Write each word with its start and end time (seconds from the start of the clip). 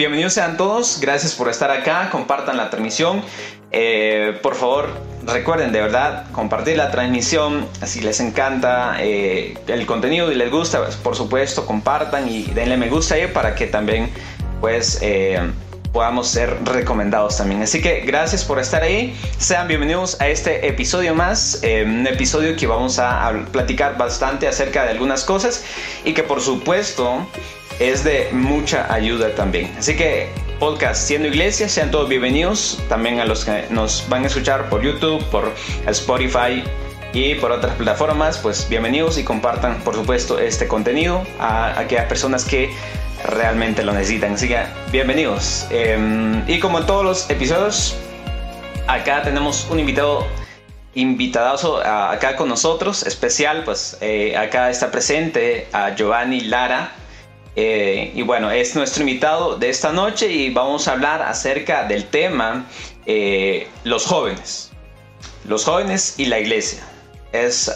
Bienvenidos 0.00 0.32
sean 0.32 0.56
todos, 0.56 0.98
gracias 0.98 1.34
por 1.34 1.50
estar 1.50 1.70
acá, 1.70 2.08
compartan 2.10 2.56
la 2.56 2.70
transmisión. 2.70 3.20
Eh, 3.70 4.38
por 4.42 4.54
favor, 4.54 4.88
recuerden 5.26 5.72
de 5.72 5.82
verdad 5.82 6.24
compartir 6.32 6.78
la 6.78 6.90
transmisión. 6.90 7.68
Si 7.84 8.00
les 8.00 8.18
encanta 8.20 8.96
eh, 8.98 9.58
el 9.66 9.84
contenido 9.84 10.32
y 10.32 10.36
les 10.36 10.50
gusta, 10.50 10.82
pues, 10.82 10.96
por 10.96 11.16
supuesto, 11.16 11.66
compartan 11.66 12.30
y 12.30 12.44
denle 12.44 12.78
me 12.78 12.88
gusta 12.88 13.16
ahí 13.16 13.26
para 13.26 13.54
que 13.54 13.66
también 13.66 14.08
pues 14.62 15.00
eh, 15.02 15.38
podamos 15.92 16.28
ser 16.28 16.56
recomendados 16.64 17.36
también. 17.36 17.60
Así 17.60 17.82
que 17.82 18.00
gracias 18.00 18.42
por 18.42 18.58
estar 18.58 18.82
ahí. 18.82 19.14
Sean 19.36 19.68
bienvenidos 19.68 20.18
a 20.18 20.28
este 20.28 20.66
episodio 20.66 21.14
más. 21.14 21.60
un 21.62 22.06
episodio 22.06 22.56
que 22.56 22.66
vamos 22.66 22.98
a 22.98 23.44
platicar 23.52 23.98
bastante 23.98 24.48
acerca 24.48 24.82
de 24.84 24.92
algunas 24.92 25.24
cosas 25.24 25.62
y 26.06 26.14
que 26.14 26.22
por 26.22 26.40
supuesto 26.40 27.26
es 27.80 28.04
de 28.04 28.28
mucha 28.30 28.92
ayuda 28.92 29.34
también. 29.34 29.72
Así 29.78 29.96
que 29.96 30.28
podcast 30.60 31.02
Siendo 31.02 31.28
Iglesia, 31.28 31.68
sean 31.68 31.90
todos 31.90 32.08
bienvenidos. 32.08 32.78
También 32.88 33.18
a 33.18 33.24
los 33.24 33.46
que 33.46 33.64
nos 33.70 34.06
van 34.08 34.22
a 34.24 34.26
escuchar 34.26 34.68
por 34.68 34.82
YouTube, 34.82 35.24
por 35.30 35.52
Spotify 35.86 36.62
y 37.14 37.34
por 37.36 37.50
otras 37.50 37.74
plataformas, 37.74 38.38
pues 38.38 38.68
bienvenidos 38.68 39.18
y 39.18 39.24
compartan, 39.24 39.80
por 39.82 39.94
supuesto, 39.94 40.38
este 40.38 40.68
contenido 40.68 41.24
a 41.40 41.80
aquellas 41.80 42.04
personas 42.04 42.44
que 42.44 42.70
realmente 43.24 43.82
lo 43.82 43.92
necesitan. 43.92 44.34
Así 44.34 44.46
que 44.46 44.60
bienvenidos. 44.92 45.66
Em, 45.70 46.44
y 46.46 46.60
como 46.60 46.78
en 46.80 46.86
todos 46.86 47.04
los 47.04 47.30
episodios, 47.30 47.96
acá 48.86 49.22
tenemos 49.22 49.66
un 49.70 49.80
invitado 49.80 50.26
invitadazo 50.92 51.78
acá 51.86 52.34
con 52.34 52.48
nosotros, 52.48 53.04
especial, 53.04 53.62
pues 53.64 53.96
eh, 54.00 54.36
acá 54.36 54.70
está 54.70 54.90
presente 54.90 55.68
a 55.72 55.94
Giovanni 55.94 56.40
Lara, 56.40 56.92
eh, 57.62 58.10
y 58.14 58.22
bueno, 58.22 58.50
es 58.50 58.74
nuestro 58.74 59.02
invitado 59.02 59.58
de 59.58 59.68
esta 59.68 59.92
noche 59.92 60.32
y 60.32 60.48
vamos 60.48 60.88
a 60.88 60.92
hablar 60.92 61.20
acerca 61.20 61.84
del 61.84 62.06
tema 62.06 62.64
eh, 63.04 63.68
los 63.84 64.06
jóvenes. 64.06 64.72
Los 65.46 65.66
jóvenes 65.66 66.14
y 66.16 66.24
la 66.24 66.38
iglesia. 66.38 66.82
Es 67.32 67.70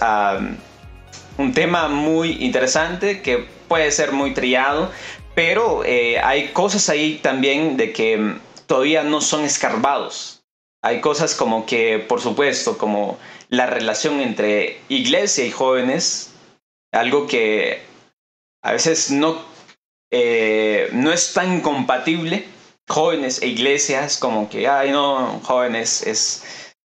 un 1.37 1.53
tema 1.53 1.89
muy 1.89 2.43
interesante 2.43 3.21
que 3.21 3.47
puede 3.69 3.91
ser 3.91 4.13
muy 4.13 4.33
trillado, 4.33 4.91
pero 5.35 5.85
eh, 5.85 6.19
hay 6.19 6.49
cosas 6.49 6.89
ahí 6.89 7.21
también 7.23 7.77
de 7.77 7.93
que 7.93 8.37
todavía 8.65 9.03
no 9.03 9.21
son 9.21 9.45
escarbados. 9.45 10.43
Hay 10.81 11.03
cosas 11.03 11.35
como 11.35 11.67
que, 11.67 11.99
por 11.99 12.23
supuesto, 12.23 12.79
como 12.79 13.19
la 13.51 13.67
relación 13.67 14.23
entre 14.23 14.81
iglesia 14.89 15.45
y 15.45 15.51
jóvenes, 15.51 16.33
algo 16.91 17.27
que 17.27 17.83
a 18.63 18.73
veces 18.73 19.11
no 19.11 19.53
eh, 20.17 20.91
no 20.93 21.13
es 21.13 21.33
tan 21.33 21.61
compatible 21.61 22.45
jóvenes 22.89 23.43
e 23.43 23.49
iglesias 23.49 24.17
como 24.17 24.49
que, 24.49 24.69
ay 24.69 24.93
no, 24.93 25.41
jóvenes 25.43 26.07
es, 26.07 26.45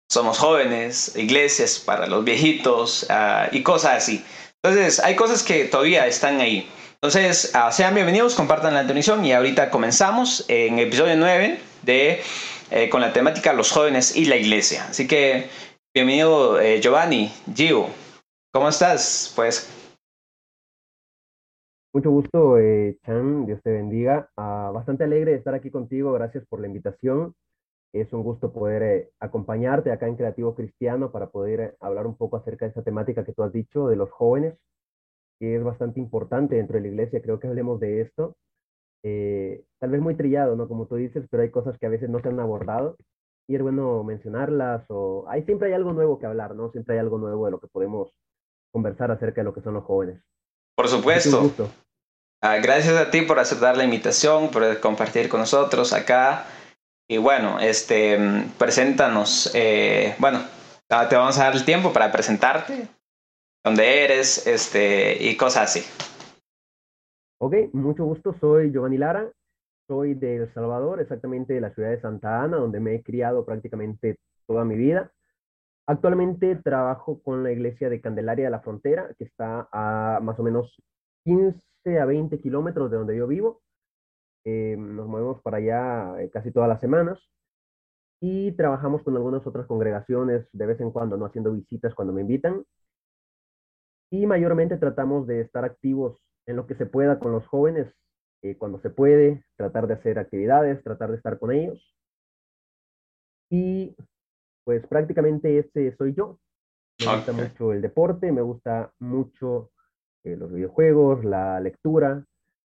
somos 0.08 0.38
jóvenes, 0.38 1.12
iglesias 1.14 1.78
para 1.78 2.06
los 2.06 2.24
viejitos 2.24 3.04
ah, 3.10 3.48
y 3.52 3.62
cosas 3.62 3.98
así. 3.98 4.24
Entonces, 4.62 4.98
hay 5.00 5.14
cosas 5.14 5.42
que 5.42 5.66
todavía 5.66 6.06
están 6.06 6.40
ahí. 6.40 6.70
Entonces, 6.94 7.50
ah, 7.52 7.70
sean 7.70 7.94
bienvenidos, 7.94 8.34
compartan 8.34 8.72
la 8.72 8.84
transmisión 8.84 9.22
y 9.26 9.34
ahorita 9.34 9.68
comenzamos 9.68 10.46
en 10.48 10.78
episodio 10.78 11.14
9 11.14 11.60
de, 11.82 12.22
eh, 12.70 12.88
con 12.88 13.02
la 13.02 13.12
temática 13.12 13.52
los 13.52 13.70
jóvenes 13.70 14.16
y 14.16 14.24
la 14.24 14.36
iglesia. 14.36 14.86
Así 14.88 15.06
que, 15.06 15.50
bienvenido 15.94 16.58
eh, 16.58 16.80
Giovanni, 16.80 17.30
Gio, 17.54 17.90
¿cómo 18.54 18.70
estás? 18.70 19.32
Pues 19.36 19.68
mucho 21.92 22.10
gusto, 22.10 22.58
eh, 22.58 22.98
Chan, 23.04 23.46
Dios 23.46 23.62
te 23.62 23.70
bendiga. 23.72 24.30
Ah, 24.36 24.70
bastante 24.74 25.04
alegre 25.04 25.32
de 25.32 25.38
estar 25.38 25.54
aquí 25.54 25.70
contigo, 25.70 26.12
gracias 26.12 26.44
por 26.46 26.60
la 26.60 26.66
invitación. 26.66 27.34
Es 27.92 28.12
un 28.12 28.22
gusto 28.22 28.52
poder 28.52 28.82
eh, 28.82 29.10
acompañarte 29.20 29.92
acá 29.92 30.08
en 30.08 30.16
Creativo 30.16 30.54
Cristiano 30.54 31.12
para 31.12 31.30
poder 31.30 31.60
eh, 31.60 31.74
hablar 31.80 32.06
un 32.06 32.16
poco 32.16 32.36
acerca 32.36 32.66
de 32.66 32.72
esa 32.72 32.82
temática 32.82 33.24
que 33.24 33.32
tú 33.34 33.42
has 33.42 33.52
dicho 33.52 33.88
de 33.88 33.96
los 33.96 34.10
jóvenes, 34.10 34.54
que 35.40 35.56
es 35.56 35.64
bastante 35.64 36.00
importante 36.00 36.56
dentro 36.56 36.76
de 36.76 36.82
la 36.82 36.88
iglesia. 36.88 37.22
Creo 37.22 37.40
que 37.40 37.48
hablemos 37.48 37.80
de 37.80 38.02
esto. 38.02 38.36
tal 39.80 39.90
vez 39.90 40.00
muy 40.00 40.14
trillado, 40.16 40.56
¿no? 40.56 40.68
Como 40.68 40.86
tú 40.86 40.96
dices, 40.96 41.26
pero 41.30 41.42
hay 41.42 41.50
cosas 41.50 41.78
que 41.78 41.86
a 41.86 41.90
veces 41.90 42.10
no 42.10 42.20
se 42.20 42.28
han 42.28 42.40
abordado 42.40 42.96
y 43.48 43.56
es 43.56 43.62
bueno 43.62 44.04
mencionarlas 44.04 44.84
o 44.90 45.26
hay 45.28 45.44
siempre 45.44 45.68
hay 45.68 45.74
algo 45.74 45.92
nuevo 45.92 46.18
que 46.18 46.26
hablar, 46.26 46.54
¿no? 46.56 46.70
Siempre 46.72 46.94
hay 46.96 47.00
algo 47.00 47.18
nuevo 47.18 47.46
de 47.46 47.52
lo 47.52 47.60
que 47.60 47.68
podemos 47.68 48.12
conversar 48.72 49.10
acerca 49.10 49.40
de 49.42 49.46
lo 49.46 49.54
que 49.54 49.62
son 49.62 49.74
los 49.74 49.84
jóvenes. 49.84 50.22
Por 50.78 50.86
supuesto. 50.86 51.50
Ah, 52.40 52.58
gracias 52.58 52.94
a 52.94 53.10
ti 53.10 53.22
por 53.22 53.40
aceptar 53.40 53.76
la 53.76 53.82
invitación, 53.82 54.48
por 54.52 54.78
compartir 54.78 55.28
con 55.28 55.40
nosotros 55.40 55.92
acá. 55.92 56.44
Y 57.10 57.18
bueno, 57.18 57.58
este, 57.58 58.16
preséntanos. 58.56 59.50
Eh, 59.56 60.14
bueno, 60.20 60.38
ah, 60.88 61.08
te 61.08 61.16
vamos 61.16 61.36
a 61.40 61.46
dar 61.46 61.56
el 61.56 61.64
tiempo 61.64 61.92
para 61.92 62.12
presentarte, 62.12 62.86
dónde 63.64 64.04
eres, 64.04 64.46
este, 64.46 65.20
y 65.20 65.36
cosas 65.36 65.64
así. 65.64 65.84
Ok, 67.40 67.54
mucho 67.72 68.04
gusto. 68.04 68.36
Soy 68.38 68.70
Giovanni 68.70 68.98
Lara. 68.98 69.28
Soy 69.88 70.14
de 70.14 70.36
El 70.36 70.54
Salvador, 70.54 71.00
exactamente 71.00 71.54
de 71.54 71.60
la 71.60 71.74
ciudad 71.74 71.90
de 71.90 72.00
Santa 72.00 72.44
Ana, 72.44 72.58
donde 72.58 72.78
me 72.78 72.94
he 72.94 73.02
criado 73.02 73.44
prácticamente 73.44 74.16
toda 74.46 74.64
mi 74.64 74.76
vida. 74.76 75.10
Actualmente 75.88 76.54
trabajo 76.56 77.22
con 77.22 77.42
la 77.42 77.50
iglesia 77.50 77.88
de 77.88 78.02
Candelaria 78.02 78.44
de 78.44 78.50
la 78.50 78.60
Frontera, 78.60 79.14
que 79.16 79.24
está 79.24 79.70
a 79.72 80.20
más 80.22 80.38
o 80.38 80.42
menos 80.42 80.76
15 81.24 81.98
a 81.98 82.04
20 82.04 82.38
kilómetros 82.40 82.90
de 82.90 82.98
donde 82.98 83.16
yo 83.16 83.26
vivo. 83.26 83.62
Eh, 84.44 84.76
nos 84.78 85.08
movemos 85.08 85.40
para 85.40 85.56
allá 85.56 86.22
eh, 86.22 86.28
casi 86.28 86.52
todas 86.52 86.68
las 86.68 86.80
semanas 86.80 87.18
y 88.20 88.52
trabajamos 88.52 89.02
con 89.02 89.16
algunas 89.16 89.46
otras 89.46 89.66
congregaciones 89.66 90.46
de 90.52 90.66
vez 90.66 90.78
en 90.80 90.90
cuando, 90.90 91.16
no 91.16 91.24
haciendo 91.24 91.52
visitas 91.52 91.94
cuando 91.94 92.12
me 92.12 92.20
invitan. 92.20 92.66
Y 94.10 94.26
mayormente 94.26 94.76
tratamos 94.76 95.26
de 95.26 95.40
estar 95.40 95.64
activos 95.64 96.20
en 96.44 96.56
lo 96.56 96.66
que 96.66 96.74
se 96.74 96.84
pueda 96.84 97.18
con 97.18 97.32
los 97.32 97.46
jóvenes, 97.46 97.90
eh, 98.42 98.58
cuando 98.58 98.78
se 98.80 98.90
puede, 98.90 99.42
tratar 99.56 99.86
de 99.86 99.94
hacer 99.94 100.18
actividades, 100.18 100.84
tratar 100.84 101.12
de 101.12 101.16
estar 101.16 101.38
con 101.38 101.50
ellos. 101.50 101.94
Y 103.50 103.96
pues 104.68 104.86
prácticamente 104.86 105.58
ese 105.58 105.96
soy 105.96 106.12
yo. 106.12 106.38
Me 107.00 107.16
gusta 107.16 107.32
mucho 107.32 107.72
el 107.72 107.80
deporte, 107.80 108.30
me 108.30 108.42
gusta 108.42 108.92
mucho 108.98 109.70
eh, 110.24 110.36
los 110.36 110.52
videojuegos, 110.52 111.24
la 111.24 111.58
lectura, 111.58 112.22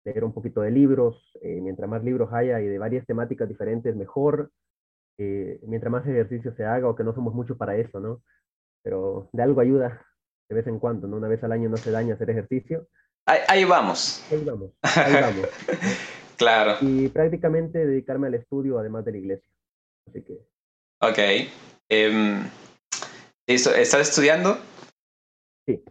leer 0.06 0.24
un 0.24 0.32
poquito 0.32 0.62
de 0.62 0.70
libros, 0.70 1.30
eh, 1.42 1.60
mientras 1.60 1.90
más 1.90 2.02
libros 2.02 2.32
haya 2.32 2.58
y 2.62 2.68
de 2.68 2.78
varias 2.78 3.04
temáticas 3.04 3.50
diferentes, 3.50 3.94
mejor, 3.94 4.50
eh, 5.18 5.60
mientras 5.66 5.92
más 5.92 6.06
ejercicio 6.06 6.54
se 6.56 6.64
haga, 6.64 6.88
o 6.88 6.96
que 6.96 7.04
no 7.04 7.14
somos 7.14 7.34
mucho 7.34 7.58
para 7.58 7.76
eso, 7.76 8.00
¿no? 8.00 8.22
Pero 8.82 9.28
de 9.34 9.42
algo 9.42 9.60
ayuda 9.60 10.00
de 10.48 10.54
vez 10.54 10.66
en 10.68 10.78
cuando, 10.78 11.06
¿no? 11.06 11.18
Una 11.18 11.28
vez 11.28 11.44
al 11.44 11.52
año 11.52 11.68
no 11.68 11.76
se 11.76 11.90
daña 11.90 12.14
hacer 12.14 12.30
ejercicio. 12.30 12.88
Ahí, 13.26 13.66
vamos. 13.66 14.24
Ahí 14.32 14.42
vamos, 14.42 14.70
ahí 14.80 15.12
vamos. 15.20 15.48
claro. 16.38 16.76
Y 16.80 17.08
prácticamente 17.08 17.84
dedicarme 17.84 18.28
al 18.28 18.36
estudio 18.36 18.78
además 18.78 19.04
de 19.04 19.12
la 19.12 19.18
iglesia. 19.18 19.50
Así 20.06 20.22
que. 20.22 20.38
Ok. 21.02 21.18
Em, 21.90 22.48
¿Estás 23.48 24.08
estudiando? 24.08 24.58
Sí. 25.66 25.82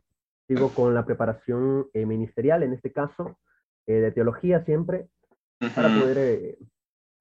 Sigo 0.48 0.74
con 0.74 0.96
la 0.96 1.06
preparación 1.06 1.90
eh, 1.94 2.06
ministerial, 2.06 2.64
en 2.64 2.74
este 2.74 2.94
caso, 2.94 3.38
eh, 3.86 3.96
de 3.96 4.12
teología 4.12 4.64
siempre, 4.64 5.10
para 5.76 5.90
poder 5.90 6.18
eh, 6.18 6.58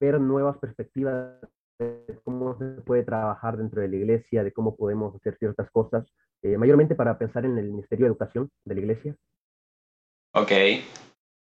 ver 0.01 0.21
nuevas 0.21 0.57
perspectivas 0.59 1.35
de 1.81 2.21
cómo 2.23 2.57
se 2.57 2.81
puede 2.83 3.03
trabajar 3.03 3.57
dentro 3.57 3.83
de 3.83 3.89
la 3.89 3.97
iglesia, 3.97 4.45
de 4.45 4.53
cómo 4.53 4.77
podemos 4.77 5.15
hacer 5.17 5.37
ciertas 5.39 5.69
cosas, 5.71 6.07
mayormente 6.43 6.95
para 6.95 7.19
pensar 7.19 7.45
en 7.45 7.59
el 7.59 7.67
Ministerio 7.67 8.07
de 8.07 8.11
Educación 8.11 8.49
de 8.65 8.75
la 8.75 8.81
iglesia. 8.81 9.17
Ok, 10.35 10.53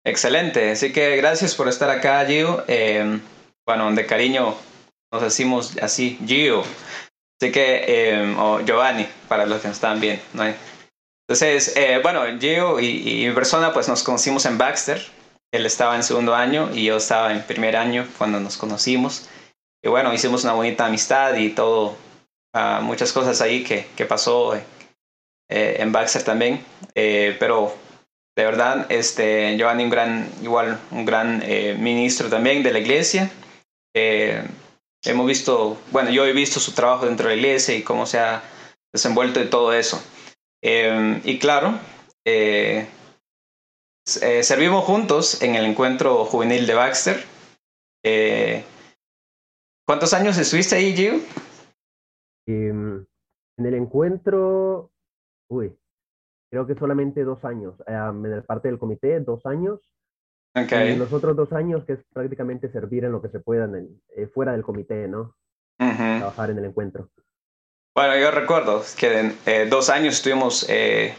excelente. 0.04 0.70
Así 0.70 0.90
que 0.90 1.16
gracias 1.16 1.54
por 1.54 1.68
estar 1.68 1.90
acá, 1.90 2.24
Gio. 2.24 2.64
bueno, 3.66 3.92
de 3.94 4.06
cariño 4.06 4.54
nos 5.12 5.22
decimos 5.22 5.76
así, 5.82 6.18
Gio. 6.26 6.62
Así 7.40 7.52
que, 7.52 8.34
o 8.38 8.60
Giovanni, 8.60 9.06
para 9.28 9.46
los 9.46 9.60
que 9.60 9.68
nos 9.68 9.78
están 9.78 9.98
bien. 9.98 10.20
¿no? 10.34 10.44
Entonces, 11.30 11.76
eh, 11.76 12.00
bueno, 12.02 12.28
yo 12.38 12.80
y, 12.80 13.24
mi 13.28 13.32
persona 13.32 13.72
pues 13.72 13.88
nos 13.88 14.02
conocimos 14.02 14.44
en 14.46 14.58
Baxter. 14.58 15.00
Él 15.52 15.64
estaba 15.64 15.96
en 15.96 16.02
segundo 16.02 16.34
año 16.34 16.70
y 16.74 16.84
yo 16.84 16.96
estaba 16.96 17.32
en 17.32 17.42
primer 17.42 17.76
año 17.76 18.06
cuando 18.18 18.40
nos 18.40 18.56
conocimos. 18.56 19.28
Y 19.82 19.88
bueno, 19.88 20.12
hicimos 20.12 20.44
una 20.44 20.52
bonita 20.52 20.86
amistad 20.86 21.34
y 21.36 21.50
todo, 21.50 21.96
uh, 22.54 22.82
muchas 22.82 23.12
cosas 23.12 23.40
ahí 23.40 23.64
que, 23.64 23.86
que 23.96 24.04
pasó 24.04 24.54
eh, 24.54 25.76
en 25.78 25.92
Baxter 25.92 26.22
también. 26.22 26.64
Eh, 26.94 27.36
pero 27.38 27.74
de 28.36 28.44
verdad, 28.44 28.86
este, 28.90 29.56
Giovanni, 29.56 29.84
un 29.84 29.90
gran, 29.90 30.28
igual, 30.42 30.78
un 30.90 31.04
gran 31.04 31.42
eh, 31.44 31.76
ministro 31.78 32.28
también 32.28 32.62
de 32.62 32.72
la 32.72 32.78
iglesia. 32.78 33.30
Hemos 35.04 35.26
visto, 35.26 35.78
bueno, 35.92 36.10
yo 36.10 36.24
he 36.26 36.32
visto 36.32 36.60
su 36.60 36.72
trabajo 36.72 37.06
dentro 37.06 37.28
de 37.28 37.36
la 37.36 37.40
iglesia 37.40 37.76
y 37.76 37.82
cómo 37.82 38.06
se 38.06 38.18
ha 38.18 38.42
desenvuelto 38.92 39.40
de 39.40 39.46
todo 39.46 39.72
eso. 39.72 40.02
Em, 40.62 41.20
y 41.24 41.38
claro, 41.38 41.78
eh, 42.26 42.86
eh, 44.22 44.42
servimos 44.42 44.84
juntos 44.84 45.42
en 45.42 45.54
el 45.54 45.64
encuentro 45.64 46.24
juvenil 46.24 46.66
de 46.66 46.74
Baxter. 46.74 47.16
Eh, 48.04 48.64
¿Cuántos 49.86 50.12
años 50.12 50.36
estuviste 50.38 50.76
ahí, 50.76 50.94
Gio? 50.94 51.14
Em, 52.46 53.06
en 53.58 53.66
el 53.66 53.74
encuentro, 53.74 54.90
uy, 55.48 55.76
creo 56.50 56.66
que 56.66 56.74
solamente 56.74 57.24
dos 57.24 57.44
años. 57.44 57.74
en 57.86 58.30
la 58.30 58.42
parte 58.42 58.68
del 58.68 58.78
comité, 58.78 59.20
dos 59.20 59.46
años. 59.46 59.80
Okay. 60.54 60.92
Y 60.92 60.96
los 60.96 61.12
otros 61.12 61.36
dos 61.36 61.52
años, 61.52 61.84
que 61.84 61.92
es 61.94 62.00
prácticamente 62.12 62.70
servir 62.70 63.04
en 63.04 63.12
lo 63.12 63.22
que 63.22 63.28
se 63.28 63.38
pueda 63.38 63.64
en 63.64 64.00
eh, 64.16 64.26
fuera 64.26 64.52
del 64.52 64.62
comité, 64.62 65.06
¿no? 65.06 65.36
Trabajar 65.78 66.50
en 66.50 66.58
el 66.58 66.66
encuentro. 66.66 67.08
Bueno, 67.94 68.16
yo 68.16 68.30
recuerdo 68.30 68.82
que 68.96 69.18
en 69.18 69.36
eh, 69.46 69.66
dos 69.68 69.90
años 69.90 70.14
estuvimos, 70.14 70.66
eh, 70.68 71.14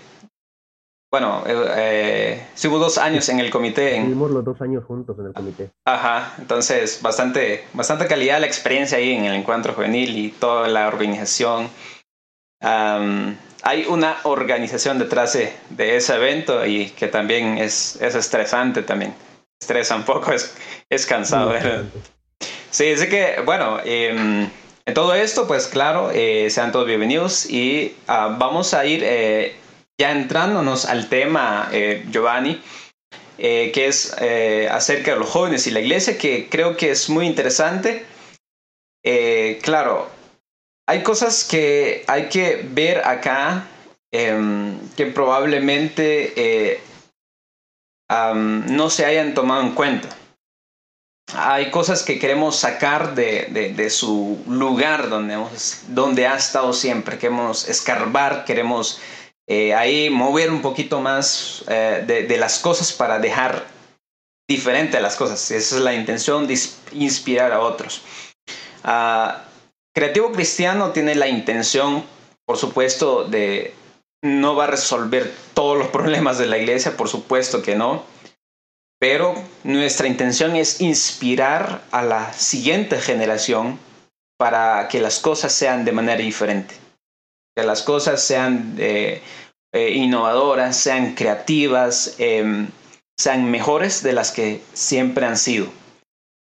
bueno, 1.12 1.44
eh, 1.46 2.46
estuvimos 2.54 2.82
dos 2.82 2.98
años 2.98 3.28
en 3.30 3.40
el 3.40 3.50
comité. 3.50 3.98
Estuvimos 3.98 4.32
los 4.32 4.46
dos 4.46 4.62
años 4.62 4.86
juntos 4.86 5.18
en 5.20 5.28
el 5.28 5.34
comité. 5.34 5.72
Ajá, 5.86 6.34
entonces 6.38 7.02
bastante, 7.02 7.66
bastante 7.74 8.08
calidad 8.08 8.40
la 8.40 8.48
experiencia 8.48 8.98
ahí 8.98 9.12
en 9.12 9.26
el 9.26 9.34
encuentro 9.34 9.74
juvenil 9.74 10.18
y 10.18 10.32
toda 10.32 10.68
la 10.70 10.88
organización. 10.88 11.70
Hay 12.62 13.86
una 13.88 14.18
organización 14.24 15.00
detrás 15.00 15.34
de, 15.34 15.54
de, 15.70 15.98
ese 15.98 16.16
evento 16.16 16.66
y 16.66 16.90
que 16.90 17.08
también 17.08 17.58
es, 17.58 17.98
es 18.02 18.16
estresante 18.16 18.84
también. 18.84 19.14
Estresa 19.60 19.96
un 19.96 20.04
poco, 20.04 20.32
es, 20.32 20.56
es 20.90 21.06
cansado. 21.06 21.54
Sí, 22.72 22.94
así 22.94 23.10
que, 23.10 23.42
bueno, 23.46 23.80
em, 23.84 24.50
en 24.86 24.94
todo 24.94 25.14
esto, 25.14 25.46
pues 25.46 25.68
claro, 25.68 26.10
eh, 26.12 26.50
sean 26.50 26.72
todos 26.72 26.88
bienvenidos 26.88 27.48
y 27.50 27.96
ah, 28.08 28.36
vamos 28.40 28.74
a 28.74 28.86
ir 28.86 29.04
eh, 29.04 29.56
ya 30.00 30.12
entrándonos 30.12 30.86
al 30.86 31.08
tema, 31.10 31.70
eh, 31.72 32.06
Giovanni, 32.10 32.62
que 33.38 33.88
es 33.88 34.14
acerca 34.70 35.14
de 35.14 35.20
los 35.20 35.28
jóvenes 35.30 35.66
y 35.66 35.72
la 35.72 35.80
iglesia, 35.80 36.16
que 36.16 36.48
creo 36.48 36.78
que 36.78 36.92
es 36.92 37.10
muy 37.10 37.26
interesante. 37.26 38.06
claro, 39.64 40.10
hay 40.88 41.04
cosas 41.04 41.44
que 41.44 42.04
hay 42.08 42.30
que 42.30 42.68
ver 42.70 43.06
acá 43.08 43.68
em, 44.12 44.78
que 44.96 45.06
probablemente 45.08 46.82
no 48.10 48.90
se 48.90 49.06
hayan 49.06 49.34
tomado 49.34 49.62
en 49.62 49.74
cuenta 49.74 50.10
hay 51.34 51.72
cosas 51.72 52.04
que 52.04 52.20
queremos 52.20 52.58
sacar 52.58 53.16
de, 53.16 53.74
de, 53.76 53.90
su 53.90 54.44
lugar 54.48 55.10
donde, 55.10 55.38
donde 55.88 56.28
ha 56.28 56.36
estado 56.36 56.74
siempre. 56.74 57.18
Queremos 57.18 57.68
escarbar, 57.70 58.46
queremos 58.46 59.00
eh, 59.48 59.74
ahí 59.74 60.10
mover 60.10 60.52
un 60.52 60.62
poquito 60.62 61.00
más 61.00 61.64
eh, 61.68 62.26
de, 62.28 62.38
las 62.38 62.60
cosas 62.60 62.92
para 62.92 63.20
dejar 63.20 63.66
diferente 64.48 65.00
las 65.00 65.16
cosas. 65.16 65.52
Esa 65.52 65.78
es 65.78 65.82
la 65.82 65.94
intención 65.94 66.48
de 66.48 66.60
inspirar 66.92 67.52
a 67.54 67.62
otros. 67.62 68.02
Ah, 68.84 69.46
Creativo 69.94 70.32
Cristiano 70.32 70.92
tiene 70.92 71.16
la 71.16 71.28
intención, 71.28 72.04
por 72.46 72.58
supuesto, 72.58 73.26
de 73.26 73.74
no 74.24 74.56
va 74.56 74.66
a 74.66 74.68
resolver 74.68 75.34
todos 75.54 75.78
los 75.78 75.88
problemas 75.88 76.38
de 76.38 76.48
la 76.48 76.58
iglesia, 76.58 76.96
por 76.96 77.10
supuesto 77.10 77.62
que 77.62 77.76
no 77.76 78.04
pero 79.02 79.34
nuestra 79.64 80.08
intención 80.08 80.56
es 80.56 80.80
inspirar 80.80 81.82
a 81.90 82.04
la 82.04 82.34
siguiente 82.34 83.00
generación 83.00 83.80
para 84.38 84.88
que 84.90 85.02
las 85.02 85.20
cosas 85.20 85.54
sean 85.54 85.86
de 85.86 85.92
manera 85.92 86.22
diferente, 86.22 86.76
que 87.58 87.64
las 87.64 87.82
cosas 87.82 88.24
sean 88.24 88.76
eh, 88.78 89.24
eh, 89.74 89.90
innovadoras, 89.90 90.78
sean 90.78 91.16
creativas, 91.16 92.14
em, 92.20 92.70
sean 93.20 93.50
mejores 93.50 94.04
de 94.04 94.14
las 94.14 94.32
que 94.32 94.62
siempre 94.74 95.26
han 95.26 95.38
sido. 95.38 95.66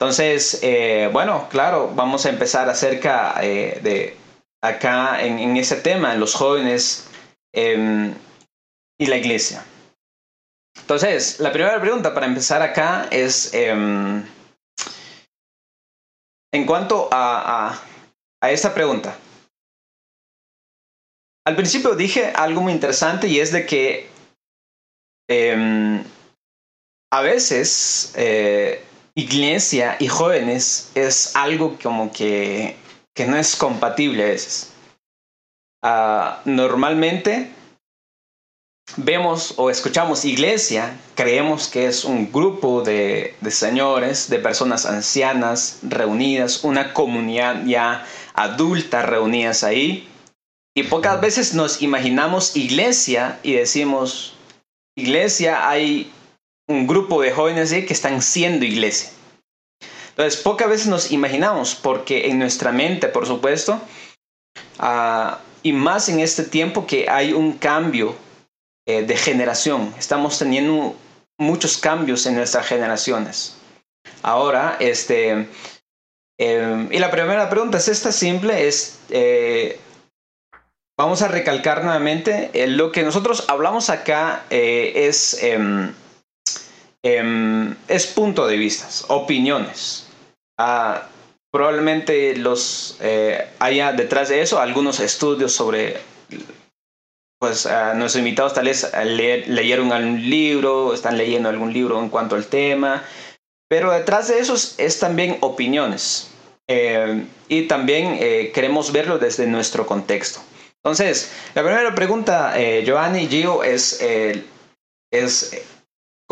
Entonces, 0.02 0.58
eh, 0.64 1.08
bueno, 1.12 1.46
claro, 1.48 1.92
vamos 1.94 2.26
a 2.26 2.30
empezar 2.30 2.68
acerca 2.68 3.34
de 3.40 4.16
acá 4.60 5.22
en, 5.22 5.38
en, 5.38 5.56
ese 5.56 5.76
tema, 5.76 6.16
los 6.16 6.34
jóvenes 6.34 7.08
em, 7.54 8.12
y 8.98 9.06
la 9.06 9.16
iglesia. 9.16 9.64
Entonces, 10.80 11.38
la 11.38 11.52
primera 11.52 11.80
pregunta 11.80 12.12
para 12.12 12.26
empezar 12.26 12.62
acá 12.62 13.06
es, 13.12 13.54
em, 13.54 14.26
en 16.52 16.66
cuanto 16.66 17.08
a, 17.12 17.80
a, 18.42 18.50
esta 18.50 18.74
pregunta. 18.74 19.16
Al 21.46 21.54
principio 21.54 21.94
dije 21.94 22.32
algo 22.34 22.60
muy 22.60 22.72
interesante 22.72 23.28
y 23.28 23.38
es 23.38 23.52
de 23.52 23.66
que 23.66 24.08
em, 25.28 26.02
a 27.12 27.20
veces 27.20 28.12
eh, 28.16 28.84
iglesia 29.14 29.96
y 29.98 30.08
jóvenes 30.08 30.90
es 30.94 31.36
algo 31.36 31.76
como 31.82 32.12
que, 32.12 32.76
que 33.14 33.26
no 33.26 33.36
es 33.36 33.56
compatible 33.56 34.22
a 34.22 34.26
veces. 34.26 34.72
Ah, 35.82 36.40
normalmente 36.44 37.50
vemos 38.96 39.54
o 39.56 39.70
escuchamos 39.70 40.24
iglesia, 40.24 40.96
creemos 41.14 41.68
que 41.68 41.86
es 41.86 42.04
un 42.04 42.30
grupo 42.30 42.82
de, 42.82 43.34
señores, 43.50 44.28
de 44.28 44.38
personas 44.38 44.86
ancianas 44.86 45.78
reunidas, 45.82 46.64
una 46.64 46.92
comunidad 46.92 47.64
ya 47.64 48.06
adulta 48.34 49.02
reunidas 49.02 49.64
ahí. 49.64 50.08
Y 50.74 50.84
pocas 50.84 51.20
veces 51.20 51.54
nos 51.54 51.82
imaginamos 51.82 52.56
iglesia 52.56 53.38
y 53.42 53.52
decimos, 53.52 54.34
iglesia, 54.96 55.68
hay 55.68 56.10
un 56.68 56.86
grupo 56.86 57.20
de 57.22 57.32
jóvenes 57.32 57.70
que 57.70 57.92
están 57.92 58.22
siendo 58.22 58.64
iglesia. 58.64 59.10
Entonces, 60.10 60.40
pocas 60.40 60.68
veces 60.68 60.86
nos 60.88 61.10
imaginamos, 61.10 61.74
porque 61.74 62.28
en 62.28 62.38
nuestra 62.38 62.70
mente, 62.70 63.08
por 63.08 63.26
supuesto, 63.26 63.80
ah, 64.78 65.40
y 65.62 65.72
más 65.72 66.08
en 66.08 66.20
este 66.20 66.44
tiempo 66.44 66.86
que 66.86 67.08
hay 67.08 67.32
un 67.32 67.52
cambio 67.52 68.14
eh, 68.86 69.02
de 69.02 69.16
generación. 69.16 69.94
Estamos 69.96 70.38
teniendo 70.38 70.96
muchos 71.38 71.78
cambios 71.78 72.26
en 72.26 72.34
nuestras 72.34 72.66
generaciones. 72.66 73.56
Ahora, 74.22 74.76
este, 74.80 75.48
em, 76.38 76.92
y 76.92 76.98
la 76.98 77.10
primera 77.10 77.48
pregunta 77.48 77.78
es 77.78 77.86
esta 77.86 78.10
simple, 78.10 78.66
es, 78.66 78.98
eh, 79.10 79.78
vamos 80.98 81.22
a 81.22 81.28
recalcar 81.28 81.84
nuevamente, 81.84 82.50
eh, 82.52 82.66
lo 82.66 82.90
que 82.90 83.04
nosotros 83.04 83.44
hablamos 83.48 83.88
acá 83.88 84.44
es, 84.50 85.40
em, 87.02 87.74
es 87.88 88.06
punto 88.06 88.46
de 88.46 88.56
vista, 88.56 88.88
opiniones. 89.08 90.06
Ah, 90.58 91.08
probablemente 91.50 92.36
los 92.36 92.98
haya 93.58 93.92
detrás 93.92 94.28
de 94.28 94.40
eso 94.40 94.58
algunos 94.58 95.00
estudios 95.00 95.52
sobre 95.52 96.00
pues 97.42 97.66
uh, 97.66 97.96
nuestros 97.96 98.20
invitados 98.20 98.54
tal 98.54 98.66
vez 98.66 98.88
leyeron 98.94 99.92
algún 99.92 100.30
libro, 100.30 100.94
están 100.94 101.18
leyendo 101.18 101.48
algún 101.48 101.72
libro 101.72 102.00
en 102.00 102.08
cuanto 102.08 102.36
al 102.36 102.46
tema, 102.46 103.02
pero 103.72 103.90
detrás 103.90 104.28
de 104.28 104.38
eso 104.38 104.54
es, 104.54 104.98
también 105.00 105.38
opiniones 105.40 106.28
eh, 106.68 107.24
y 107.48 107.62
también 107.62 108.18
eh, 108.20 108.52
queremos 108.54 108.92
verlo 108.92 109.18
desde 109.18 109.46
nuestro 109.46 109.86
contexto. 109.86 110.40
Entonces, 110.84 111.32
la 111.54 111.64
primera 111.64 111.94
pregunta, 111.94 112.52
eh, 112.60 112.84
Giovanni 112.84 113.26
Gio, 113.26 113.64
es, 113.64 114.00
es, 115.10 115.56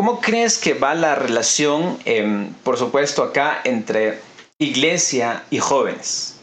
¿cómo 0.00 0.18
crees 0.18 0.58
que 0.58 0.72
va 0.72 0.94
la 0.94 1.14
relación, 1.14 1.98
em, 2.06 2.54
por 2.64 2.78
supuesto, 2.78 3.22
acá 3.22 3.58
entre 3.66 4.14
iglesia 4.58 5.44
y 5.50 5.58
jóvenes? 5.58 6.40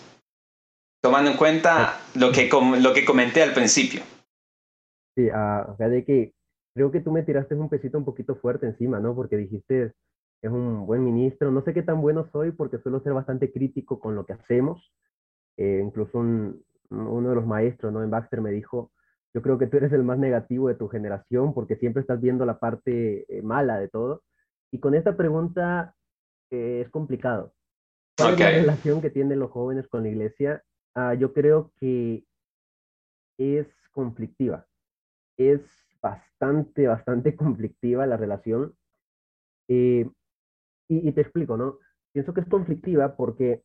Tomando 1.02 1.32
en 1.32 1.38
cuenta 1.38 1.98
lo 2.14 2.32
que, 2.32 2.52
lo 2.80 2.94
que 2.94 3.04
comenté 3.04 3.42
al 3.42 3.56
principio. 3.56 4.02
Sí, 5.16 5.30
sea, 5.30 5.90
de 5.90 6.06
que 6.06 6.34
creo 6.76 6.92
que 6.92 7.00
tú 7.00 7.12
me 7.12 7.24
tiraste 7.24 7.56
un 7.56 7.68
pesito 7.68 7.98
un 7.98 8.06
poquito 8.06 8.36
fuerte 8.36 8.68
encima, 8.68 9.00
¿no? 9.00 9.16
Porque 9.16 9.38
dijiste, 9.38 9.92
es 10.44 10.52
un 10.52 10.86
buen 10.86 11.04
ministro. 11.04 11.50
No 11.50 11.64
sé 11.64 11.74
qué 11.74 11.82
tan 11.82 12.00
bueno 12.00 12.30
soy 12.32 12.52
porque 12.52 12.78
suelo 12.78 13.02
ser 13.02 13.14
bastante 13.14 13.52
crítico 13.52 14.00
con 14.00 14.14
lo 14.14 14.24
que 14.28 14.34
hacemos. 14.34 14.94
Eh, 15.58 15.82
incluso 15.84 16.20
uno 16.20 17.30
de 17.30 17.36
los 17.36 17.48
maestros, 17.48 17.92
¿no? 17.92 18.04
En 18.04 18.12
Baxter 18.12 18.40
me 18.40 18.52
dijo, 18.52 18.92
yo 19.34 19.42
creo 19.42 19.58
que 19.58 19.68
tú 19.68 19.78
eres 19.78 19.92
el 19.94 20.04
más 20.04 20.18
negativo 20.18 20.68
de 20.68 20.76
tu 20.76 20.88
generación 20.88 21.54
porque 21.54 21.76
siempre 21.76 22.02
estás 22.02 22.20
viendo 22.22 22.46
la 22.46 22.60
parte 22.60 23.26
eh, 23.28 23.42
mala 23.42 23.80
de 23.80 23.90
todo. 23.90 24.24
Y 24.72 24.80
con 24.80 24.96
esta 24.96 25.16
pregunta 25.16 25.94
eh, 26.52 26.82
es 26.86 26.90
complicado. 26.90 27.54
¿Cuál 28.18 28.34
es 28.34 28.40
la 28.40 28.50
relación 28.50 29.02
que 29.02 29.12
tienen 29.12 29.40
los 29.40 29.52
jóvenes 29.52 29.88
con 29.88 30.04
la 30.04 30.10
iglesia? 30.10 30.64
Ah, 30.96 31.14
yo 31.14 31.34
creo 31.34 31.72
que 31.80 32.24
es 33.38 33.68
conflictiva 33.92 34.68
es 35.38 35.62
bastante, 36.02 36.88
bastante 36.88 37.36
conflictiva 37.38 38.06
la 38.06 38.18
relación. 38.18 38.76
Eh, 39.70 40.10
y, 40.90 41.12
te 41.12 41.22
explico, 41.22 41.58
¿no? 41.58 41.80
Pienso 42.14 42.34
que 42.34 42.42
es 42.42 42.48
conflictiva 42.48 43.16
porque 43.16 43.64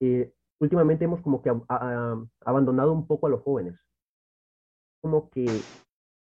eh, 0.00 0.32
últimamente 0.58 1.04
hemos 1.04 1.20
como 1.20 1.42
que 1.42 1.52
abandonado 2.40 2.92
un 2.92 3.06
poco 3.06 3.26
a 3.26 3.30
los 3.30 3.42
jóvenes. 3.42 3.78
Como 5.00 5.30
que 5.30 5.46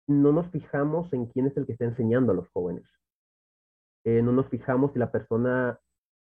no 0.09 0.33
nos 0.33 0.51
fijamos 0.51 1.13
en 1.13 1.27
quién 1.27 1.47
es 1.47 1.57
el 1.57 1.67
que 1.67 1.73
está 1.73 1.85
enseñando 1.85 2.33
a 2.33 2.35
los 2.35 2.49
jóvenes. 2.51 2.85
Eh, 4.05 4.23
no 4.23 4.33
nos 4.33 4.49
fijamos 4.49 4.93
si 4.93 4.99
la 4.99 5.11
persona 5.11 5.79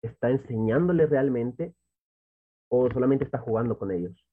está 0.02 0.30
enseñándoles 0.30 1.10
realmente 1.10 1.74
o 2.70 2.90
solamente 2.90 3.24
está 3.24 3.38
jugando 3.38 3.78
con 3.78 3.90
ellos. 3.90 4.26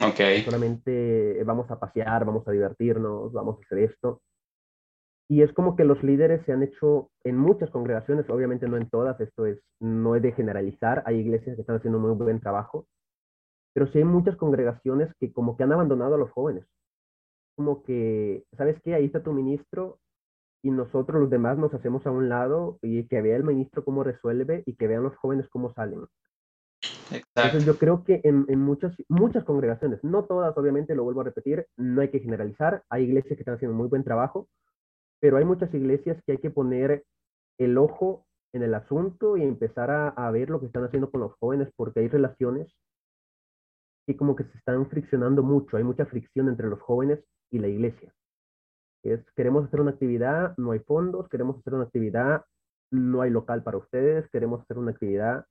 Ok. 0.00 0.44
Solamente 0.44 1.42
vamos 1.44 1.70
a 1.70 1.78
pasear, 1.78 2.24
vamos 2.24 2.46
a 2.46 2.52
divertirnos, 2.52 3.32
vamos 3.32 3.58
a 3.58 3.64
hacer 3.64 3.78
esto. 3.78 4.20
Y 5.28 5.42
es 5.42 5.52
como 5.52 5.76
que 5.76 5.84
los 5.84 6.02
líderes 6.02 6.44
se 6.44 6.52
han 6.52 6.62
hecho 6.62 7.10
en 7.24 7.38
muchas 7.38 7.70
congregaciones, 7.70 8.28
obviamente 8.28 8.68
no 8.68 8.76
en 8.76 8.90
todas, 8.90 9.18
esto 9.20 9.46
es, 9.46 9.58
no 9.80 10.14
es 10.14 10.22
de 10.22 10.32
generalizar, 10.32 11.02
hay 11.06 11.20
iglesias 11.20 11.54
que 11.56 11.62
están 11.62 11.76
haciendo 11.76 11.98
muy 11.98 12.14
buen 12.14 12.40
trabajo, 12.40 12.86
pero 13.72 13.90
sí 13.90 13.98
hay 13.98 14.04
muchas 14.04 14.36
congregaciones 14.36 15.08
que 15.18 15.32
como 15.32 15.56
que 15.56 15.62
han 15.62 15.72
abandonado 15.72 16.16
a 16.16 16.18
los 16.18 16.30
jóvenes. 16.32 16.66
Como 17.62 17.84
que, 17.84 18.44
¿sabes 18.56 18.76
qué? 18.82 18.92
Ahí 18.92 19.04
está 19.04 19.22
tu 19.22 19.32
ministro 19.32 20.00
y 20.64 20.72
nosotros 20.72 21.20
los 21.20 21.30
demás 21.30 21.58
nos 21.58 21.72
hacemos 21.72 22.04
a 22.04 22.10
un 22.10 22.28
lado 22.28 22.80
y 22.82 23.06
que 23.06 23.22
vea 23.22 23.36
el 23.36 23.44
ministro 23.44 23.84
cómo 23.84 24.02
resuelve 24.02 24.64
y 24.66 24.74
que 24.74 24.88
vean 24.88 25.04
los 25.04 25.14
jóvenes 25.14 25.48
cómo 25.48 25.72
salen. 25.72 26.04
Entonces 27.12 27.64
yo 27.64 27.78
creo 27.78 28.02
que 28.02 28.20
en, 28.24 28.46
en, 28.48 28.58
muchas, 28.58 28.96
muchas 29.08 29.44
congregaciones, 29.44 30.02
no 30.02 30.24
todas 30.24 30.58
obviamente, 30.58 30.96
lo 30.96 31.04
vuelvo 31.04 31.20
a 31.20 31.24
repetir, 31.24 31.68
no 31.76 32.00
hay 32.00 32.08
que 32.08 32.18
generalizar, 32.18 32.82
hay 32.88 33.04
iglesias 33.04 33.36
que 33.36 33.42
están 33.42 33.54
haciendo 33.54 33.76
muy 33.76 33.86
buen 33.86 34.02
trabajo, 34.02 34.48
pero 35.20 35.36
hay 35.36 35.44
muchas 35.44 35.72
iglesias 35.72 36.20
que 36.26 36.32
hay 36.32 36.38
que 36.38 36.50
poner 36.50 37.04
el 37.60 37.78
ojo 37.78 38.26
en 38.52 38.64
el 38.64 38.74
asunto 38.74 39.36
y 39.36 39.44
empezar 39.44 39.92
a, 39.92 40.08
a 40.08 40.32
ver 40.32 40.50
lo 40.50 40.58
que 40.58 40.66
están 40.66 40.82
haciendo 40.82 41.12
con 41.12 41.20
los 41.20 41.32
jóvenes, 41.34 41.68
porque 41.76 42.00
hay 42.00 42.08
relaciones 42.08 42.74
que 44.04 44.16
como 44.16 44.34
que 44.34 44.42
se 44.42 44.58
están 44.58 44.90
friccionando 44.90 45.44
mucho, 45.44 45.76
hay 45.76 45.84
mucha 45.84 46.06
fricción 46.06 46.48
entre 46.48 46.66
los 46.66 46.80
jóvenes 46.80 47.20
y 47.52 47.58
la 47.58 47.68
iglesia. 47.68 48.12
Es, 49.04 49.20
queremos 49.36 49.64
hacer 49.64 49.80
una 49.80 49.92
actividad, 49.92 50.56
no 50.56 50.72
hay 50.72 50.80
fondos, 50.80 51.28
queremos 51.28 51.58
hacer 51.58 51.74
una 51.74 51.84
actividad, 51.84 52.44
no 52.90 53.22
hay 53.22 53.30
local 53.30 53.62
para 53.62 53.78
ustedes, 53.78 54.28
queremos 54.30 54.62
hacer 54.62 54.78
una 54.78 54.92
actividad, 54.92 55.44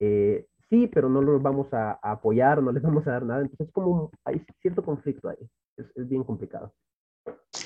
eh, 0.00 0.46
sí, 0.68 0.88
pero 0.92 1.08
no 1.08 1.22
los 1.22 1.42
vamos 1.42 1.72
a, 1.72 1.98
apoyar, 2.02 2.62
no 2.62 2.72
les 2.72 2.82
vamos 2.82 3.06
a 3.06 3.12
dar 3.12 3.24
nada. 3.24 3.42
Entonces, 3.42 3.68
como 3.72 4.10
hay 4.24 4.44
cierto 4.60 4.84
conflicto 4.84 5.28
ahí. 5.28 5.48
Es, 5.76 6.08
bien 6.08 6.24
complicado. 6.24 6.72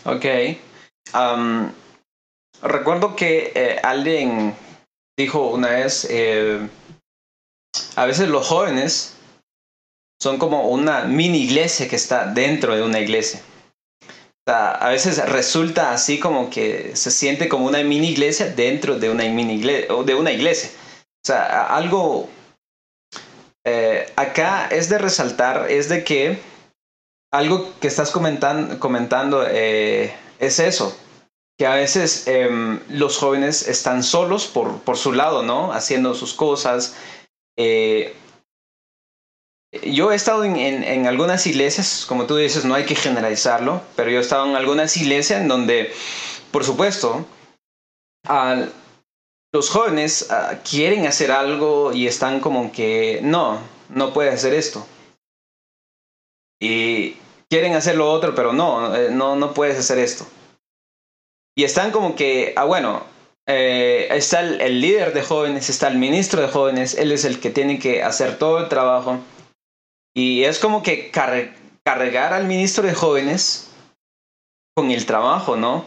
Ok. 0.05 0.25
recuerdo 2.63 3.15
que 3.15 3.53
eh, 3.55 3.79
alguien 3.83 4.55
dijo 5.17 5.51
una 5.51 5.69
vez, 5.69 6.09
eh, 6.11 6.69
a 7.97 8.07
veces 8.07 8.29
los 8.29 8.49
jóvenes 8.49 9.17
son 10.21 10.39
como 10.39 10.69
una 10.69 11.05
mini 11.05 11.39
iglesia 11.39 11.89
que 11.89 11.97
está 11.97 12.33
dentro 12.33 12.75
de 12.75 12.83
una 12.83 13.01
iglesia. 13.01 13.41
A 14.51 14.89
veces 14.89 15.25
resulta 15.29 15.93
así 15.93 16.19
como 16.19 16.51
que 16.51 16.97
se 16.97 17.11
siente 17.11 17.49
como 17.49 17.67
una 17.67 17.83
mini 17.83 18.11
iglesia 18.11 18.47
dentro 18.47 18.99
de 18.99 19.11
una 19.11 19.25
mini 19.25 19.55
iglesia, 19.55 19.95
o 19.95 20.05
de 20.05 20.15
una 20.15 20.33
iglesia. 20.33 20.71
O 21.23 21.27
sea, 21.27 21.67
algo 21.67 22.29
eh, 23.65 24.11
acá 24.17 24.69
es 24.69 24.89
de 24.89 24.99
resaltar, 24.99 25.71
es 25.71 25.89
de 25.89 26.03
que 26.03 26.39
algo 27.33 27.73
que 27.81 27.89
estás 27.89 28.11
comentando, 28.11 28.79
comentando 28.79 29.45
eh, 29.47 30.13
es 30.39 30.59
eso, 30.59 30.97
que 31.59 31.67
a 31.67 31.75
veces 31.75 32.27
em, 32.27 32.81
los 32.89 33.19
jóvenes 33.19 33.69
están 33.69 34.03
solos 34.03 34.47
por, 34.47 34.81
por, 34.81 34.97
su 34.97 35.13
lado, 35.13 35.43
¿no? 35.43 35.73
Haciendo 35.73 36.15
sus 36.15 36.33
cosas. 36.33 36.97
Yo 39.73 40.11
he 40.11 40.17
estado 40.17 40.45
en, 40.45 40.57
en, 40.57 41.07
algunas 41.07 41.47
iglesias, 41.47 42.05
como 42.09 42.27
tú 42.27 42.37
dices, 42.37 42.65
no 42.65 42.75
hay 42.75 42.85
que 42.85 42.97
generalizarlo, 42.97 43.83
pero 43.95 44.11
yo 44.11 44.19
he 44.19 44.21
estado 44.21 44.47
en 44.47 44.57
algunas 44.57 44.97
iglesias 44.97 45.41
en 45.41 45.49
donde, 45.49 45.93
por 46.51 46.65
supuesto, 46.65 47.25
al, 48.27 48.73
los 49.53 49.71
jóvenes 49.71 50.29
ah, 50.31 50.59
quieren 50.69 51.07
hacer 51.07 51.33
algo 51.33 51.93
y 51.93 52.07
están 52.07 52.41
como 52.41 52.73
que, 52.73 53.21
no, 53.23 53.61
no 53.89 54.13
puedes 54.13 54.35
hacer 54.35 54.55
esto. 54.55 54.87
Y 56.61 57.17
quieren 57.49 57.75
hacer 57.75 57.97
lo 57.97 58.11
otro, 58.11 58.35
pero 58.35 58.53
no, 58.53 58.95
eh, 58.95 59.11
no, 59.11 59.37
no 59.37 59.53
puedes 59.55 59.79
hacer 59.79 59.99
esto. 59.99 60.27
Y 61.57 61.65
están 61.65 61.91
como 61.91 62.15
que, 62.15 62.53
ah, 62.57 62.65
bueno, 62.65 63.05
eh, 63.47 64.07
está 64.11 64.41
el, 64.41 64.81
líder 64.81 65.13
de 65.13 65.23
jóvenes, 65.23 65.69
está 65.69 65.89
el 65.89 65.99
ministro 65.99 66.41
de 66.41 66.49
jóvenes, 66.49 66.95
él 66.95 67.11
es 67.11 67.25
el 67.25 67.41
que 67.41 67.51
tiene 67.51 67.79
que 67.79 68.03
hacer 68.03 68.39
todo 68.39 68.61
el 68.61 68.69
trabajo. 68.69 69.19
Y 70.15 70.45
es 70.45 70.59
como 70.59 70.83
que 70.83 71.11
cargar 71.11 72.33
al 72.33 72.47
ministro 72.47 72.85
de 72.85 72.95
jóvenes 72.95 73.71
con 74.75 74.91
el 74.91 75.07
trabajo, 75.07 75.57
¿no? 75.57 75.77
O 75.79 75.87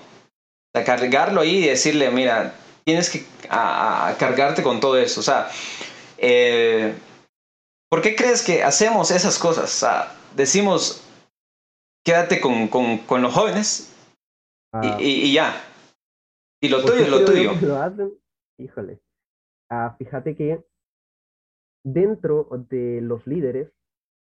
sea, 0.73 0.85
cargarlo 0.85 1.41
ahí 1.41 1.57
y 1.57 1.67
decirle, 1.67 2.09
mira, 2.09 2.55
tienes 2.83 3.09
que 3.09 3.25
a, 3.49 4.15
cargarte 4.19 4.63
con 4.63 4.79
todo 4.79 4.97
eso. 4.97 5.19
O 5.19 5.23
sea, 5.23 5.49
eh, 6.17 6.95
¿por 7.89 8.01
qué 8.01 8.15
crees 8.15 8.41
que 8.41 8.63
hacemos 8.63 9.11
esas 9.11 9.37
cosas? 9.37 9.65
O 9.65 9.79
sea, 9.79 10.15
decimos, 10.35 11.03
quédate 12.03 12.39
con, 12.39 12.67
con, 12.67 12.99
con 12.99 13.21
los 13.21 13.33
jóvenes 13.33 13.93
y, 14.81 14.87
ah. 14.87 14.97
y, 14.99 15.33
ya. 15.33 15.53
Y 16.61 16.69
lo 16.69 16.83
tuyo 16.83 17.01
es 17.01 17.09
lo 17.09 17.25
tuyo. 17.25 17.53
Lo 17.61 18.11
híjole. 18.57 19.01
Ah, 19.69 19.95
fíjate 19.97 20.35
que 20.35 20.63
dentro 21.83 22.47
de 22.69 23.01
los 23.01 23.27
líderes 23.27 23.71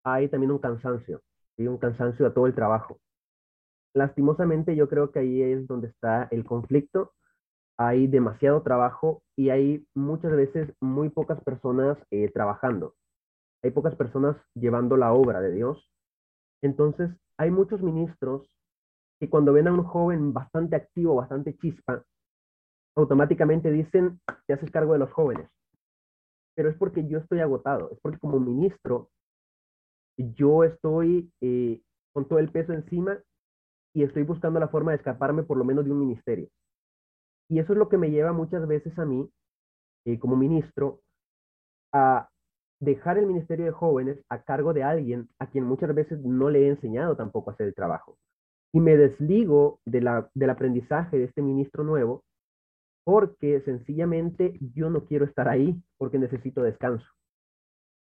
hay 0.04 0.28
también 0.30 0.52
un 0.52 0.60
cansancio, 0.60 1.22
hay 1.58 1.68
un 1.68 1.78
cansancio 1.78 2.28
a 2.28 2.34
todo 2.34 2.48
el 2.48 2.56
trabajo. 2.56 3.00
Lastimosamente 3.94 4.76
yo 4.76 4.88
creo 4.88 5.12
que 5.12 5.20
ahí 5.20 5.42
es 5.42 5.68
donde 5.68 5.88
está 5.88 6.28
el 6.32 6.46
conflicto 6.46 7.14
hay 7.80 8.08
demasiado 8.08 8.62
trabajo 8.62 9.24
y 9.38 9.52
hay 9.52 9.88
muchas 9.96 10.34
veces 10.34 10.70
muy 10.82 11.08
pocas 11.08 11.42
personas 11.42 11.98
eh, 12.12 12.30
trabajando. 12.30 12.94
Hay 13.64 13.72
pocas 13.72 13.96
personas 13.96 14.36
llevando 14.54 14.98
la 14.98 15.14
obra 15.14 15.40
de 15.40 15.54
Dios. 15.54 15.90
Entonces, 16.62 17.10
hay 17.38 17.52
muchos 17.52 17.82
ministros 17.82 18.54
que 19.18 19.30
cuando 19.30 19.54
ven 19.54 19.70
a 19.70 19.72
un 19.72 19.86
joven 19.86 20.34
bastante 20.34 20.76
activo, 20.76 21.16
bastante 21.16 21.56
chispa, 21.56 22.04
automáticamente 22.98 23.72
dicen, 23.72 24.20
te 24.46 24.54
haces 24.56 24.72
cargo 24.72 24.92
de 24.92 25.00
los 25.00 25.14
jóvenes. 25.14 25.50
Pero 26.56 26.70
es 26.70 26.76
porque 26.76 27.08
yo 27.08 27.20
estoy 27.20 27.40
agotado, 27.40 27.92
es 27.94 28.00
porque 28.02 28.20
como 28.20 28.42
ministro, 28.42 29.10
yo 30.36 30.64
estoy 30.64 31.32
eh, 31.42 31.82
con 32.14 32.28
todo 32.28 32.40
el 32.40 32.52
peso 32.52 32.74
encima 32.74 33.18
y 33.94 34.04
estoy 34.04 34.24
buscando 34.24 34.60
la 34.60 34.68
forma 34.68 34.92
de 34.92 34.98
escaparme 34.98 35.44
por 35.44 35.58
lo 35.58 35.64
menos 35.64 35.86
de 35.86 35.92
un 35.92 36.00
ministerio. 36.00 36.50
Y 37.50 37.60
eso 37.60 37.74
es 37.74 37.80
lo 37.80 37.90
que 37.90 37.98
me 37.98 38.12
lleva 38.12 38.32
muchas 38.32 38.68
veces 38.68 38.98
a 39.00 39.06
mí, 39.06 39.30
eh, 40.06 40.20
como 40.20 40.36
ministro, 40.36 41.02
a 41.94 42.30
dejar 42.80 43.18
el 43.18 43.26
Ministerio 43.26 43.66
de 43.66 43.72
Jóvenes 43.72 44.20
a 44.30 44.44
cargo 44.44 44.74
de 44.74 44.84
alguien 44.84 45.28
a 45.40 45.48
quien 45.48 45.66
muchas 45.66 45.94
veces 45.94 46.20
no 46.24 46.50
le 46.50 46.66
he 46.66 46.70
enseñado 46.70 47.16
tampoco 47.16 47.50
a 47.50 47.54
hacer 47.54 47.68
el 47.68 47.76
trabajo. 47.76 48.18
Y 48.72 48.80
me 48.80 48.96
desligo 48.96 49.80
de 49.86 50.02
la, 50.02 50.30
del 50.36 50.50
aprendizaje 50.52 51.18
de 51.18 51.26
este 51.26 51.42
ministro 51.42 51.84
nuevo 51.84 52.24
porque 53.04 53.62
sencillamente 53.62 54.54
yo 54.76 54.90
no 54.90 55.06
quiero 55.06 55.26
estar 55.26 55.50
ahí 55.50 55.82
porque 55.98 56.20
necesito 56.20 56.62
descanso. 56.62 57.08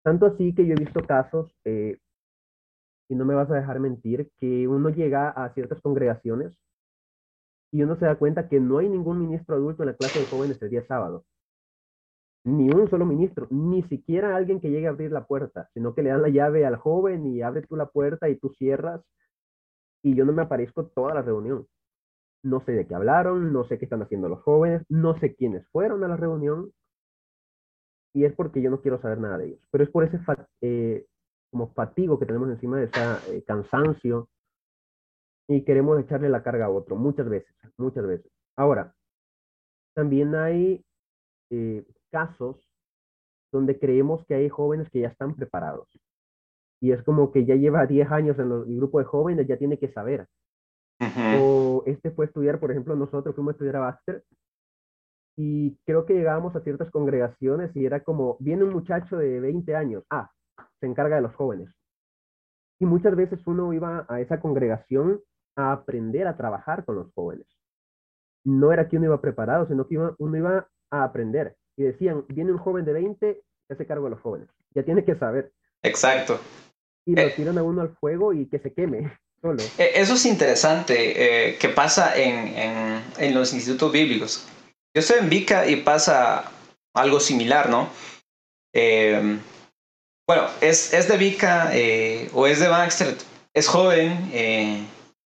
Tanto 0.03 0.25
así 0.27 0.53
que 0.53 0.65
yo 0.65 0.73
he 0.73 0.79
visto 0.79 1.05
casos, 1.05 1.51
eh, 1.65 1.97
y 3.09 3.15
no 3.15 3.25
me 3.25 3.35
vas 3.35 3.49
a 3.51 3.55
dejar 3.55 3.79
mentir, 3.79 4.29
que 4.39 4.67
uno 4.67 4.89
llega 4.89 5.29
a 5.29 5.53
ciertas 5.53 5.81
congregaciones 5.81 6.55
y 7.71 7.83
uno 7.83 7.95
se 7.97 8.05
da 8.05 8.15
cuenta 8.15 8.47
que 8.47 8.59
no 8.59 8.79
hay 8.79 8.89
ningún 8.89 9.19
ministro 9.19 9.55
adulto 9.55 9.83
en 9.83 9.87
la 9.87 9.95
clase 9.95 10.19
de 10.19 10.25
jóvenes 10.25 10.61
el 10.61 10.69
día 10.69 10.85
sábado. 10.87 11.25
Ni 12.45 12.69
un 12.69 12.89
solo 12.89 13.05
ministro, 13.05 13.47
ni 13.49 13.83
siquiera 13.83 14.35
alguien 14.35 14.59
que 14.59 14.69
llegue 14.69 14.87
a 14.87 14.91
abrir 14.91 15.11
la 15.11 15.25
puerta, 15.25 15.69
sino 15.73 15.93
que 15.93 16.01
le 16.01 16.09
dan 16.09 16.21
la 16.21 16.29
llave 16.29 16.65
al 16.65 16.77
joven 16.77 17.25
y 17.25 17.41
abre 17.41 17.61
tú 17.63 17.75
la 17.75 17.87
puerta 17.87 18.29
y 18.29 18.37
tú 18.37 18.49
cierras 18.57 19.01
y 20.01 20.15
yo 20.15 20.25
no 20.25 20.31
me 20.31 20.43
aparezco 20.43 20.85
toda 20.85 21.13
la 21.13 21.21
reunión. 21.21 21.67
No 22.43 22.61
sé 22.61 22.71
de 22.71 22.87
qué 22.87 22.95
hablaron, 22.95 23.51
no 23.51 23.65
sé 23.65 23.77
qué 23.77 23.85
están 23.85 24.01
haciendo 24.01 24.29
los 24.29 24.41
jóvenes, 24.41 24.83
no 24.89 25.19
sé 25.19 25.35
quiénes 25.35 25.67
fueron 25.69 26.03
a 26.03 26.07
la 26.07 26.15
reunión 26.15 26.71
y 28.13 28.25
es 28.25 28.33
porque 28.33 28.61
yo 28.61 28.69
no 28.69 28.81
quiero 28.81 29.01
saber 29.01 29.19
nada 29.19 29.37
de 29.37 29.47
ellos. 29.47 29.67
Pero 29.71 29.83
es 29.83 29.89
por 29.89 30.03
ese 30.03 30.19
eh, 30.61 31.05
como 31.51 31.71
fatigo 31.73 32.19
que 32.19 32.25
tenemos 32.25 32.49
encima 32.49 32.77
de 32.77 32.85
ese 32.85 33.43
cansancio 33.45 34.29
y 35.47 35.63
queremos 35.63 35.99
echarle 35.99 36.29
la 36.29 36.43
carga 36.43 36.65
a 36.65 36.69
otro, 36.69 36.95
muchas 36.95 37.27
veces, 37.27 37.53
muchas 37.77 38.05
veces. 38.05 38.31
Ahora, 38.55 38.93
también 39.95 40.35
hay 40.35 40.83
eh, 41.49 41.85
casos 42.11 42.57
donde 43.51 43.79
creemos 43.79 44.25
que 44.25 44.35
hay 44.35 44.49
jóvenes 44.49 44.89
que 44.89 45.01
ya 45.01 45.07
están 45.07 45.35
preparados. 45.35 45.87
Y 46.81 46.91
es 46.91 47.03
como 47.03 47.31
que 47.31 47.45
ya 47.45 47.55
lleva 47.55 47.85
10 47.87 48.11
años 48.11 48.39
en 48.39 48.51
el 48.51 48.77
grupo 48.77 48.99
de 48.99 49.05
jóvenes, 49.05 49.47
ya 49.47 49.57
tiene 49.57 49.77
que 49.77 49.91
saber. 49.91 50.27
O 51.41 51.83
este 51.85 52.11
fue 52.11 52.25
a 52.25 52.27
estudiar, 52.27 52.59
por 52.59 52.71
ejemplo, 52.71 52.93
nosotros 52.93 53.33
fuimos 53.33 53.51
a 53.51 53.53
estudiar 53.53 53.77
a 53.77 53.79
Baxter 53.79 54.23
y 55.41 55.77
creo 55.85 56.05
que 56.05 56.15
llegábamos 56.15 56.53
a 56.57 56.59
ciertas 56.59 56.91
congregaciones 56.91 57.73
y 57.73 57.85
era 57.85 58.03
como, 58.03 58.35
viene 58.41 58.65
un 58.65 58.73
muchacho 58.73 59.15
de 59.15 59.39
20 59.39 59.73
años, 59.73 60.03
ah, 60.09 60.29
se 60.81 60.85
encarga 60.85 61.15
de 61.15 61.21
los 61.21 61.33
jóvenes. 61.33 61.69
Y 62.77 62.85
muchas 62.85 63.15
veces 63.15 63.39
uno 63.45 63.71
iba 63.71 64.05
a 64.09 64.19
esa 64.19 64.41
congregación 64.41 65.21
a 65.55 65.71
aprender 65.71 66.27
a 66.27 66.35
trabajar 66.35 66.83
con 66.83 66.95
los 66.95 67.13
jóvenes. 67.13 67.47
No 68.43 68.73
era 68.73 68.89
que 68.89 68.97
uno 68.97 69.05
iba 69.05 69.21
preparado, 69.21 69.65
sino 69.65 69.87
que 69.87 69.97
uno 70.17 70.37
iba 70.37 70.67
a 70.91 71.03
aprender. 71.05 71.55
y 71.77 71.83
decían, 71.83 72.25
viene 72.27 72.51
un 72.51 72.57
joven 72.57 72.83
de 72.83 72.91
20, 72.91 73.41
se 73.67 73.73
hace 73.73 73.87
cargo 73.87 74.03
de 74.05 74.11
los 74.11 74.19
jóvenes. 74.19 74.49
Ya 74.75 74.83
tiene 74.83 75.05
que 75.05 75.15
saber. 75.15 75.53
Exacto. 75.83 76.37
Y 77.05 77.15
lo 77.15 77.21
eh, 77.21 77.33
tiran 77.33 77.57
a 77.57 77.63
uno 77.63 77.81
al 77.81 77.95
fuego 77.95 78.33
y 78.33 78.45
que 78.47 78.59
se 78.59 78.73
queme 78.73 79.17
solo. 79.41 79.63
Eh, 79.77 79.91
eso 79.95 80.15
es 80.15 80.25
interesante, 80.25 81.51
eh, 81.51 81.57
que 81.57 81.69
pasa 81.69 82.17
en, 82.17 82.47
en, 82.57 83.03
en, 83.17 83.33
los 83.33 83.53
institutos 83.53 83.89
bíblicos. 83.93 84.45
Yo 84.95 85.01
estoy 85.01 85.19
en 85.19 85.29
Vica 85.29 85.67
y 85.67 85.77
pasa 85.77 86.51
algo 86.95 87.19
similar, 87.19 87.69
¿no? 87.69 87.89
Eh, 88.73 89.39
bueno, 90.27 90.47
es, 90.61 90.93
es 90.93 91.07
de 91.07 91.17
Vica 91.17 91.69
eh, 91.73 92.29
o 92.33 92.47
es 92.47 92.59
de 92.59 92.67
Baxter, 92.67 93.15
es 93.53 93.67
joven, 93.67 94.29
eh, 94.33 94.83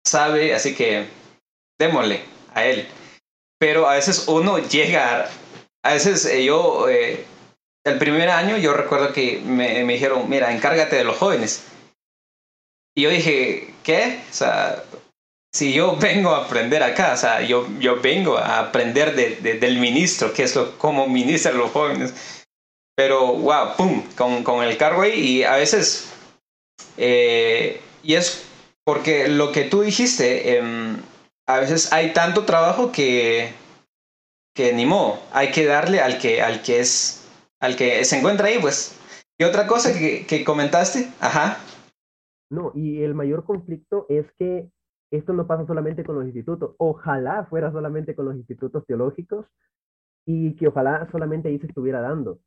sabe, 0.06 0.54
así 0.54 0.76
que 0.76 1.08
démosle 1.78 2.22
a 2.54 2.66
él. 2.66 2.88
Pero 3.60 3.88
a 3.88 3.96
veces 3.96 4.28
uno 4.28 4.60
llega, 4.60 5.30
a 5.84 5.94
veces 5.94 6.30
yo, 6.46 6.88
el 6.88 7.98
primer 7.98 8.30
año 8.30 8.58
yo 8.58 8.74
recuerdo 8.74 9.12
que 9.12 9.40
me, 9.40 9.84
me, 9.84 9.94
dijeron, 9.94 10.30
mira, 10.30 10.54
encárgate 10.54 10.96
de 10.96 11.04
los 11.04 11.18
jóvenes. 11.18 11.66
Y 12.96 13.02
yo 13.02 13.10
dije, 13.10 13.74
¿qué? 13.84 14.22
O 14.30 14.34
sea, 14.34 14.84
si 15.54 15.74
yo 15.74 15.96
vengo 16.00 16.32
a 16.32 16.46
aprender 16.46 16.84
acá, 16.84 17.14
o 17.14 17.18
sea, 17.18 17.42
yo, 17.42 17.68
yo 17.80 18.02
vengo 18.02 18.38
a 18.38 18.60
aprender 18.60 19.16
de, 19.16 19.36
de, 19.38 19.60
del 19.60 19.80
ministro, 19.80 20.34
que 20.34 20.44
es 20.44 20.56
lo, 20.56 20.78
cómo 20.78 21.08
ministra 21.08 21.52
los 21.52 21.72
jóvenes 21.72 22.40
pero, 23.00 23.34
wow, 23.34 23.78
pum, 23.78 24.04
con, 24.18 24.44
con 24.44 24.62
el 24.62 24.76
cargo 24.76 25.04
ahí 25.04 25.14
y 25.14 25.44
a 25.44 25.56
veces, 25.56 26.12
eh, 26.98 27.80
y 28.04 28.16
es 28.16 28.46
porque 28.84 29.30
lo 29.30 29.54
que 29.54 29.64
tú 29.64 29.84
dijiste, 29.84 30.58
eh, 30.58 30.98
a 31.48 31.60
veces 31.62 31.94
hay 31.94 32.12
tanto 32.12 32.44
trabajo 32.44 32.92
que, 32.92 33.54
que 34.54 34.74
ni 34.74 34.86
modo, 34.86 35.18
hay 35.32 35.52
que 35.52 35.64
darle 35.64 36.02
al 36.02 36.20
que, 36.20 36.42
al 36.42 36.62
que 36.62 36.82
es, 36.82 37.26
al 37.62 37.78
que 37.78 38.04
se 38.04 38.18
encuentra 38.18 38.48
ahí, 38.48 38.60
pues. 38.60 38.98
Y 39.40 39.46
otra 39.46 39.66
cosa 39.66 39.98
que, 39.98 40.26
que 40.26 40.44
comentaste, 40.44 41.08
ajá. 41.22 41.58
No, 42.52 42.74
y 42.76 43.02
el 43.04 43.14
mayor 43.16 43.46
conflicto 43.46 44.08
es 44.10 44.26
que 44.38 44.68
esto 45.12 45.34
no 45.34 45.48
pasa 45.48 45.66
solamente 45.66 46.04
con 46.04 46.16
los 46.16 46.26
institutos. 46.26 46.76
Ojalá 46.78 47.46
fuera 47.46 47.72
solamente 47.72 48.16
con 48.16 48.26
los 48.26 48.36
institutos 48.36 48.86
teológicos 48.86 49.46
y 50.26 50.56
que 50.56 50.68
ojalá 50.68 51.08
solamente 51.12 51.50
ahí 51.50 51.60
se 51.60 51.68
estuviera 51.68 52.02
dando 52.02 52.40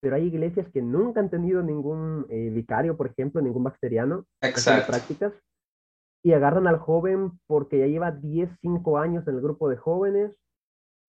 pero 0.00 0.16
hay 0.16 0.26
iglesias 0.26 0.68
que 0.72 0.82
nunca 0.82 1.20
han 1.20 1.30
tenido 1.30 1.62
ningún 1.62 2.26
eh, 2.28 2.50
vicario, 2.50 2.96
por 2.96 3.08
ejemplo, 3.08 3.40
ningún 3.40 3.64
bacteriano 3.64 4.26
Exacto. 4.40 4.86
prácticas, 4.86 5.32
y 6.22 6.32
agarran 6.32 6.66
al 6.66 6.78
joven 6.78 7.32
porque 7.46 7.78
ya 7.78 7.86
lleva 7.86 8.10
10, 8.12 8.50
5 8.60 8.98
años 8.98 9.26
en 9.26 9.34
el 9.34 9.40
grupo 9.40 9.68
de 9.68 9.76
jóvenes, 9.76 10.32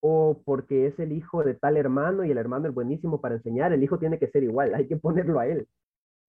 o 0.01 0.41
porque 0.45 0.87
es 0.87 0.97
el 0.99 1.11
hijo 1.11 1.43
de 1.43 1.55
tal 1.55 1.75
hermano 1.75 2.23
y 2.23 2.31
el 2.31 2.37
hermano 2.37 2.67
es 2.69 2.73
buenísimo 2.73 3.19
para 3.19 3.35
enseñar, 3.35 3.73
el 3.73 3.83
hijo 3.83 3.97
tiene 3.99 4.19
que 4.19 4.29
ser 4.29 4.43
igual, 4.43 4.73
hay 4.73 4.87
que 4.87 4.97
ponerlo 4.97 5.39
a 5.39 5.47
él, 5.47 5.67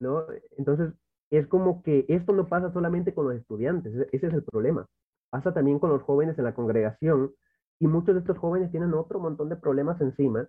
¿no? 0.01 0.27
Entonces, 0.57 0.93
es 1.31 1.47
como 1.47 1.83
que 1.83 2.05
esto 2.09 2.33
no 2.33 2.49
pasa 2.49 2.73
solamente 2.73 3.15
con 3.15 3.27
los 3.27 3.37
estudiantes, 3.37 3.95
ese 4.13 4.27
es 4.27 4.33
el 4.35 4.43
problema, 4.43 4.87
pasa 5.31 5.53
también 5.53 5.79
con 5.79 5.91
los 5.91 6.03
jóvenes 6.03 6.39
en 6.39 6.45
la 6.45 6.55
congregación, 6.55 7.33
y 7.81 7.87
muchos 7.87 8.15
de 8.15 8.21
estos 8.21 8.39
jóvenes 8.39 8.71
tienen 8.71 8.95
otro 8.95 9.21
montón 9.21 9.49
de 9.49 9.57
problemas 9.57 10.01
encima, 10.01 10.49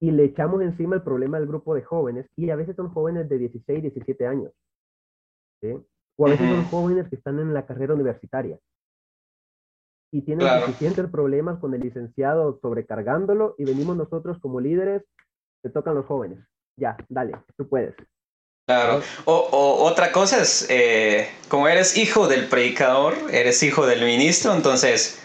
y 0.00 0.10
le 0.10 0.24
echamos 0.24 0.62
encima 0.62 0.96
el 0.96 1.02
problema 1.02 1.38
del 1.38 1.48
grupo 1.48 1.74
de 1.74 1.82
jóvenes 1.82 2.26
y 2.36 2.50
a 2.50 2.56
veces 2.56 2.76
son 2.76 2.88
jóvenes 2.90 3.28
de 3.28 3.38
16, 3.38 3.82
17 3.82 4.26
años. 4.26 4.52
¿sí? 5.60 5.74
O 6.16 6.26
a 6.26 6.30
veces 6.30 6.48
son 6.48 6.64
jóvenes 6.66 7.08
que 7.08 7.16
están 7.16 7.38
en 7.38 7.52
la 7.52 7.66
carrera 7.66 7.94
universitaria 7.94 8.58
y 10.10 10.22
tienen 10.22 10.46
claro. 10.46 10.66
suficientes 10.66 11.10
problemas 11.10 11.58
con 11.58 11.74
el 11.74 11.80
licenciado 11.80 12.58
sobrecargándolo 12.60 13.54
y 13.58 13.64
venimos 13.64 13.96
nosotros 13.96 14.38
como 14.40 14.60
líderes, 14.60 15.04
te 15.62 15.70
tocan 15.70 15.94
los 15.94 16.06
jóvenes. 16.06 16.38
Ya, 16.76 16.96
dale, 17.08 17.32
tú 17.56 17.68
puedes. 17.68 17.94
Claro. 18.68 19.02
O, 19.24 19.34
o, 19.34 19.84
otra 19.84 20.12
cosa 20.12 20.42
es, 20.42 20.66
eh, 20.68 21.30
como 21.48 21.68
eres 21.68 21.96
hijo 21.96 22.28
del 22.28 22.48
predicador, 22.48 23.16
eres 23.32 23.62
hijo 23.62 23.86
del 23.86 24.04
ministro, 24.04 24.52
entonces 24.52 25.20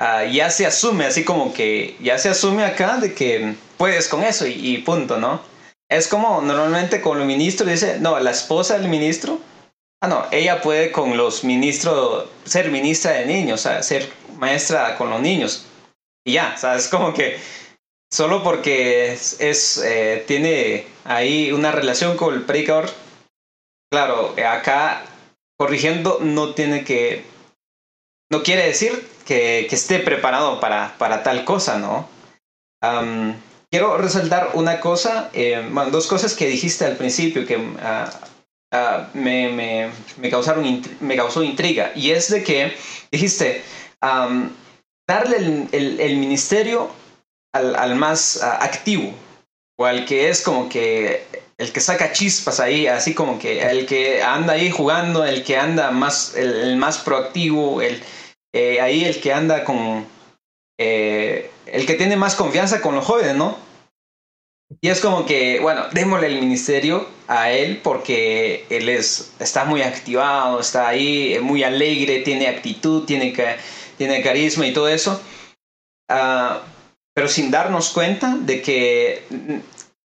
uh, 0.00 0.26
ya 0.32 0.48
se 0.48 0.64
asume, 0.64 1.04
así 1.04 1.26
como 1.26 1.52
que 1.52 1.94
ya 2.00 2.16
se 2.16 2.30
asume 2.30 2.64
acá 2.64 2.96
de 2.96 3.12
que 3.12 3.54
puedes 3.76 4.08
con 4.08 4.24
eso 4.24 4.46
y, 4.46 4.52
y 4.52 4.78
punto, 4.78 5.18
¿no? 5.18 5.42
Es 5.90 6.08
como 6.08 6.40
normalmente 6.40 7.02
con 7.02 7.18
los 7.18 7.26
ministros 7.26 7.68
dice, 7.68 7.98
no, 8.00 8.18
la 8.18 8.30
esposa 8.30 8.78
del 8.78 8.88
ministro, 8.88 9.38
ah, 10.00 10.08
no, 10.08 10.24
ella 10.30 10.62
puede 10.62 10.90
con 10.90 11.18
los 11.18 11.44
ministros 11.44 12.30
ser 12.44 12.70
ministra 12.70 13.10
de 13.12 13.26
niños, 13.26 13.60
o 13.60 13.62
sea, 13.64 13.82
ser 13.82 14.10
maestra 14.38 14.96
con 14.96 15.10
los 15.10 15.20
niños. 15.20 15.66
Y 16.24 16.32
ya, 16.32 16.54
o 16.56 16.58
sea, 16.58 16.76
es 16.76 16.88
como 16.88 17.12
que 17.12 17.38
solo 18.10 18.42
porque 18.42 19.12
es, 19.12 19.78
eh, 19.78 20.24
tiene 20.26 20.86
ahí 21.04 21.52
una 21.52 21.72
relación 21.72 22.16
con 22.16 22.34
el 22.34 22.42
predicador, 22.42 22.90
claro, 23.90 24.34
acá 24.46 25.04
corrigiendo 25.58 26.18
no 26.20 26.54
tiene 26.54 26.84
que, 26.84 27.24
no 28.30 28.42
quiere 28.42 28.66
decir 28.66 29.08
que, 29.26 29.66
que 29.68 29.74
esté 29.74 29.98
preparado 29.98 30.60
para, 30.60 30.96
para 30.98 31.22
tal 31.22 31.44
cosa, 31.44 31.78
¿no? 31.78 32.08
Quiero 33.70 33.98
resaltar 33.98 34.52
una 34.54 34.80
cosa, 34.80 35.28
eh, 35.34 35.62
bueno, 35.70 35.90
dos 35.90 36.06
cosas 36.06 36.34
que 36.34 36.46
dijiste 36.46 36.86
al 36.86 36.96
principio 36.96 37.44
que 37.44 37.58
uh, 37.58 37.68
me, 39.12 39.92
me, 40.16 40.30
causaron, 40.30 40.82
me 41.00 41.16
causó 41.16 41.42
intriga, 41.42 41.92
y 41.94 42.12
es 42.12 42.30
de 42.30 42.42
que 42.42 42.72
dijiste, 43.12 43.62
darle 44.00 45.36
el, 45.72 46.00
el, 46.00 46.16
ministerio 46.16 46.90
al, 47.58 47.76
al 47.76 47.94
más 47.94 48.40
uh, 48.42 48.64
activo, 48.64 49.12
o 49.78 49.84
al 49.84 50.04
que 50.04 50.28
es 50.28 50.42
como 50.42 50.68
que 50.68 51.26
el 51.58 51.72
que 51.72 51.80
saca 51.80 52.12
chispas 52.12 52.60
ahí, 52.60 52.86
así 52.86 53.14
como 53.14 53.38
que 53.38 53.60
el 53.60 53.86
que 53.86 54.22
anda 54.22 54.52
ahí 54.54 54.70
jugando, 54.70 55.24
el 55.24 55.42
que 55.42 55.56
anda 55.56 55.90
más, 55.90 56.34
el, 56.36 56.54
el 56.54 56.76
más 56.76 56.98
proactivo, 56.98 57.82
el 57.82 58.02
eh, 58.52 58.80
ahí 58.80 59.04
el 59.04 59.20
que 59.20 59.32
anda 59.32 59.64
con, 59.64 60.06
eh, 60.78 61.50
el 61.66 61.84
que 61.86 61.94
tiene 61.94 62.16
más 62.16 62.34
confianza 62.34 62.80
con 62.80 62.94
los 62.94 63.04
jóvenes, 63.04 63.36
¿no? 63.36 63.58
Y 64.80 64.88
es 64.88 65.00
como 65.00 65.26
que, 65.26 65.60
bueno, 65.60 65.86
démosle 65.92 66.28
el 66.28 66.40
ministerio 66.40 67.08
a 67.26 67.50
él 67.50 67.80
porque 67.82 68.66
él 68.68 68.88
es, 68.88 69.32
está 69.38 69.64
muy 69.64 69.82
activado, 69.82 70.60
está 70.60 70.88
ahí, 70.88 71.38
muy 71.40 71.62
alegre, 71.62 72.20
tiene 72.20 72.48
actitud, 72.48 73.04
tiene, 73.04 73.34
tiene 73.96 74.22
carisma 74.22 74.66
y 74.66 74.72
todo 74.72 74.88
eso. 74.88 75.20
Uh, 76.10 76.58
pero 77.18 77.26
sin 77.26 77.50
darnos 77.50 77.90
cuenta 77.90 78.36
de 78.38 78.62
que, 78.62 79.24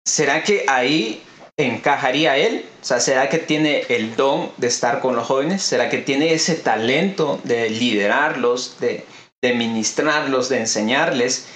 ¿será 0.04 0.42
que 0.42 0.64
ahí 0.66 1.22
encajaría 1.56 2.36
él? 2.36 2.68
O 2.82 2.84
sea, 2.84 2.98
¿será 2.98 3.28
que 3.28 3.38
tiene 3.38 3.82
el 3.88 4.16
don 4.16 4.50
de 4.56 4.66
estar 4.66 4.98
con 4.98 5.14
los 5.14 5.24
jóvenes? 5.24 5.62
¿Será 5.62 5.88
que 5.88 5.98
tiene 5.98 6.32
ese 6.32 6.56
talento 6.56 7.40
de 7.44 7.70
liderarlos, 7.70 8.80
de, 8.80 9.06
de 9.40 9.54
ministrarlos, 9.54 10.48
de 10.48 10.58
enseñarles? 10.58 11.46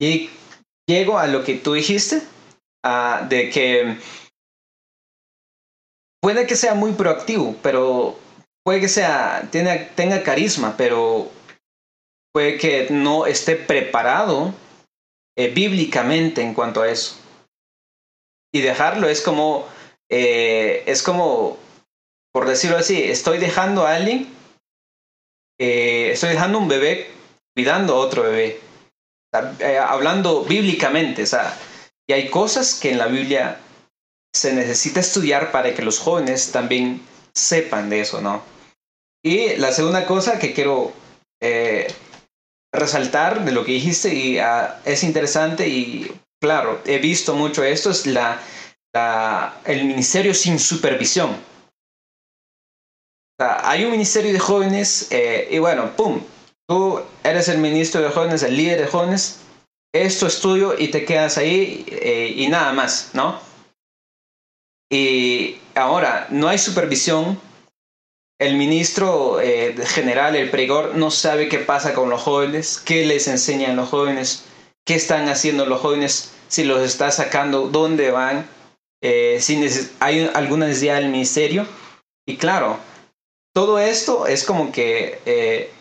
Y 0.00 0.30
llego 0.88 1.18
a 1.18 1.26
lo 1.26 1.44
que 1.44 1.56
tú 1.56 1.74
dijiste, 1.74 2.22
uh, 2.86 3.28
de 3.28 3.50
que 3.50 3.98
puede 6.22 6.46
que 6.46 6.56
sea 6.56 6.72
muy 6.72 6.92
proactivo, 6.92 7.54
pero 7.62 8.18
puede 8.64 8.80
que 8.80 8.88
sea, 8.88 9.46
tiene, 9.52 9.90
tenga 9.94 10.22
carisma, 10.22 10.74
pero 10.78 11.30
puede 12.32 12.56
que 12.56 12.86
no 12.88 13.26
esté 13.26 13.56
preparado 13.56 14.54
eh, 15.38 15.48
bíblicamente 15.48 16.40
en 16.40 16.54
cuanto 16.54 16.80
a 16.82 16.88
eso 16.88 17.16
y 18.52 18.62
dejarlo 18.62 19.08
es 19.08 19.20
como, 19.20 19.66
eh, 20.08 20.82
es 20.86 21.02
como, 21.02 21.58
por 22.32 22.48
decirlo 22.48 22.78
así, 22.78 23.02
estoy 23.02 23.36
dejando 23.36 23.86
a 23.86 23.94
alguien, 23.96 24.34
eh, 25.60 26.10
estoy 26.12 26.30
dejando 26.30 26.58
un 26.58 26.68
bebé 26.68 27.10
cuidando 27.54 27.94
a 27.94 27.98
otro 27.98 28.22
bebé, 28.22 28.60
hablando 29.86 30.44
bíblicamente, 30.44 31.24
o 31.24 31.26
sea, 31.26 31.54
y 32.08 32.14
hay 32.14 32.30
cosas 32.30 32.74
que 32.74 32.92
en 32.92 32.98
la 32.98 33.08
Biblia 33.08 33.60
se 34.34 34.54
necesita 34.54 35.00
estudiar 35.00 35.52
para 35.52 35.74
que 35.74 35.82
los 35.82 35.98
jóvenes 35.98 36.50
también 36.50 37.02
sepan 37.34 37.90
de 37.90 38.00
eso, 38.00 38.22
¿no? 38.22 38.42
Y 39.22 39.56
la 39.56 39.72
segunda 39.72 40.06
cosa 40.06 40.38
que 40.38 40.54
quiero 40.54 40.92
resaltar 42.72 43.44
de 43.44 43.52
lo 43.52 43.64
que 43.64 43.72
dijiste 43.72 44.14
y 44.14 44.38
uh, 44.38 44.68
es 44.84 45.02
interesante 45.02 45.68
y 45.68 46.10
Claro, 46.40 46.82
he 46.84 46.98
visto 46.98 47.34
mucho 47.34 47.64
esto, 47.64 47.90
es 47.90 48.06
la, 48.06 48.40
el 49.64 49.84
ministerio 49.84 50.34
sin 50.34 50.58
supervisión. 50.58 51.36
Hay 53.38 53.84
un 53.84 53.90
ministerio 53.90 54.32
de 54.32 54.38
jóvenes 54.38 55.08
eh, 55.10 55.48
y 55.50 55.58
bueno, 55.58 55.94
¡pum! 55.96 56.22
Tú 56.68 57.00
eres 57.22 57.48
el 57.48 57.58
ministro 57.58 58.02
de 58.02 58.10
jóvenes, 58.10 58.42
el 58.42 58.56
líder 58.56 58.80
de 58.80 58.86
jóvenes, 58.86 59.40
es 59.94 60.18
tu 60.18 60.26
estudio 60.26 60.78
y 60.78 60.88
te 60.88 61.04
quedas 61.04 61.38
ahí 61.38 61.84
eh, 61.88 62.32
y 62.36 62.48
nada 62.48 62.72
más, 62.72 63.10
¿no? 63.12 63.38
Y 64.90 65.58
ahora, 65.74 66.26
no 66.30 66.48
hay 66.48 66.58
supervisión. 66.58 67.40
El 68.38 68.56
ministro 68.56 69.40
eh, 69.40 69.74
general, 69.86 70.36
el 70.36 70.50
pregor, 70.50 70.94
no 70.94 71.10
sabe 71.10 71.48
qué 71.48 71.58
pasa 71.58 71.94
con 71.94 72.10
los 72.10 72.20
jóvenes, 72.20 72.78
qué 72.84 73.06
les 73.06 73.28
enseñan 73.28 73.76
los 73.76 73.88
jóvenes 73.88 74.44
qué 74.86 74.94
están 74.94 75.28
haciendo 75.28 75.66
los 75.66 75.80
jóvenes, 75.80 76.32
si 76.48 76.64
los 76.64 76.80
está 76.80 77.10
sacando, 77.10 77.68
dónde 77.68 78.10
van, 78.12 78.48
eh, 79.02 79.38
si 79.40 79.60
hay 79.98 80.30
alguna 80.32 80.66
necesidad 80.66 80.96
del 80.96 81.10
ministerio. 81.10 81.66
Y 82.24 82.36
claro, 82.36 82.78
todo 83.52 83.78
esto 83.78 84.26
es 84.26 84.44
como 84.44 84.70
que 84.70 85.20
eh, 85.26 85.72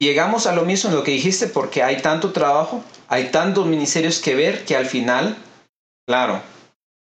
llegamos 0.00 0.46
a 0.46 0.54
lo 0.54 0.64
mismo 0.64 0.90
en 0.90 0.96
lo 0.96 1.04
que 1.04 1.10
dijiste 1.10 1.48
porque 1.48 1.82
hay 1.82 2.00
tanto 2.00 2.32
trabajo, 2.32 2.82
hay 3.08 3.30
tantos 3.30 3.66
ministerios 3.66 4.20
que 4.20 4.34
ver 4.34 4.64
que 4.64 4.76
al 4.76 4.86
final, 4.86 5.36
claro, 6.06 6.40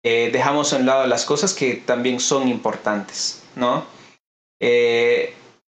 dejamos 0.02 0.72
a 0.72 0.76
un 0.76 0.86
lado 0.86 1.06
las 1.06 1.24
cosas 1.24 1.54
que 1.54 1.74
también 1.74 2.18
son 2.18 2.48
importantes, 2.48 3.41
¿no? 3.56 3.84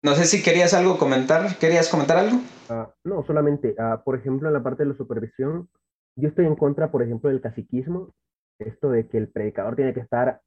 no 0.02 0.14
sé 0.14 0.24
si 0.24 0.42
querías 0.42 0.74
algo 0.74 0.98
comentar, 0.98 1.56
¿querías 1.58 1.88
comentar 1.88 2.18
algo? 2.18 2.38
Ah, 2.68 2.92
no, 3.04 3.24
solamente, 3.24 3.74
ah, 3.78 4.02
por 4.04 4.16
ejemplo, 4.16 4.48
en 4.48 4.54
la 4.54 4.62
parte 4.62 4.82
de 4.82 4.90
la 4.90 4.96
supervisión, 4.96 5.68
yo 6.16 6.28
estoy 6.28 6.46
en 6.46 6.56
contra, 6.56 6.90
por 6.90 7.02
ejemplo, 7.02 7.30
del 7.30 7.40
caciquismo, 7.40 8.12
esto 8.58 8.90
de 8.90 9.08
que 9.08 9.18
el 9.18 9.28
predicador 9.28 9.76
tiene 9.76 9.94
que 9.94 10.00
estar 10.00 10.40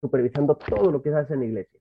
supervisando 0.00 0.56
todo 0.56 0.90
lo 0.90 1.02
que 1.02 1.10
se 1.10 1.16
hace 1.16 1.34
en 1.34 1.40
la 1.40 1.46
iglesia. 1.46 1.80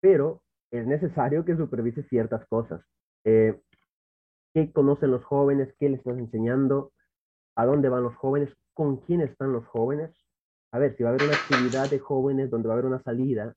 Pero 0.00 0.42
es 0.70 0.86
necesario 0.86 1.44
que 1.44 1.56
supervise 1.56 2.02
ciertas 2.04 2.46
cosas. 2.46 2.82
Eh, 3.24 3.60
¿Qué 4.54 4.72
conocen 4.72 5.10
los 5.10 5.24
jóvenes? 5.24 5.74
¿Qué 5.78 5.88
les 5.88 5.98
están 5.98 6.18
enseñando? 6.18 6.92
¿A 7.56 7.66
dónde 7.66 7.88
van 7.88 8.02
los 8.02 8.16
jóvenes? 8.16 8.50
¿Con 8.74 8.98
quién 8.98 9.20
están 9.20 9.52
los 9.52 9.66
jóvenes? 9.66 10.10
A 10.72 10.78
ver, 10.78 10.96
si 10.96 11.02
va 11.02 11.10
a 11.10 11.12
haber 11.12 11.24
una 11.24 11.36
actividad 11.36 11.90
de 11.90 11.98
jóvenes 11.98 12.50
donde 12.50 12.68
va 12.68 12.74
a 12.74 12.78
haber 12.78 12.86
una 12.86 13.02
salida, 13.02 13.54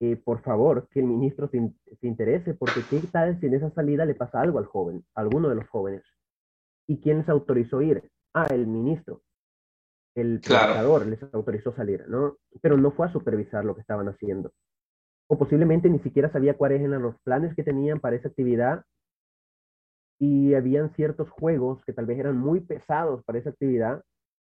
eh, 0.00 0.16
por 0.16 0.42
favor, 0.42 0.88
que 0.88 1.00
el 1.00 1.06
ministro 1.06 1.48
se, 1.48 1.58
interese, 2.00 2.54
porque 2.54 2.82
qué 2.90 3.00
tal 3.12 3.38
si 3.38 3.46
en 3.46 3.54
esa 3.54 3.70
salida 3.70 4.04
le 4.04 4.16
pasa 4.16 4.40
algo 4.40 4.58
al 4.58 4.66
joven, 4.66 5.04
a 5.14 5.20
alguno 5.20 5.48
de 5.48 5.54
los 5.54 5.68
jóvenes. 5.68 6.02
¿Y 6.88 7.00
quién 7.00 7.18
les 7.18 7.28
autorizó 7.28 7.80
ir? 7.82 8.10
Ah, 8.34 8.46
el 8.50 8.66
ministro. 8.66 9.22
El 10.16 10.40
predicador 10.40 11.06
les 11.06 11.22
autorizó 11.32 11.72
salir, 11.74 12.08
¿no? 12.08 12.36
Pero 12.60 12.76
no 12.76 12.90
fue 12.90 13.06
a 13.06 13.12
supervisar 13.12 13.64
lo 13.64 13.74
que 13.74 13.80
estaban 13.80 14.08
haciendo. 14.08 14.52
O 15.28 15.38
posiblemente 15.38 15.88
ni 15.88 16.00
siquiera 16.00 16.30
sabía 16.32 16.56
cuáles 16.56 16.82
eran 16.82 17.02
los 17.02 17.18
planes 17.20 17.54
que 17.54 17.62
tenían 17.62 18.00
para 18.00 18.16
esa 18.16 18.28
actividad 18.28 18.84
y 20.18 20.54
habían 20.54 20.92
ciertos 20.94 21.30
juegos 21.30 21.84
que 21.84 21.92
tal 21.92 22.06
vez 22.06 22.18
eran 22.18 22.36
muy 22.36 22.60
pesados 22.60 23.24
para 23.24 23.38
esa 23.38 23.50
actividad 23.50 24.02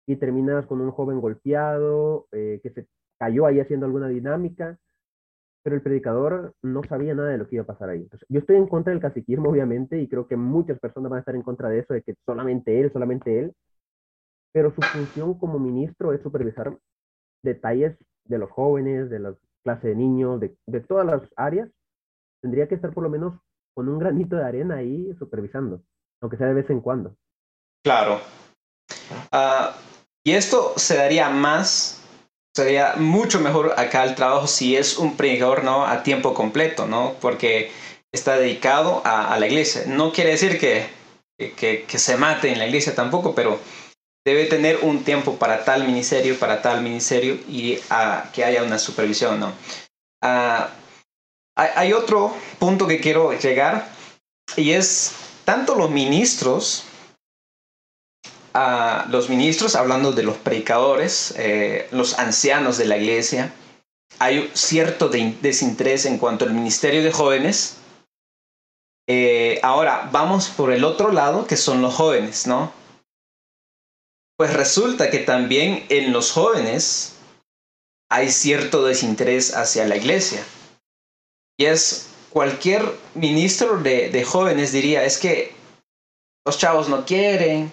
y 0.08 0.16
terminas 0.16 0.66
con 0.66 0.82
un 0.82 0.92
joven 0.92 1.22
golpeado, 1.22 2.28
eh, 2.32 2.60
que 2.64 2.72
se 2.72 2.88
cayó 3.20 3.46
ahí 3.46 3.60
haciendo 3.60 3.86
alguna 3.86 4.08
dinámica 4.08 4.80
pero 5.68 5.76
el 5.76 5.82
predicador 5.82 6.54
no 6.62 6.82
sabía 6.86 7.14
nada 7.14 7.28
de 7.28 7.38
lo 7.38 7.46
que 7.46 7.58
iba 7.58 7.64
a 7.64 7.68
pasar 7.68 7.90
ahí. 7.90 8.08
yo 8.30 8.40
estoy 8.40 8.56
en 8.56 8.68
contra 8.68 8.94
del 8.94 9.02
caciquismo, 9.02 9.50
obviamente, 9.50 10.00
y 10.00 10.08
creo 10.08 10.26
que 10.26 10.38
muchas 10.38 10.80
personas 10.80 11.10
van 11.10 11.18
a 11.18 11.20
estar 11.20 11.36
en 11.36 11.42
contra 11.42 11.68
de 11.68 11.80
eso, 11.80 11.94
de 11.94 12.04
que 12.04 12.16
solamente 12.26 12.80
él, 12.80 12.90
solamente 12.94 13.38
él, 13.38 13.54
pero 14.54 14.74
su 14.74 14.82
función 14.82 15.38
como 15.38 15.60
ministro 15.60 16.14
es 16.14 16.22
supervisar 16.22 16.78
detalles 17.44 17.98
de 18.24 18.38
los 18.38 18.50
jóvenes, 18.50 19.10
de 19.10 19.20
la 19.20 19.36
clase 19.62 19.90
de 19.90 19.96
niños, 19.96 20.40
de, 20.40 20.56
de 20.68 20.80
todas 20.80 21.06
las 21.06 21.22
áreas. 21.36 21.70
Tendría 22.42 22.70
que 22.70 22.76
estar 22.76 22.94
por 22.94 23.04
lo 23.04 23.10
menos 23.10 23.38
con 23.74 23.90
un 23.90 24.00
granito 24.00 24.38
de 24.38 24.46
arena 24.46 24.76
ahí 24.76 25.14
supervisando, 25.20 25.82
aunque 26.22 26.38
sea 26.38 26.48
de 26.48 26.54
vez 26.54 26.70
en 26.70 26.80
cuando. 26.80 27.18
Claro. 27.84 28.22
Ah, 29.34 29.76
y 30.28 30.34
esto 30.34 30.74
se 30.76 30.98
daría 30.98 31.30
más 31.30 32.02
sería 32.54 32.96
mucho 32.98 33.40
mejor 33.40 33.76
acá 33.78 34.04
el 34.04 34.14
trabajo 34.14 34.46
si 34.46 34.76
es 34.76 34.98
un 34.98 35.16
predicador 35.16 35.64
no 35.64 35.86
a 35.86 36.04
tiempo 36.04 36.34
completo, 36.34 36.86
¿no? 36.86 37.14
Porque 37.22 37.72
está 38.12 38.36
dedicado 38.36 39.02
a, 39.06 39.40
la 39.40 39.48
iglesia. 39.48 39.84
No 39.88 40.12
quiere 40.12 40.32
decir 40.32 40.60
que, 40.60 40.90
que, 41.56 41.98
se 41.98 42.18
mate 42.18 42.52
en 42.52 42.60
la 42.60 42.68
iglesia 42.68 42.94
tampoco, 42.94 43.34
pero 43.36 43.58
debe 44.26 44.48
tener 44.48 44.80
un 44.82 45.06
tiempo 45.06 45.38
para 45.38 45.64
tal 45.64 45.86
ministerio, 45.86 46.38
para 46.38 46.62
tal 46.62 46.82
ministerio 46.82 47.36
y 47.48 47.80
que 48.34 48.44
haya 48.44 48.64
una 48.64 48.80
supervisión, 48.80 49.40
¿no? 49.40 49.54
Ah, 50.22 50.72
hay 51.56 51.94
otro 51.94 52.36
punto 52.60 52.86
que 52.86 53.00
quiero 53.00 53.32
llegar 53.32 53.88
y 54.58 54.72
es 54.72 55.14
tanto 55.46 55.76
los 55.76 55.90
ministros 55.90 56.84
los 59.10 59.30
ministros, 59.30 59.76
hablando 59.76 60.12
de 60.12 60.24
los 60.24 60.38
predicadores, 60.38 61.34
eh, 61.38 61.88
los 61.92 62.18
ancianos 62.18 62.78
de 62.78 62.86
la 62.86 62.98
iglesia, 62.98 63.54
hay 64.20 64.50
cierto 64.54 65.10
desinterés 65.10 66.06
en 66.06 66.18
cuanto 66.18 66.46
al 66.46 66.54
ministerio 66.54 67.04
de 67.04 67.12
jóvenes. 67.12 67.78
Eh, 69.08 69.60
ahora, 69.64 70.10
vamos 70.12 70.50
por 70.50 70.72
el 70.72 70.84
otro 70.84 71.12
lado, 71.12 71.46
que 71.46 71.56
son 71.56 71.82
los 71.82 71.94
jóvenes, 71.94 72.48
¿no? 72.48 72.74
Pues 74.38 74.54
resulta 74.54 75.10
que 75.10 75.20
también 75.20 75.86
en 75.90 76.12
los 76.12 76.32
jóvenes 76.32 77.16
hay 78.10 78.30
cierto 78.32 78.84
desinterés 78.86 79.56
hacia 79.56 79.86
la 79.86 79.98
iglesia. 79.98 80.44
Y 81.60 81.66
es 81.66 82.10
cualquier 82.32 82.84
ministro 83.16 83.78
de, 83.80 84.10
de 84.10 84.24
jóvenes 84.24 84.72
diría, 84.72 85.04
es 85.04 85.18
que 85.18 85.54
los 86.46 86.58
chavos 86.58 86.88
no 86.88 87.06
quieren, 87.06 87.72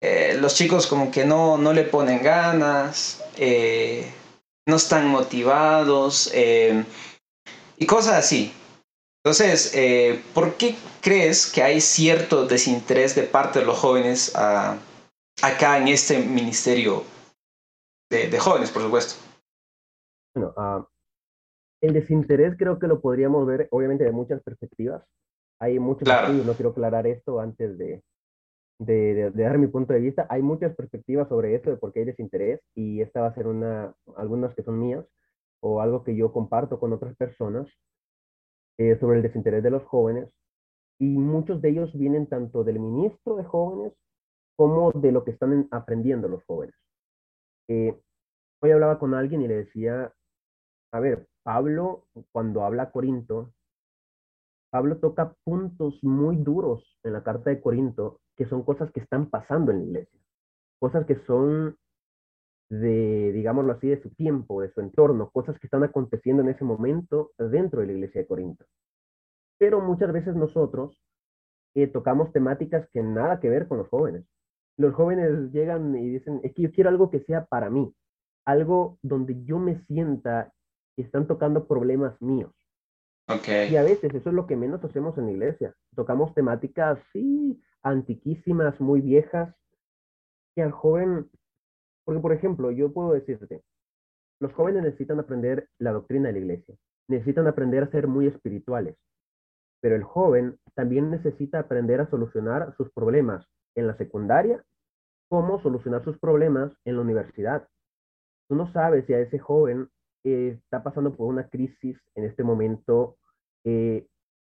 eh, 0.00 0.36
los 0.38 0.54
chicos 0.54 0.86
como 0.86 1.10
que 1.10 1.24
no, 1.24 1.56
no 1.56 1.72
le 1.72 1.84
ponen 1.84 2.22
ganas, 2.22 3.24
eh, 3.36 4.12
no 4.68 4.76
están 4.76 5.08
motivados 5.08 6.30
eh, 6.34 6.84
y 7.78 7.86
cosas 7.86 8.14
así. 8.14 8.52
Entonces, 9.24 9.74
¿por 10.34 10.54
qué 10.54 10.76
crees 11.00 11.50
que 11.50 11.60
hay 11.60 11.80
cierto 11.80 12.46
desinterés 12.46 13.16
de 13.16 13.24
parte 13.24 13.58
de 13.58 13.64
los 13.64 13.76
jóvenes 13.76 14.32
acá 14.36 15.78
en 15.78 15.88
este 15.88 16.20
ministerio 16.20 17.02
de, 18.08 18.38
jóvenes, 18.38 18.70
por 18.70 18.82
supuesto? 18.82 19.20
Bueno, 20.32 20.54
ah, 20.56 20.86
el 21.82 21.92
desinterés 21.92 22.54
creo 22.56 22.78
que 22.78 22.86
lo 22.86 23.00
podríamos 23.00 23.44
ver 23.46 23.66
obviamente 23.72 24.04
de 24.04 24.12
muchas 24.12 24.40
perspectivas. 24.42 25.02
Hay 25.60 25.80
muchos 25.80 26.08
estudios, 26.08 26.46
no 26.46 26.54
quiero 26.54 26.70
aclarar 26.70 27.08
esto 27.08 27.40
antes 27.40 27.76
de, 27.78 28.04
de, 28.78 29.30
dar 29.32 29.58
mi 29.58 29.66
punto 29.68 29.92
de 29.92 30.00
vista. 30.00 30.26
Hay 30.30 30.42
muchas 30.42 30.74
perspectivas 30.74 31.28
sobre 31.28 31.54
esto, 31.54 31.70
de 31.70 31.76
por 31.76 31.92
qué 31.92 32.00
hay 32.00 32.06
desinterés, 32.06 32.60
y 32.74 33.00
esta 33.00 33.22
va 33.22 33.28
a 33.28 33.34
ser 33.34 33.46
una, 33.46 33.94
algunas 34.16 34.54
que 34.54 34.62
son 34.62 34.78
mías, 34.78 35.04
o 35.60 35.80
algo 35.80 36.04
que 36.04 36.16
yo 36.16 36.32
comparto 36.32 36.78
con 36.78 36.92
otras 36.92 37.16
personas, 37.16 37.68
eh, 38.78 38.98
sobre 38.98 39.18
el 39.18 39.22
desinterés 39.22 39.62
de 39.62 39.70
los 39.70 39.84
jóvenes. 39.84 40.30
Y 40.98 41.18
muchos 41.18 41.60
de 41.62 41.70
ellos 41.70 41.92
vienen 41.96 42.26
tanto 42.26 42.64
del 42.64 42.80
ministro 42.80 43.36
de 43.36 43.44
jóvenes 43.44 43.92
como 44.56 44.92
de 44.92 45.12
lo 45.12 45.24
que 45.24 45.32
están 45.32 45.68
aprendiendo 45.70 46.28
los 46.28 46.44
jóvenes. 46.44 46.74
Eh, 47.68 47.98
hoy 48.60 48.70
hablaba 48.70 48.98
con 48.98 49.14
alguien 49.14 49.42
y 49.42 49.48
le 49.48 49.56
decía, 49.56 50.12
a 50.92 51.00
ver, 51.00 51.28
Pablo, 51.42 52.06
cuando 52.32 52.64
habla 52.64 52.84
a 52.84 52.90
Corinto, 52.90 53.52
Pablo 54.70 54.98
toca 54.98 55.34
puntos 55.44 56.02
muy 56.02 56.36
duros 56.36 56.98
en 57.02 57.12
la 57.12 57.22
carta 57.22 57.50
de 57.50 57.60
Corinto 57.60 58.20
que 58.36 58.46
son 58.46 58.62
cosas 58.62 58.90
que 58.92 59.00
están 59.00 59.30
pasando 59.30 59.72
en 59.72 59.78
la 59.78 59.84
iglesia, 59.84 60.20
cosas 60.78 61.06
que 61.06 61.16
son 61.26 61.76
de, 62.68 63.32
digámoslo 63.32 63.72
así, 63.72 63.88
de 63.88 64.02
su 64.02 64.10
tiempo, 64.10 64.60
de 64.60 64.70
su 64.72 64.80
entorno, 64.80 65.30
cosas 65.30 65.58
que 65.58 65.66
están 65.66 65.84
aconteciendo 65.84 66.42
en 66.42 66.48
ese 66.48 66.64
momento 66.64 67.32
dentro 67.38 67.80
de 67.80 67.86
la 67.86 67.92
iglesia 67.92 68.20
de 68.20 68.26
Corinto. 68.26 68.64
Pero 69.58 69.80
muchas 69.80 70.12
veces 70.12 70.34
nosotros 70.34 71.00
eh, 71.74 71.86
tocamos 71.86 72.32
temáticas 72.32 72.88
que 72.92 73.02
nada 73.02 73.40
que 73.40 73.48
ver 73.48 73.68
con 73.68 73.78
los 73.78 73.88
jóvenes. 73.88 74.24
Los 74.76 74.94
jóvenes 74.94 75.52
llegan 75.52 75.96
y 75.96 76.10
dicen, 76.10 76.40
es 76.42 76.52
que 76.54 76.62
yo 76.62 76.72
quiero 76.72 76.90
algo 76.90 77.10
que 77.10 77.20
sea 77.20 77.46
para 77.46 77.70
mí, 77.70 77.94
algo 78.44 78.98
donde 79.02 79.42
yo 79.44 79.58
me 79.58 79.80
sienta 79.84 80.52
que 80.96 81.02
están 81.02 81.26
tocando 81.26 81.66
problemas 81.66 82.20
míos. 82.20 82.52
Okay. 83.28 83.72
Y 83.72 83.76
a 83.76 83.82
veces 83.82 84.14
eso 84.14 84.28
es 84.28 84.34
lo 84.34 84.46
que 84.46 84.56
menos 84.56 84.84
hacemos 84.84 85.16
en 85.18 85.26
la 85.26 85.32
iglesia. 85.32 85.74
Tocamos 85.94 86.32
temáticas, 86.34 86.98
sí, 87.12 87.60
antiquísimas, 87.86 88.80
muy 88.80 89.00
viejas, 89.00 89.54
que 90.54 90.62
al 90.62 90.72
joven, 90.72 91.30
porque 92.04 92.20
por 92.20 92.32
ejemplo, 92.32 92.70
yo 92.70 92.92
puedo 92.92 93.12
decirte, 93.12 93.62
los 94.40 94.52
jóvenes 94.52 94.82
necesitan 94.82 95.20
aprender 95.20 95.68
la 95.78 95.92
doctrina 95.92 96.28
de 96.28 96.32
la 96.32 96.38
iglesia, 96.40 96.74
necesitan 97.08 97.46
aprender 97.46 97.84
a 97.84 97.90
ser 97.90 98.08
muy 98.08 98.26
espirituales, 98.26 98.96
pero 99.80 99.94
el 99.94 100.02
joven 100.02 100.58
también 100.74 101.10
necesita 101.10 101.60
aprender 101.60 102.00
a 102.00 102.10
solucionar 102.10 102.74
sus 102.76 102.90
problemas 102.90 103.46
en 103.76 103.86
la 103.86 103.96
secundaria, 103.96 104.64
como 105.28 105.60
solucionar 105.62 106.02
sus 106.04 106.18
problemas 106.18 106.72
en 106.84 106.96
la 106.96 107.02
universidad. 107.02 107.68
Tú 108.48 108.56
no 108.56 108.72
sabes 108.72 109.06
si 109.06 109.14
a 109.14 109.20
ese 109.20 109.38
joven 109.38 109.88
eh, 110.24 110.58
está 110.62 110.82
pasando 110.82 111.14
por 111.14 111.26
una 111.26 111.48
crisis 111.48 111.98
en 112.14 112.24
este 112.24 112.42
momento 112.42 113.16
eh, 113.64 114.06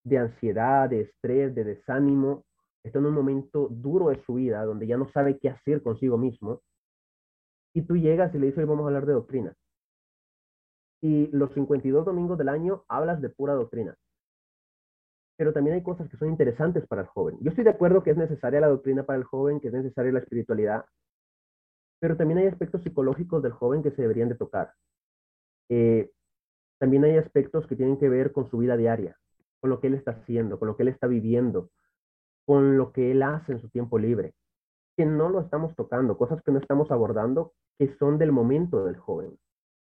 de 0.05 0.19
ansiedad, 0.19 0.89
de 0.89 1.03
estrés, 1.03 1.55
de 1.55 1.65
desánimo, 1.65 2.45
está 2.83 2.99
en 2.99 3.07
un 3.07 3.15
momento 3.15 3.69
duro 3.71 4.09
de 4.09 4.23
su 4.25 4.35
vida, 4.35 4.65
donde 4.65 4.87
ya 4.87 4.97
no 4.97 5.11
sabe 5.13 5.39
qué 5.39 5.49
hacer 5.51 5.83
consigo 5.83 6.17
mismo, 6.19 6.63
y 7.75 7.83
tú 7.83 7.97
llegas 7.97 8.35
y 8.35 8.39
le 8.39 8.47
dices, 8.47 8.67
vamos 8.67 8.85
a 8.85 8.89
hablar 8.89 9.07
de 9.07 9.13
doctrina. 9.13 9.55
Y 11.03 11.29
los 11.29 11.53
52 11.55 12.05
domingos 12.05 12.37
del 12.39 12.49
año 12.49 12.85
hablas 12.89 13.21
de 13.21 13.31
pura 13.31 13.55
doctrina. 13.55 13.97
pero 15.37 15.55
también 15.55 15.77
hay 15.77 15.83
cosas 15.83 16.07
que 16.11 16.19
son 16.19 16.29
interesantes 16.29 16.87
para 16.87 17.01
el 17.01 17.09
joven. 17.09 17.39
Yo 17.41 17.49
estoy 17.49 17.65
de 17.65 17.71
acuerdo 17.71 18.03
que 18.03 18.11
es 18.11 18.17
necesaria 18.19 18.61
la 18.61 18.69
doctrina 18.69 19.05
para 19.05 19.19
el 19.19 19.25
joven, 19.25 19.59
que 19.59 19.69
es 19.69 19.73
necesaria 19.73 20.13
la 20.13 20.19
espiritualidad, 20.19 20.85
pero 21.99 22.17
también 22.17 22.41
hay 22.41 22.47
aspectos 22.47 22.83
psicológicos 22.83 23.43
del 23.43 23.53
joven 23.53 23.83
que 23.83 23.91
se 23.93 24.03
deberían 24.03 24.29
de 24.29 24.35
tocar. 24.35 24.75
Eh, 25.71 26.11
también 26.79 27.05
hay 27.05 27.17
aspectos 27.17 27.67
que 27.67 27.77
tienen 27.77 27.99
que 27.99 28.11
ver 28.11 28.33
con 28.33 28.51
su 28.51 28.59
vida 28.59 28.77
diaria, 28.77 29.17
con 29.61 29.71
lo 29.71 29.81
que 29.81 29.87
él 29.87 29.95
está 29.95 30.11
haciendo, 30.13 30.59
con 30.59 30.69
lo 30.69 30.77
que 30.77 30.83
él 30.83 30.89
está 30.89 31.07
viviendo, 31.07 31.71
con 32.51 32.77
lo 32.77 32.91
que 32.91 33.13
él 33.13 33.23
hace 33.23 33.53
en 33.53 33.61
su 33.61 33.69
tiempo 33.69 33.97
libre, 33.97 34.35
que 34.97 35.07
no 35.07 35.29
lo 35.29 35.41
estamos 35.41 35.73
tocando, 35.77 36.19
cosas 36.19 36.43
que 36.43 36.51
no 36.51 36.59
estamos 36.59 36.91
abordando, 36.91 37.53
que 37.79 37.95
son 37.97 38.19
del 38.19 38.33
momento 38.33 38.85
del 38.85 38.97
joven. 38.97 39.39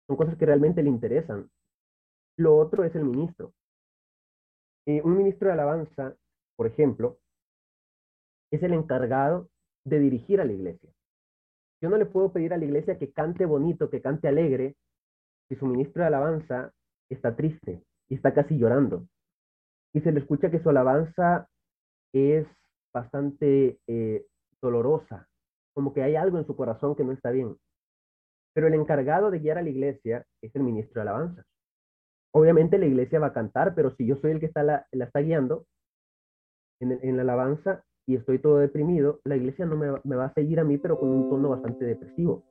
Son 0.07 0.17
cosas 0.17 0.35
que 0.35 0.45
realmente 0.45 0.83
le 0.83 0.89
interesan. 0.89 1.49
Lo 2.35 2.57
otro 2.57 2.83
es 2.83 2.93
el 2.95 3.05
ministro. 3.05 3.53
Eh, 4.87 5.01
un 5.05 5.15
ministro 5.15 5.47
de 5.47 5.53
alabanza, 5.53 6.17
por 6.57 6.67
ejemplo, 6.67 7.19
es 8.51 8.61
el 8.61 8.73
encargado 8.73 9.47
de 9.85 9.99
dirigir 9.99 10.41
a 10.41 10.45
la 10.45 10.51
iglesia. 10.51 10.91
Yo 11.81 11.89
no 11.89 11.95
le 11.95 12.07
puedo 12.07 12.33
pedir 12.33 12.53
a 12.53 12.57
la 12.57 12.65
iglesia 12.65 12.99
que 12.99 13.13
cante 13.13 13.45
bonito, 13.45 13.89
que 13.89 14.01
cante 14.01 14.27
alegre, 14.27 14.75
si 15.47 15.55
su 15.55 15.65
ministro 15.65 16.01
de 16.01 16.07
alabanza 16.07 16.73
está 17.09 17.37
triste 17.37 17.85
y 18.09 18.15
está 18.15 18.33
casi 18.33 18.57
llorando. 18.57 19.07
Y 19.93 20.01
se 20.01 20.11
le 20.11 20.19
escucha 20.19 20.51
que 20.51 20.61
su 20.61 20.69
alabanza 20.69 21.47
es 22.13 22.47
bastante 22.93 23.79
eh, 23.87 24.25
dolorosa, 24.61 25.27
como 25.73 25.93
que 25.93 26.03
hay 26.03 26.15
algo 26.15 26.37
en 26.37 26.45
su 26.45 26.55
corazón 26.55 26.95
que 26.95 27.03
no 27.03 27.11
está 27.11 27.31
bien. 27.31 27.55
Pero 28.53 28.67
el 28.67 28.73
encargado 28.73 29.31
de 29.31 29.39
guiar 29.39 29.57
a 29.57 29.61
la 29.61 29.69
iglesia 29.69 30.25
es 30.41 30.55
el 30.55 30.63
ministro 30.63 30.95
de 30.95 31.01
alabanza. 31.01 31.43
Obviamente 32.33 32.77
la 32.77 32.85
iglesia 32.85 33.19
va 33.19 33.27
a 33.27 33.33
cantar, 33.33 33.75
pero 33.75 33.95
si 33.95 34.05
yo 34.05 34.15
soy 34.17 34.31
el 34.31 34.39
que 34.39 34.47
está 34.47 34.63
la, 34.63 34.87
está 34.91 35.19
guiando 35.19 35.65
en, 36.79 36.99
en, 37.01 37.15
la 37.15 37.23
alabanza 37.23 37.83
y 38.07 38.15
estoy 38.15 38.39
todo 38.39 38.57
deprimido, 38.57 39.19
la 39.23 39.35
iglesia 39.35 39.65
no 39.65 39.75
me, 39.75 39.87
me 40.03 40.15
va 40.15 40.25
a 40.25 40.33
seguir 40.33 40.59
a 40.59 40.63
mí, 40.63 40.77
pero 40.77 40.99
con 40.99 41.09
un 41.09 41.29
tono 41.29 41.49
bastante 41.49 41.85
depresivo. 41.85 42.43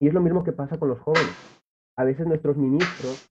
Y 0.00 0.08
es 0.08 0.14
lo 0.14 0.20
mismo 0.20 0.44
que 0.44 0.52
pasa 0.52 0.78
con 0.78 0.88
los 0.88 1.00
jóvenes. 1.00 1.34
A 1.96 2.04
veces 2.04 2.26
nuestros 2.26 2.56
ministros, 2.56 3.30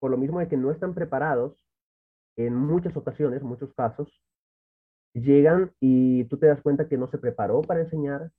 por 0.00 0.10
lo 0.10 0.16
mismo 0.16 0.38
de 0.38 0.48
que 0.48 0.56
no 0.56 0.70
están 0.70 0.94
preparados, 0.94 1.68
en 2.36 2.54
muchas 2.54 2.96
ocasiones, 2.96 3.42
muchos 3.42 3.74
casos, 3.74 4.08
llegan 5.20 5.72
y 5.80 6.24
tú 6.24 6.38
te 6.38 6.46
das 6.46 6.60
cuenta 6.62 6.88
que 6.88 6.96
no 6.96 7.08
se 7.08 7.18
preparó 7.18 7.62
para 7.62 7.80
enseñar, 7.80 8.30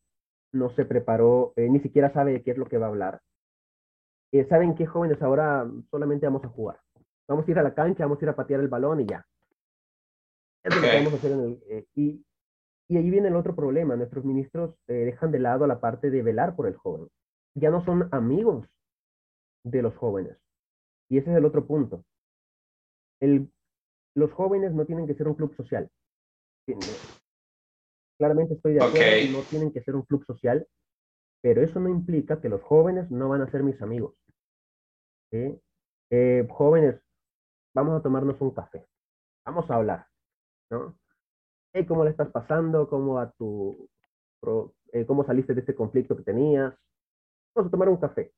no 0.51 0.69
se 0.71 0.85
preparó, 0.85 1.53
eh, 1.55 1.69
ni 1.69 1.79
siquiera 1.79 2.11
sabe 2.13 2.33
de 2.33 2.43
qué 2.43 2.51
es 2.51 2.57
lo 2.57 2.65
que 2.65 2.77
va 2.77 2.87
a 2.87 2.89
hablar. 2.89 3.21
Eh, 4.31 4.45
¿Saben 4.47 4.75
qué 4.75 4.85
jóvenes 4.85 5.21
ahora 5.21 5.69
solamente 5.89 6.25
vamos 6.25 6.43
a 6.43 6.49
jugar? 6.49 6.79
Vamos 7.27 7.47
a 7.47 7.51
ir 7.51 7.59
a 7.59 7.63
la 7.63 7.73
cancha, 7.73 8.05
vamos 8.05 8.21
a 8.21 8.25
ir 8.25 8.29
a 8.29 8.35
patear 8.35 8.59
el 8.59 8.67
balón 8.67 9.01
y 9.01 9.05
ya. 9.05 9.25
Es 10.63 10.75
lo 10.75 10.81
que 10.81 10.97
vamos 10.97 11.13
a 11.13 11.15
hacer 11.15 11.31
en 11.31 11.39
el, 11.39 11.63
eh, 11.69 11.85
y, 11.95 12.25
y, 12.87 12.97
ahí 12.97 13.09
viene 13.09 13.29
el 13.29 13.35
otro 13.35 13.55
problema. 13.55 13.95
Nuestros 13.95 14.25
ministros 14.25 14.75
dejan 14.87 15.31
de 15.31 15.39
lado 15.39 15.65
la 15.67 15.79
parte 15.79 16.09
de 16.09 16.21
velar 16.21 16.55
por 16.55 16.67
el 16.67 16.75
joven. 16.75 17.07
Ya 17.55 17.69
no 17.69 17.83
son 17.85 18.09
amigos 18.11 18.67
de 19.63 19.81
los 19.81 19.95
jóvenes. 19.95 20.37
Y 21.09 21.17
ese 21.17 21.31
es 21.31 21.37
el 21.37 21.45
otro 21.45 21.65
punto. 21.65 22.03
El, 23.19 23.51
los 24.15 24.31
jóvenes 24.31 24.73
no 24.73 24.85
tienen 24.85 25.07
que 25.07 25.15
ser 25.15 25.27
un 25.27 25.35
club 25.35 25.55
social. 25.55 25.89
Claramente 28.19 28.55
estoy 28.55 28.73
de 28.73 28.83
acuerdo, 28.83 29.31
no 29.31 29.43
tienen 29.45 29.71
que 29.71 29.81
ser 29.81 29.95
un 29.95 30.01
club 30.01 30.25
social, 30.25 30.67
pero 31.41 31.61
eso 31.61 31.79
no 31.79 31.87
implica 31.87 32.41
que 32.41 32.49
los 32.49 32.61
jóvenes 32.61 33.09
no 33.09 33.29
van 33.29 33.41
a 33.41 33.49
ser 33.49 33.63
mis 33.63 33.81
amigos. 33.81 34.13
Eh, 35.31 36.45
jóvenes, 36.49 37.01
vamos 37.73 37.97
a 37.97 38.03
tomarnos 38.03 38.41
un 38.41 38.51
café, 38.51 38.85
vamos 39.45 39.71
a 39.71 39.75
hablar, 39.75 40.07
¿no? 40.69 40.97
¿Cómo 41.87 42.03
le 42.03 42.09
estás 42.09 42.29
pasando? 42.29 42.89
¿Cómo, 42.89 43.19
a 43.19 43.31
tu, 43.31 43.87
eh, 44.91 45.05
¿Cómo 45.05 45.23
saliste 45.23 45.53
de 45.53 45.61
este 45.61 45.75
conflicto 45.75 46.17
que 46.17 46.23
tenías? 46.23 46.75
Vamos 47.55 47.69
a 47.69 47.71
tomar 47.71 47.87
un 47.87 47.97
café, 47.97 48.33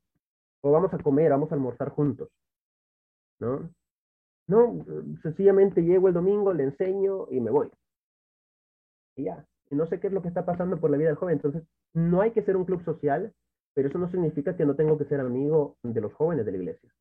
o 0.62 0.72
vamos 0.72 0.94
a 0.94 1.00
comer, 1.00 1.32
vamos 1.32 1.52
a 1.52 1.56
almorzar 1.56 1.90
juntos, 1.90 2.30
¿no? 3.40 3.74
No, 4.48 4.86
sencillamente 5.24 5.82
llego 5.82 6.08
el 6.08 6.14
domingo, 6.14 6.54
le 6.54 6.66
enseño 6.66 7.26
y 7.32 7.40
me 7.40 7.50
voy 7.50 7.72
y 9.22 9.26
ya. 9.26 9.46
No 9.70 9.86
sé 9.88 10.00
qué 10.00 10.08
es 10.08 10.14
lo 10.14 10.22
que 10.22 10.28
está 10.28 10.46
pasando 10.46 10.80
por 10.80 10.92
la 10.92 10.98
vida 10.98 11.08
del 11.08 11.18
joven. 11.18 11.36
Entonces, 11.36 11.64
no 11.94 12.22
hay 12.22 12.32
que 12.32 12.42
ser 12.42 12.58
un 12.58 12.66
club 12.66 12.84
social, 12.84 13.34
pero 13.74 13.88
eso 13.88 13.98
no 13.98 14.10
significa 14.10 14.56
que 14.56 14.66
no 14.66 14.76
tengo 14.76 14.98
que 14.98 15.06
ser 15.06 15.22
amigo 15.22 15.78
de 15.84 16.02
los 16.02 16.14
jóvenes 16.14 16.46
de 16.46 16.52
la 16.52 16.58
iglesia. 16.58 16.94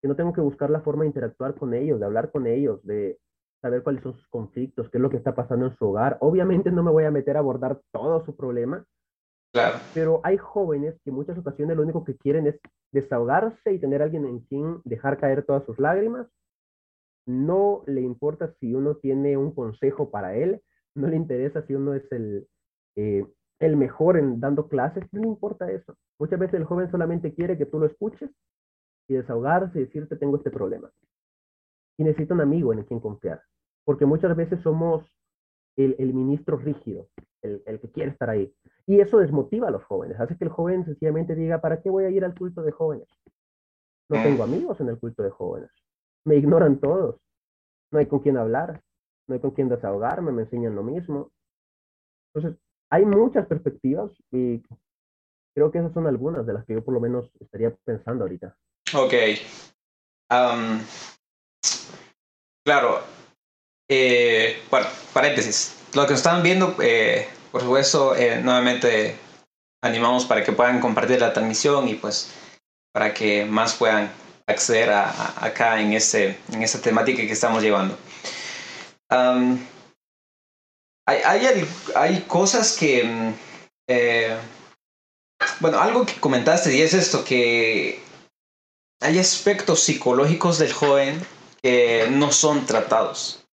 Que 0.00 0.08
no 0.08 0.16
tengo 0.16 0.32
que 0.32 0.40
buscar 0.40 0.70
la 0.70 0.80
forma 0.80 1.02
de 1.02 1.08
interactuar 1.08 1.54
con 1.54 1.74
ellos, 1.74 2.00
de 2.00 2.06
hablar 2.06 2.30
con 2.30 2.46
ellos, 2.46 2.82
de 2.84 3.18
saber 3.60 3.82
cuáles 3.82 4.02
son 4.02 4.14
sus 4.14 4.26
conflictos, 4.28 4.88
qué 4.90 4.98
es 4.98 5.02
lo 5.02 5.10
que 5.10 5.16
está 5.16 5.34
pasando 5.34 5.66
en 5.66 5.76
su 5.76 5.86
hogar. 5.86 6.16
Obviamente 6.20 6.70
no 6.70 6.82
me 6.82 6.90
voy 6.90 7.04
a 7.04 7.10
meter 7.10 7.36
a 7.36 7.40
abordar 7.40 7.80
todo 7.92 8.24
su 8.24 8.34
problema, 8.36 8.86
Claro. 9.54 9.78
Pero 9.94 10.20
hay 10.24 10.36
jóvenes 10.36 10.96
que 11.04 11.10
en 11.10 11.16
muchas 11.16 11.38
ocasiones 11.38 11.76
lo 11.76 11.84
único 11.84 12.02
que 12.02 12.16
quieren 12.16 12.48
es 12.48 12.58
desahogarse 12.90 13.72
y 13.72 13.78
tener 13.78 14.02
a 14.02 14.06
alguien 14.06 14.26
en 14.26 14.40
quien 14.40 14.80
dejar 14.84 15.16
caer 15.16 15.44
todas 15.44 15.64
sus 15.64 15.78
lágrimas. 15.78 16.26
No 17.24 17.84
le 17.86 18.00
importa 18.00 18.52
si 18.58 18.74
uno 18.74 18.96
tiene 18.96 19.36
un 19.36 19.54
consejo 19.54 20.10
para 20.10 20.34
él, 20.34 20.60
no 20.94 21.08
le 21.08 21.16
interesa 21.16 21.62
si 21.66 21.74
uno 21.74 21.94
es 21.94 22.10
el, 22.12 22.46
eh, 22.96 23.26
el 23.60 23.76
mejor 23.76 24.16
en 24.16 24.40
dando 24.40 24.68
clases, 24.68 25.04
no 25.12 25.22
le 25.22 25.28
importa 25.28 25.70
eso. 25.70 25.96
Muchas 26.18 26.38
veces 26.38 26.54
el 26.54 26.64
joven 26.64 26.90
solamente 26.90 27.34
quiere 27.34 27.58
que 27.58 27.66
tú 27.66 27.78
lo 27.78 27.86
escuches 27.86 28.30
y 29.08 29.14
desahogarse 29.14 29.78
y 29.78 29.84
decirte 29.84 30.16
tengo 30.16 30.36
este 30.36 30.50
problema. 30.50 30.90
Y 31.98 32.04
necesita 32.04 32.34
un 32.34 32.40
amigo 32.40 32.72
en 32.72 32.82
quien 32.84 33.00
confiar, 33.00 33.42
porque 33.84 34.06
muchas 34.06 34.36
veces 34.36 34.60
somos 34.62 35.04
el, 35.76 35.94
el 35.98 36.14
ministro 36.14 36.56
rígido, 36.56 37.08
el, 37.42 37.62
el, 37.66 37.80
que 37.80 37.90
quiere 37.90 38.10
estar 38.10 38.30
ahí. 38.30 38.52
Y 38.86 39.00
eso 39.00 39.18
desmotiva 39.18 39.68
a 39.68 39.70
los 39.70 39.84
jóvenes, 39.84 40.18
hace 40.20 40.36
que 40.36 40.44
el 40.44 40.50
joven 40.50 40.84
sencillamente 40.84 41.34
diga, 41.34 41.60
¿para 41.60 41.80
qué 41.80 41.90
voy 41.90 42.04
a 42.04 42.10
ir 42.10 42.24
al 42.24 42.34
culto 42.34 42.62
de 42.62 42.72
jóvenes? 42.72 43.08
No 44.08 44.22
tengo 44.22 44.42
amigos 44.42 44.80
en 44.80 44.88
el 44.88 44.98
culto 44.98 45.22
de 45.22 45.30
jóvenes, 45.30 45.70
me 46.24 46.36
ignoran 46.36 46.78
todos, 46.78 47.20
no 47.90 47.98
hay 47.98 48.06
con 48.06 48.20
quién 48.20 48.36
hablar, 48.36 48.82
no 49.26 49.34
hay 49.34 49.40
con 49.40 49.52
quién 49.52 49.68
desahogarme, 49.68 50.32
me 50.32 50.42
enseñan 50.42 50.74
lo 50.74 50.82
mismo. 50.82 51.30
Entonces, 52.32 52.60
hay 52.90 53.04
muchas 53.04 53.46
perspectivas 53.46 54.10
y 54.30 54.62
creo 55.54 55.70
que 55.70 55.78
esas 55.78 55.92
son 55.92 56.06
algunas 56.06 56.46
de 56.46 56.52
las 56.52 56.64
que 56.64 56.74
yo 56.74 56.84
por 56.84 56.94
lo 56.94 57.00
menos 57.00 57.30
estaría 57.40 57.74
pensando 57.84 58.24
ahorita. 58.24 58.56
Ok. 58.94 59.14
claro. 62.64 63.00
Eh, 63.88 64.62
bueno, 64.70 64.86
paréntesis. 65.12 65.80
Lo 65.94 66.06
que 66.06 66.14
están 66.14 66.42
viendo, 66.42 66.74
eh, 66.82 67.28
por 67.52 67.62
supuesto, 67.62 68.16
eh, 68.16 68.40
nuevamente 68.42 69.16
animamos 69.82 70.24
para 70.24 70.42
que 70.42 70.52
puedan 70.52 70.80
compartir 70.80 71.20
la 71.20 71.32
transmisión 71.32 71.88
y 71.88 71.94
pues 71.94 72.32
para 72.92 73.12
que 73.12 73.44
más 73.44 73.74
puedan 73.74 74.10
acceder 74.46 74.90
a, 74.90 75.44
acá 75.44 75.80
en, 75.80 75.92
este, 75.92 76.38
en 76.52 76.62
esta 76.62 76.80
temática 76.80 77.22
que 77.22 77.32
estamos 77.32 77.62
llevando 77.62 77.96
hay, 79.10 79.62
hay, 81.06 81.68
hay, 81.94 82.20
cosas 82.22 82.76
que... 82.76 83.04
Mm, 83.04 83.34
eh, 83.88 84.38
bueno, 85.60 85.78
algo 85.78 86.06
que 86.06 86.18
comentaste 86.20 86.74
y 86.74 86.80
es 86.80 86.94
esto, 86.94 87.24
que 87.24 88.02
hay 89.00 89.18
aspectos 89.18 89.80
psicológicos 89.80 90.58
del 90.58 90.72
joven 90.72 91.20
que 91.62 92.08
no 92.10 92.32
son 92.32 92.64
tratados. 92.66 93.44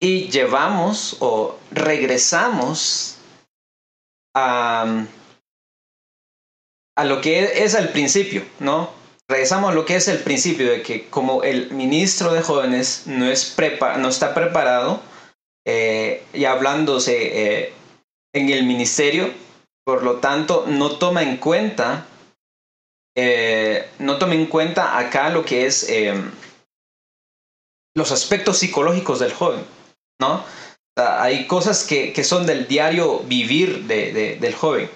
Y 0.00 0.28
llevamos 0.30 1.16
o 1.20 1.58
regresamos 1.70 3.18
a, 4.34 5.06
a 6.96 7.04
lo 7.04 7.20
que 7.20 7.64
es 7.64 7.74
al 7.74 7.90
principio, 7.90 8.44
¿no? 8.58 9.03
Regresamos 9.28 9.70
a 9.70 9.74
lo 9.74 9.84
que 9.84 9.96
es 9.96 10.08
el 10.08 10.22
principio 10.22 10.70
de 10.70 10.82
que 10.82 11.08
como 11.08 11.42
el 11.42 11.70
ministro 11.70 12.32
de 12.32 12.42
jóvenes 12.42 13.04
no, 13.06 13.26
es 13.26 13.56
no 13.98 14.08
está 14.08 14.34
preparado 14.34 15.00
eh, 15.66 16.24
y 16.32 16.44
hablándose 16.44 17.62
eh, 17.62 17.72
en 18.34 18.50
el 18.50 18.64
ministerio, 18.64 19.32
por 19.84 20.02
lo 20.02 20.16
tanto 20.16 20.66
no 20.66 20.98
toma 20.98 21.22
en 21.22 21.38
cuenta 21.38 22.06
eh, 23.16 23.88
no 23.98 24.18
toma 24.18 24.34
en 24.34 24.46
cuenta 24.46 24.98
acá 24.98 25.30
lo 25.30 25.44
que 25.44 25.66
es 25.66 25.88
los 27.96 28.10
aspectos 28.10 28.58
psicológicos 28.58 29.20
del 29.20 29.32
joven, 29.32 29.64
¿no? 30.20 30.44
hay 30.96 31.46
cosas 31.46 31.84
que, 31.84 32.12
que, 32.12 32.22
son 32.22 32.46
del 32.46 32.68
diario 32.68 33.20
vivir 33.20 33.84
de, 33.84 34.36
del 34.40 34.54
joven. 34.54 34.88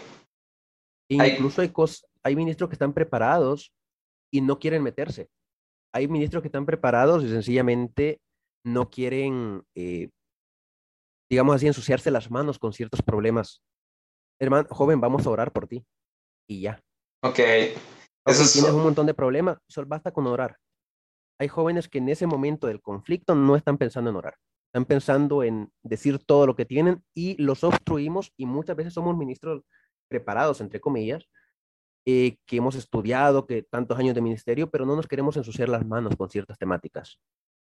Incluso 1.08 1.60
hay, 1.60 1.72
hay, 1.74 1.86
hay 2.22 2.36
ministros 2.36 2.68
que 2.68 2.74
están 2.74 2.92
preparados 2.92 3.72
y 4.32 4.40
no 4.40 4.58
quieren 4.58 4.82
meterse. 4.82 5.28
Hay 5.94 6.08
ministros 6.08 6.42
que 6.42 6.48
están 6.48 6.66
preparados 6.66 7.24
y 7.24 7.28
sencillamente 7.28 8.20
no 8.64 8.90
quieren, 8.90 9.64
eh, 9.74 10.10
digamos 11.30 11.56
así, 11.56 11.66
ensuciarse 11.66 12.10
las 12.10 12.30
manos 12.30 12.58
con 12.58 12.72
ciertos 12.72 13.02
problemas. 13.02 13.62
Hermano, 14.40 14.68
joven, 14.70 15.00
vamos 15.00 15.26
a 15.26 15.30
orar 15.30 15.52
por 15.52 15.66
ti. 15.66 15.84
Y 16.48 16.62
ya. 16.62 16.80
Ok. 17.22 17.38
Eso 18.26 18.52
tienes 18.52 18.72
un 18.72 18.82
montón 18.82 19.06
de 19.06 19.14
problemas, 19.14 19.58
solo 19.68 19.88
basta 19.88 20.12
con 20.12 20.26
orar. 20.26 20.58
Hay 21.40 21.48
jóvenes 21.48 21.88
que 21.88 21.98
en 21.98 22.08
ese 22.08 22.26
momento 22.26 22.66
del 22.66 22.82
conflicto 22.82 23.34
no 23.34 23.56
están 23.56 23.78
pensando 23.78 24.10
en 24.10 24.16
orar. 24.16 24.36
están 24.66 24.84
pensando 24.84 25.42
en 25.42 25.72
decir 25.82 26.18
todo 26.18 26.46
lo 26.46 26.54
que 26.54 26.66
tienen 26.66 27.02
y 27.14 27.40
los 27.42 27.64
obstruimos 27.64 28.32
y 28.36 28.44
muchas 28.44 28.76
veces 28.76 28.92
somos 28.92 29.16
ministros 29.16 29.62
preparados, 30.10 30.60
entre 30.60 30.80
comillas, 30.80 31.24
eh, 32.10 32.38
que 32.46 32.56
hemos 32.56 32.74
estudiado, 32.74 33.44
que 33.44 33.62
tantos 33.64 33.98
años 33.98 34.14
de 34.14 34.22
ministerio, 34.22 34.70
pero 34.70 34.86
no 34.86 34.96
nos 34.96 35.06
queremos 35.06 35.36
ensuciar 35.36 35.68
las 35.68 35.84
manos 35.84 36.16
con 36.16 36.30
ciertas 36.30 36.56
temáticas. 36.56 37.18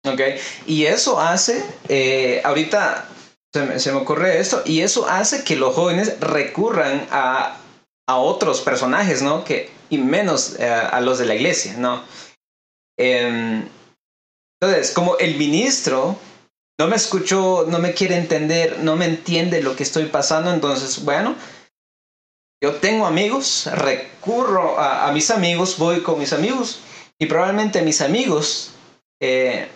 Ok, 0.07 0.21
y 0.69 0.85
eso 0.85 1.19
hace, 1.19 1.64
eh, 1.88 2.40
ahorita 2.45 3.09
se 3.53 3.90
me, 3.90 3.99
ocurre 3.99 4.38
esto, 4.38 4.62
y 4.64 4.83
eso 4.83 5.09
hace 5.09 5.43
que 5.43 5.57
los 5.57 5.75
jóvenes 5.75 6.21
recurran 6.21 7.09
a, 7.11 7.59
a 8.09 8.19
otros 8.19 8.61
personajes, 8.61 9.21
¿no? 9.21 9.43
Que, 9.43 9.69
y 9.88 9.99
menos 9.99 10.61
eh, 10.61 10.64
a 10.64 11.01
los 11.01 11.19
de 11.19 11.27
la 11.27 11.35
iglesia, 11.35 11.75
¿no? 11.77 12.05
Em, 12.97 13.69
entonces, 14.61 14.93
como 14.93 15.19
el 15.19 15.38
ministro 15.38 16.16
no 16.79 16.87
me 16.87 16.95
escuchó, 16.95 17.66
no 17.69 17.81
me 17.81 17.95
quiere 17.95 18.16
entender, 18.16 18.79
no 18.79 18.95
me 18.95 19.07
entiende 19.07 19.61
lo 19.61 19.75
que 19.75 19.83
estoy 19.83 20.05
pasando, 20.05 20.53
entonces, 20.53 21.05
bueno, 21.05 21.35
yo 22.62 22.75
tengo 22.77 23.07
amigos, 23.07 23.68
recurro 23.73 24.79
a, 24.79 25.11
mis 25.12 25.31
amigos, 25.31 25.79
voy 25.79 26.03
con 26.03 26.18
mis 26.18 26.33
amigos 26.33 26.81
y 27.18 27.27
probablemente 27.27 27.81
mis 27.83 28.03
amigos 28.03 28.73
eh, 29.20 29.68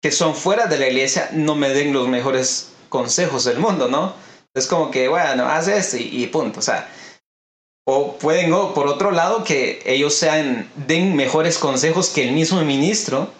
que 0.00 0.10
son 0.10 0.34
fuera 0.34 0.66
de 0.66 0.78
la 0.78 0.88
iglesia 0.88 1.30
no 1.32 1.54
me 1.54 1.68
den 1.68 1.92
los 1.92 2.08
mejores 2.08 2.72
consejos 2.88 3.44
del 3.44 3.58
mundo, 3.58 3.88
¿no? 3.88 4.14
Es 4.54 4.66
como 4.66 4.90
que, 4.90 5.08
bueno, 5.08 5.46
haz 5.46 5.68
esto 5.68 5.96
y, 5.98 6.26
punto, 6.26 6.58
o 6.58 6.62
sea, 6.62 6.88
o 7.86 8.18
pueden, 8.18 8.50
por 8.74 8.86
otro 8.86 9.12
lado, 9.12 9.44
que 9.44 9.80
ellos 9.86 10.14
sean, 10.14 10.70
den 10.74 11.16
mejores 11.16 11.58
consejos 11.58 12.10
que 12.10 12.28
el 12.28 12.32
mismo 12.32 12.60
ministro 12.62 13.32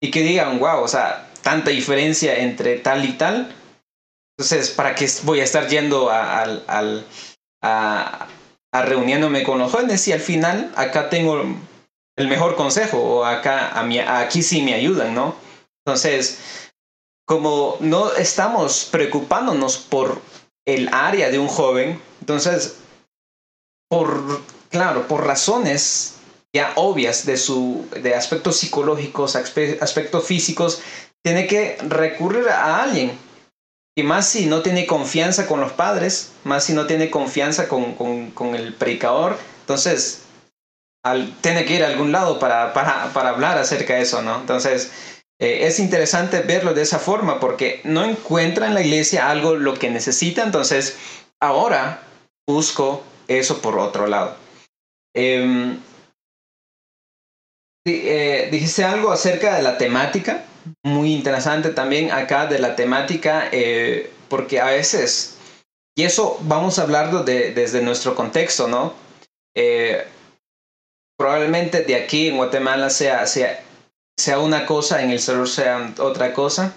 y 0.00 0.10
que 0.10 0.22
digan, 0.22 0.58
wow, 0.58 0.82
o 0.82 0.88
sea, 0.88 1.30
tanta 1.42 1.70
diferencia 1.70 2.36
entre 2.38 2.78
tal 2.78 3.04
y 3.04 3.12
tal. 3.12 3.54
Entonces, 4.36 4.70
¿para 4.70 4.94
qué 4.94 5.08
voy 5.22 5.40
a 5.40 5.44
estar 5.44 5.68
yendo 5.68 6.10
a, 6.10 6.44
a, 7.62 8.28
a 8.72 8.82
reuniéndome 8.82 9.44
con 9.44 9.58
los 9.58 9.72
jóvenes 9.72 10.06
y 10.08 10.12
al 10.12 10.20
final 10.20 10.72
acá 10.76 11.08
tengo 11.08 11.42
el 12.16 12.28
mejor 12.28 12.56
consejo 12.56 12.98
o 12.98 13.24
acá 13.24 13.68
a 13.68 14.20
aquí 14.20 14.42
sí 14.42 14.62
me 14.62 14.74
ayudan, 14.74 15.14
¿no? 15.14 15.36
Entonces, 15.84 16.38
como 17.26 17.76
no 17.80 18.12
estamos 18.12 18.88
preocupándonos 18.90 19.78
por 19.78 20.20
el 20.66 20.88
área 20.92 21.30
de 21.30 21.38
un 21.38 21.48
joven, 21.48 22.00
entonces, 22.20 22.76
por, 23.88 24.42
claro, 24.68 25.08
por 25.08 25.24
razones 25.24 26.16
ya 26.52 26.72
obvias 26.76 27.24
de 27.24 27.36
su 27.36 27.86
de 28.02 28.14
aspectos 28.14 28.56
psicológicos, 28.56 29.36
aspectos 29.36 30.26
físicos, 30.26 30.82
tiene 31.22 31.46
que 31.46 31.78
recurrir 31.82 32.48
a 32.48 32.82
alguien 32.82 33.12
y 33.98 34.04
más 34.04 34.28
si 34.28 34.46
no 34.46 34.62
tiene 34.62 34.86
confianza 34.86 35.48
con 35.48 35.60
los 35.60 35.72
padres, 35.72 36.30
más 36.44 36.62
si 36.62 36.72
no 36.72 36.86
tiene 36.86 37.10
confianza 37.10 37.66
con, 37.66 37.94
con, 37.96 38.54
el 38.54 38.72
predicador, 38.72 39.36
entonces 39.62 40.22
tiene 41.40 41.64
que 41.64 41.74
ir 41.74 41.82
a 41.82 41.88
algún 41.88 42.12
lado 42.12 42.38
para, 42.38 42.72
para, 42.72 43.12
para 43.12 43.30
hablar 43.30 43.58
acerca 43.58 43.94
de 43.94 44.02
eso, 44.02 44.22
¿no? 44.22 44.38
Entonces 44.38 44.92
eh, 45.40 45.66
es 45.66 45.80
interesante 45.80 46.42
verlo 46.42 46.74
de 46.74 46.82
esa 46.82 47.00
forma 47.00 47.40
porque 47.40 47.80
no 47.82 48.04
encuentra 48.04 48.68
en 48.68 48.74
la 48.74 48.82
iglesia 48.82 49.28
algo 49.30 49.56
lo 49.56 49.74
que 49.74 49.90
necesita, 49.90 50.44
entonces 50.44 50.96
ahora 51.40 52.04
busco 52.46 53.02
eso 53.26 53.60
por 53.60 53.80
otro 53.80 54.06
lado. 54.06 54.36
Em, 55.12 55.80
eh, 57.84 58.48
dijiste 58.52 58.84
algo 58.84 59.10
acerca 59.10 59.56
de 59.56 59.62
la 59.62 59.76
temática 59.76 60.44
muy 60.84 61.12
interesante 61.12 61.70
también 61.70 62.10
acá 62.10 62.46
de 62.46 62.58
la 62.58 62.76
temática, 62.76 63.48
eh, 63.52 64.10
porque 64.28 64.60
a 64.60 64.66
veces, 64.66 65.38
y 65.96 66.04
eso 66.04 66.38
vamos 66.42 66.78
a 66.78 66.82
hablarlo 66.82 67.22
de, 67.22 67.52
desde 67.52 67.82
nuestro 67.82 68.14
contexto, 68.14 68.68
¿no? 68.68 68.94
Eh, 69.54 70.04
probablemente 71.18 71.82
de 71.82 71.96
aquí 71.96 72.28
en 72.28 72.36
Guatemala 72.36 72.90
sea, 72.90 73.26
sea, 73.26 73.60
sea 74.16 74.38
una 74.38 74.66
cosa, 74.66 75.02
en 75.02 75.10
El 75.10 75.20
Salvador 75.20 75.48
sea 75.48 75.94
otra 75.98 76.32
cosa. 76.32 76.74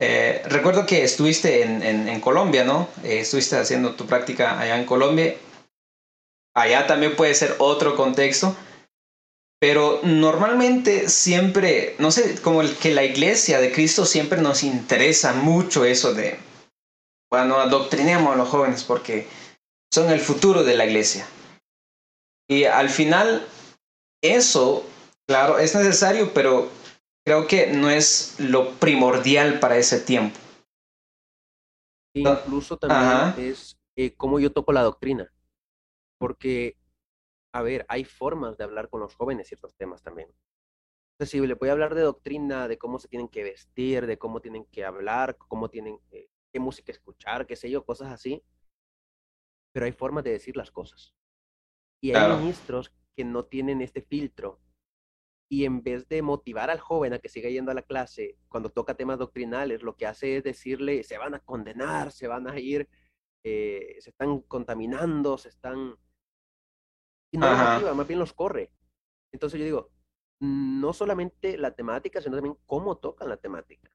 Eh, 0.00 0.42
recuerdo 0.46 0.86
que 0.86 1.04
estuviste 1.04 1.62
en, 1.62 1.82
en, 1.82 2.08
en 2.08 2.20
Colombia, 2.20 2.64
¿no? 2.64 2.88
estuviste 3.04 3.56
haciendo 3.56 3.94
tu 3.94 4.06
práctica 4.06 4.58
allá 4.58 4.78
en 4.78 4.86
Colombia. 4.86 5.34
Allá 6.54 6.86
también 6.86 7.14
puede 7.16 7.34
ser 7.34 7.54
otro 7.58 7.96
contexto. 7.96 8.56
Pero 9.60 10.00
normalmente 10.02 11.10
siempre, 11.10 11.94
no 11.98 12.10
sé, 12.10 12.40
como 12.40 12.62
el 12.62 12.74
que 12.76 12.94
la 12.94 13.04
iglesia 13.04 13.60
de 13.60 13.70
Cristo 13.70 14.06
siempre 14.06 14.40
nos 14.40 14.62
interesa 14.62 15.34
mucho 15.34 15.84
eso 15.84 16.14
de, 16.14 16.38
bueno, 17.30 17.56
adoctrinemos 17.56 18.32
a 18.32 18.36
los 18.36 18.48
jóvenes 18.48 18.84
porque 18.84 19.28
son 19.92 20.10
el 20.10 20.20
futuro 20.20 20.64
de 20.64 20.76
la 20.76 20.86
iglesia. 20.86 21.28
Y 22.48 22.64
al 22.64 22.88
final, 22.88 23.46
eso, 24.22 24.86
claro, 25.28 25.58
es 25.58 25.74
necesario, 25.74 26.32
pero 26.32 26.70
creo 27.24 27.46
que 27.46 27.66
no 27.66 27.90
es 27.90 28.36
lo 28.38 28.72
primordial 28.76 29.60
para 29.60 29.76
ese 29.76 30.00
tiempo. 30.00 30.38
Incluso 32.14 32.78
también 32.78 33.50
es 33.50 33.76
eh, 33.96 34.14
cómo 34.16 34.40
yo 34.40 34.50
toco 34.50 34.72
la 34.72 34.82
doctrina. 34.82 35.30
Porque 36.18 36.76
a 37.52 37.62
ver, 37.62 37.84
hay 37.88 38.04
formas 38.04 38.56
de 38.56 38.64
hablar 38.64 38.88
con 38.88 39.00
los 39.00 39.14
jóvenes 39.14 39.48
ciertos 39.48 39.74
temas 39.76 40.02
también. 40.02 40.28
Entonces, 41.14 41.32
si 41.32 41.46
le 41.46 41.54
voy 41.54 41.68
a 41.68 41.72
hablar 41.72 41.94
de 41.94 42.02
doctrina, 42.02 42.68
de 42.68 42.78
cómo 42.78 42.98
se 42.98 43.08
tienen 43.08 43.28
que 43.28 43.42
vestir, 43.42 44.06
de 44.06 44.18
cómo 44.18 44.40
tienen 44.40 44.64
que 44.66 44.84
hablar, 44.84 45.36
cómo 45.36 45.68
tienen, 45.68 45.98
eh, 46.10 46.28
qué 46.52 46.60
música 46.60 46.92
escuchar, 46.92 47.46
qué 47.46 47.56
sé 47.56 47.70
yo, 47.70 47.84
cosas 47.84 48.10
así. 48.10 48.42
Pero 49.72 49.86
hay 49.86 49.92
formas 49.92 50.24
de 50.24 50.30
decir 50.30 50.56
las 50.56 50.70
cosas. 50.70 51.14
Y 52.02 52.14
hay 52.14 52.38
ministros 52.38 52.92
que 53.14 53.24
no 53.24 53.44
tienen 53.44 53.82
este 53.82 54.00
filtro. 54.00 54.60
Y 55.50 55.64
en 55.64 55.82
vez 55.82 56.08
de 56.08 56.22
motivar 56.22 56.70
al 56.70 56.80
joven 56.80 57.12
a 57.12 57.18
que 57.18 57.28
siga 57.28 57.50
yendo 57.50 57.70
a 57.70 57.74
la 57.74 57.82
clase, 57.82 58.38
cuando 58.48 58.70
toca 58.70 58.94
temas 58.94 59.18
doctrinales, 59.18 59.82
lo 59.82 59.96
que 59.96 60.06
hace 60.06 60.36
es 60.36 60.44
decirle, 60.44 61.02
se 61.02 61.18
van 61.18 61.34
a 61.34 61.40
condenar, 61.40 62.12
se 62.12 62.28
van 62.28 62.48
a 62.48 62.58
ir, 62.58 62.88
eh, 63.44 63.96
se 63.98 64.10
están 64.10 64.40
contaminando, 64.42 65.36
se 65.36 65.48
están 65.50 65.96
y 67.32 67.38
no 67.38 67.94
más 67.94 68.06
bien 68.06 68.18
los 68.18 68.32
corre. 68.32 68.72
Entonces 69.32 69.58
yo 69.58 69.64
digo, 69.64 69.90
no 70.40 70.92
solamente 70.92 71.58
la 71.58 71.72
temática, 71.74 72.20
sino 72.20 72.36
también 72.36 72.56
cómo 72.66 72.96
tocan 72.98 73.28
la 73.28 73.36
temática. 73.36 73.90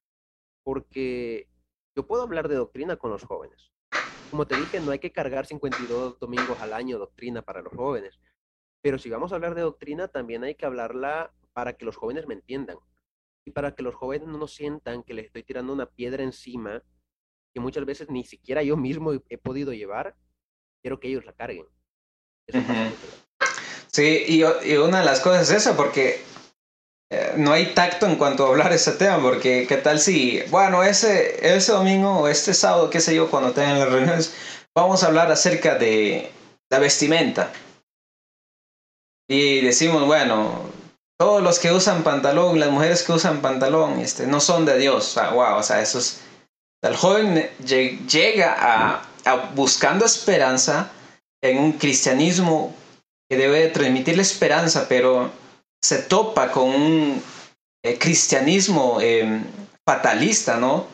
Porque 0.63 1.49
yo 1.95 2.07
puedo 2.07 2.23
hablar 2.23 2.47
de 2.47 2.55
doctrina 2.55 2.97
con 2.97 3.11
los 3.11 3.23
jóvenes. 3.23 3.71
Como 4.29 4.47
te 4.47 4.55
dije, 4.55 4.79
no 4.79 4.91
hay 4.91 4.99
que 4.99 5.11
cargar 5.11 5.45
52 5.45 6.19
domingos 6.19 6.59
al 6.61 6.73
año 6.73 6.97
doctrina 6.97 7.41
para 7.41 7.61
los 7.61 7.73
jóvenes. 7.73 8.19
Pero 8.81 8.97
si 8.97 9.09
vamos 9.09 9.31
a 9.31 9.35
hablar 9.35 9.55
de 9.55 9.61
doctrina, 9.61 10.07
también 10.07 10.43
hay 10.43 10.55
que 10.55 10.65
hablarla 10.65 11.33
para 11.53 11.73
que 11.73 11.85
los 11.85 11.95
jóvenes 11.95 12.27
me 12.27 12.33
entiendan. 12.33 12.77
Y 13.45 13.51
para 13.51 13.75
que 13.75 13.83
los 13.83 13.95
jóvenes 13.95 14.27
no 14.27 14.47
sientan 14.47 15.03
que 15.03 15.13
les 15.13 15.27
estoy 15.27 15.43
tirando 15.43 15.73
una 15.73 15.85
piedra 15.85 16.23
encima 16.23 16.83
que 17.53 17.59
muchas 17.61 17.85
veces 17.85 18.09
ni 18.09 18.25
siquiera 18.25 18.63
yo 18.63 18.75
mismo 18.75 19.13
he 19.29 19.37
podido 19.37 19.71
llevar. 19.71 20.17
Quiero 20.81 20.99
que 20.99 21.07
ellos 21.07 21.25
la 21.25 21.33
carguen. 21.33 21.67
Eso 22.47 22.59
Sí, 23.95 24.25
y, 24.27 24.43
una 24.75 24.99
de 24.99 25.05
las 25.05 25.21
cosas 25.21 25.49
es 25.49 25.61
eso, 25.61 25.77
porque 25.77 26.21
eh, 27.09 27.35
no 27.37 27.53
hay 27.53 27.67
tacto 27.67 28.05
en 28.05 28.17
cuanto 28.17 28.45
a 28.45 28.49
hablar 28.49 28.73
ese 28.73 28.91
tema, 28.91 29.21
porque 29.21 29.65
qué 29.69 29.77
tal 29.77 30.01
si, 30.01 30.41
bueno, 30.49 30.83
ese, 30.83 31.55
ese 31.55 31.71
domingo 31.71 32.19
o 32.19 32.27
este 32.27 32.53
sábado, 32.53 32.89
qué 32.89 32.99
sé 32.99 33.15
yo, 33.15 33.31
cuando 33.31 33.53
tengan 33.53 33.79
las 33.79 33.89
reuniones, 33.89 34.35
vamos 34.75 35.01
a 35.01 35.07
hablar 35.07 35.31
acerca 35.31 35.75
de 35.75 36.29
la 36.69 36.79
vestimenta. 36.79 37.53
Y 39.29 39.61
decimos, 39.61 40.05
bueno, 40.05 40.69
todos 41.17 41.41
los 41.41 41.57
que 41.57 41.71
usan 41.71 42.03
pantalón, 42.03 42.59
las 42.59 42.71
mujeres 42.71 43.01
que 43.01 43.13
usan 43.13 43.41
pantalón, 43.41 44.01
este, 44.01 44.27
no 44.27 44.41
son 44.41 44.65
de 44.65 44.77
Dios. 44.77 45.05
Sea, 45.05 45.29
wow, 45.29 45.55
o 45.55 45.63
sea, 45.63 45.81
eso 45.81 45.99
es... 45.99 46.19
El 46.83 46.97
joven 46.97 47.49
llega 47.65 48.55
a, 48.59 49.07
a 49.23 49.35
buscando 49.55 50.03
esperanza 50.03 50.91
en 51.41 51.59
un 51.59 51.71
cristianismo 51.71 52.75
que 53.29 53.37
debe 53.37 53.67
transmitirle 53.67 54.21
esperanza, 54.21 54.87
pero 54.87 55.31
se 55.83 55.99
topa 55.99 56.51
con 56.51 56.69
un 56.69 57.23
eh, 57.83 57.97
cristianismo 57.97 58.99
em, 59.01 59.43
fatalista, 59.85 60.57
¿no? 60.57 60.87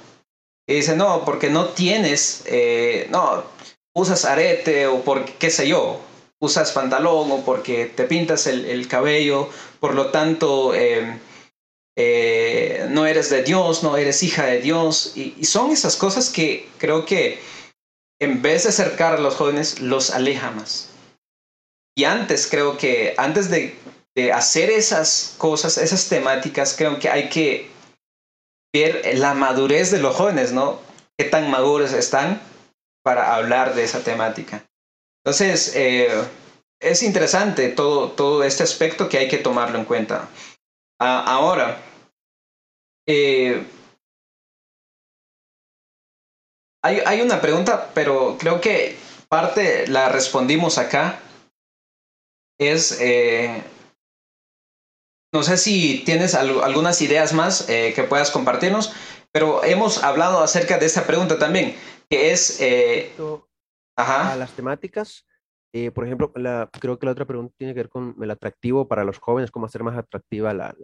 Y 0.68 0.76
dice, 0.76 0.96
no, 0.96 1.26
porque 1.26 1.50
no 1.50 1.70
tienes, 1.70 2.44
eh, 2.46 3.08
no, 3.10 3.44
usas 3.96 4.26
arete 4.26 4.88
o 4.88 5.02
porque, 5.02 5.34
qué 5.40 5.50
sé 5.50 5.68
yo, 5.68 6.02
usas 6.40 6.72
pantalón 6.72 7.32
o 7.32 7.46
porque 7.46 7.86
te 7.86 8.04
pintas 8.06 8.48
el, 8.48 8.88
cabello, 8.88 9.50
por 9.80 9.96
lo 9.96 10.12
tanto, 10.12 10.74
em, 10.74 11.20
eh, 11.98 12.86
no 12.90 13.06
eres 13.06 13.30
de 13.30 13.44
Dios, 13.44 13.84
no 13.84 13.98
eres 13.98 14.24
hija 14.24 14.46
de 14.46 14.60
Dios. 14.62 15.14
y, 15.16 15.44
son 15.46 15.72
esas 15.72 15.96
cosas 15.96 16.30
que 16.30 16.70
creo 16.78 17.06
que 17.06 17.40
en 18.20 18.42
vez 18.42 18.64
de 18.64 18.70
acercar 18.70 19.16
a 19.16 19.20
los 19.20 19.36
jóvenes, 19.36 19.80
los 19.80 20.12
aleja 20.12 20.52
más. 20.52 20.91
Y 21.96 22.06
antes 22.06 22.48
creo 22.48 22.78
que, 22.78 23.14
antes 23.18 23.50
de, 23.50 23.78
hacer 24.34 24.70
esas 24.70 25.36
cosas, 25.38 25.78
esas 25.78 26.08
temáticas, 26.10 26.76
creo 26.78 27.00
que 27.00 27.10
hay 27.10 27.30
que 27.30 27.70
ver 28.74 29.18
la 29.18 29.34
madurez 29.34 29.92
de 29.92 30.00
los 30.00 30.16
jóvenes, 30.16 30.52
¿no? 30.52 30.80
¿Qué 31.18 31.26
tan 31.26 31.50
maduros 31.50 31.94
están 31.94 32.42
para 33.04 33.36
hablar 33.36 33.74
de 33.74 33.84
esa 33.84 34.04
temática? 34.04 34.66
Entonces, 35.24 35.74
eh, 35.76 36.10
es 36.82 37.04
interesante 37.04 37.70
todo, 37.70 38.12
todo 38.12 38.44
este 38.44 38.64
aspecto 38.64 39.08
que 39.08 39.18
hay 39.18 39.28
que 39.28 39.38
tomarlo 39.38 39.78
en 39.78 39.86
cuenta. 39.86 40.28
ahora, 41.00 41.82
eh, 43.08 43.66
hay, 46.84 47.02
hay, 47.06 47.22
una 47.22 47.42
pregunta, 47.42 47.92
pero 47.94 48.38
creo 48.40 48.62
que 48.62 48.98
parte 49.30 49.88
la 49.88 50.10
respondimos 50.10 50.78
acá. 50.78 51.20
Es, 52.62 53.00
eh, 53.02 53.64
no 55.34 55.44
sé 55.44 55.58
si 55.58 56.04
tienes 56.06 56.36
algunas 56.36 57.02
ideas 57.02 57.34
más 57.34 57.68
eh, 57.70 57.94
que 57.96 58.04
puedas 58.04 58.30
compartirnos, 58.32 58.94
pero 59.32 59.64
hemos 59.64 60.04
hablado 60.04 60.42
acerca 60.42 60.78
de 60.78 60.86
esta 60.86 61.08
pregunta 61.08 61.40
también, 61.40 61.76
que 62.10 62.32
es... 62.32 62.62
A 63.98 64.36
las 64.36 64.52
temáticas, 64.52 65.26
por 65.94 66.06
ejemplo, 66.06 66.32
la, 66.36 66.70
creo 66.72 66.98
que 66.98 67.06
la 67.06 67.12
otra 67.12 67.26
pregunta 67.26 67.54
tiene 67.58 67.74
que 67.74 67.80
ver 67.80 67.90
con 67.90 68.16
el 68.22 68.32
atractivo 68.32 68.88
para 68.88 69.04
los 69.04 69.20
jóvenes, 69.20 69.52
cómo 69.52 69.66
hacer 69.66 69.84
más 69.84 69.98
atractiva 69.98 70.54
la, 70.54 70.76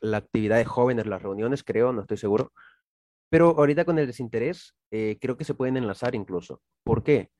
la, 0.00 0.16
actividad 0.16 0.58
de 0.58 0.64
jóvenes, 0.64 1.06
las 1.06 1.22
reuniones, 1.22 1.62
creo, 1.62 1.92
no 1.92 2.02
estoy 2.02 2.16
seguro. 2.16 2.52
Pero 3.30 3.50
ahorita 3.56 3.84
con 3.84 3.98
el 3.98 4.06
desinterés, 4.06 4.74
eh, 4.90 5.18
creo 5.20 5.36
que 5.36 5.44
se 5.44 5.54
pueden 5.54 5.76
enlazar 5.76 6.14
incluso. 6.14 6.60
¿Por 6.84 7.02
qué? 7.02 7.30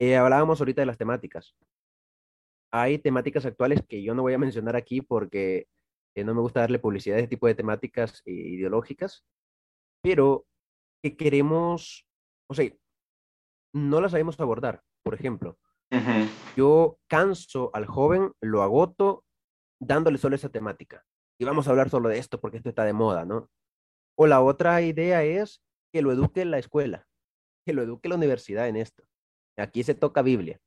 Eh, 0.00 0.16
hablábamos 0.16 0.60
ahorita 0.60 0.82
de 0.82 0.86
las 0.86 0.98
temáticas. 0.98 1.56
Hay 2.70 2.98
temáticas 2.98 3.46
actuales 3.46 3.82
que 3.88 4.02
yo 4.02 4.14
no 4.14 4.22
voy 4.22 4.34
a 4.34 4.38
mencionar 4.38 4.76
aquí 4.76 5.00
porque 5.00 5.68
eh, 6.14 6.24
no 6.24 6.34
me 6.34 6.40
gusta 6.40 6.60
darle 6.60 6.78
publicidad 6.78 7.16
a 7.16 7.20
este 7.20 7.30
tipo 7.30 7.46
de 7.46 7.54
temáticas 7.54 8.22
ideológicas, 8.26 9.24
pero 10.02 10.46
que 11.02 11.16
queremos, 11.16 12.06
o 12.48 12.54
sea, 12.54 12.70
no 13.72 14.00
las 14.00 14.10
sabemos 14.12 14.38
abordar. 14.40 14.82
Por 15.02 15.14
ejemplo, 15.14 15.58
yo 16.56 16.98
canso 17.08 17.70
al 17.72 17.86
joven, 17.86 18.32
lo 18.42 18.62
agoto 18.62 19.24
dándole 19.80 20.18
solo 20.18 20.34
esa 20.34 20.50
temática 20.50 21.04
y 21.38 21.44
vamos 21.44 21.66
a 21.66 21.70
hablar 21.70 21.88
solo 21.88 22.08
de 22.08 22.18
esto 22.18 22.40
porque 22.40 22.56
esto 22.56 22.68
está 22.68 22.84
de 22.84 22.92
moda, 22.92 23.24
¿no? 23.24 23.48
O 24.16 24.26
la 24.26 24.42
otra 24.42 24.82
idea 24.82 25.22
es 25.22 25.62
que 25.92 26.02
lo 26.02 26.12
eduque 26.12 26.44
la 26.44 26.58
escuela, 26.58 27.06
que 27.64 27.72
lo 27.72 27.82
eduque 27.82 28.08
la 28.08 28.16
universidad 28.16 28.68
en 28.68 28.76
esto. 28.76 29.04
Aquí 29.56 29.82
se 29.84 29.94
toca 29.94 30.22
Biblia. 30.22 30.60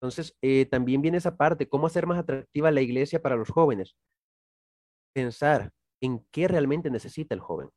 Entonces, 0.00 0.36
eh, 0.42 0.66
también 0.66 1.02
viene 1.02 1.18
esa 1.18 1.36
parte, 1.36 1.68
cómo 1.68 1.86
hacer 1.86 2.06
más 2.06 2.18
atractiva 2.18 2.70
la 2.70 2.80
iglesia 2.80 3.20
para 3.20 3.36
los 3.36 3.50
jóvenes. 3.50 3.96
Pensar 5.14 5.72
en 6.00 6.24
qué 6.30 6.46
realmente 6.48 6.90
necesita 6.90 7.34
el 7.34 7.40
joven. 7.40 7.70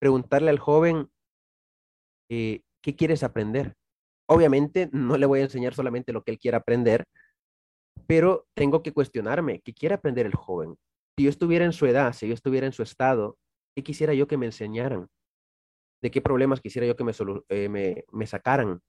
Preguntarle 0.00 0.50
al 0.50 0.58
joven, 0.58 1.10
eh, 2.30 2.62
¿qué 2.82 2.96
quieres 2.96 3.22
aprender? 3.22 3.74
Obviamente, 4.26 4.88
no 4.92 5.18
le 5.18 5.26
voy 5.26 5.40
a 5.40 5.44
enseñar 5.44 5.74
solamente 5.74 6.12
lo 6.12 6.22
que 6.22 6.30
él 6.30 6.38
quiera 6.38 6.58
aprender, 6.58 7.04
pero 8.06 8.46
tengo 8.54 8.82
que 8.82 8.92
cuestionarme, 8.92 9.60
¿qué 9.60 9.74
quiere 9.74 9.96
aprender 9.96 10.24
el 10.26 10.34
joven? 10.34 10.76
si 11.20 11.24
yo 11.24 11.30
estuviera 11.30 11.66
en 11.66 11.74
su 11.74 11.84
edad, 11.84 12.14
si 12.14 12.28
yo 12.28 12.32
estuviera 12.32 12.66
en 12.66 12.72
su 12.72 12.82
estado, 12.82 13.36
¿qué 13.76 13.82
quisiera 13.82 14.14
yo 14.14 14.26
que 14.26 14.38
me 14.38 14.46
enseñaran? 14.46 15.06
¿De 16.02 16.10
qué 16.10 16.22
problemas 16.22 16.62
quisiera 16.62 16.86
yo 16.86 16.96
que 16.96 17.04
me, 17.04 17.12
eh, 17.50 18.26
sacaran? 18.26 18.80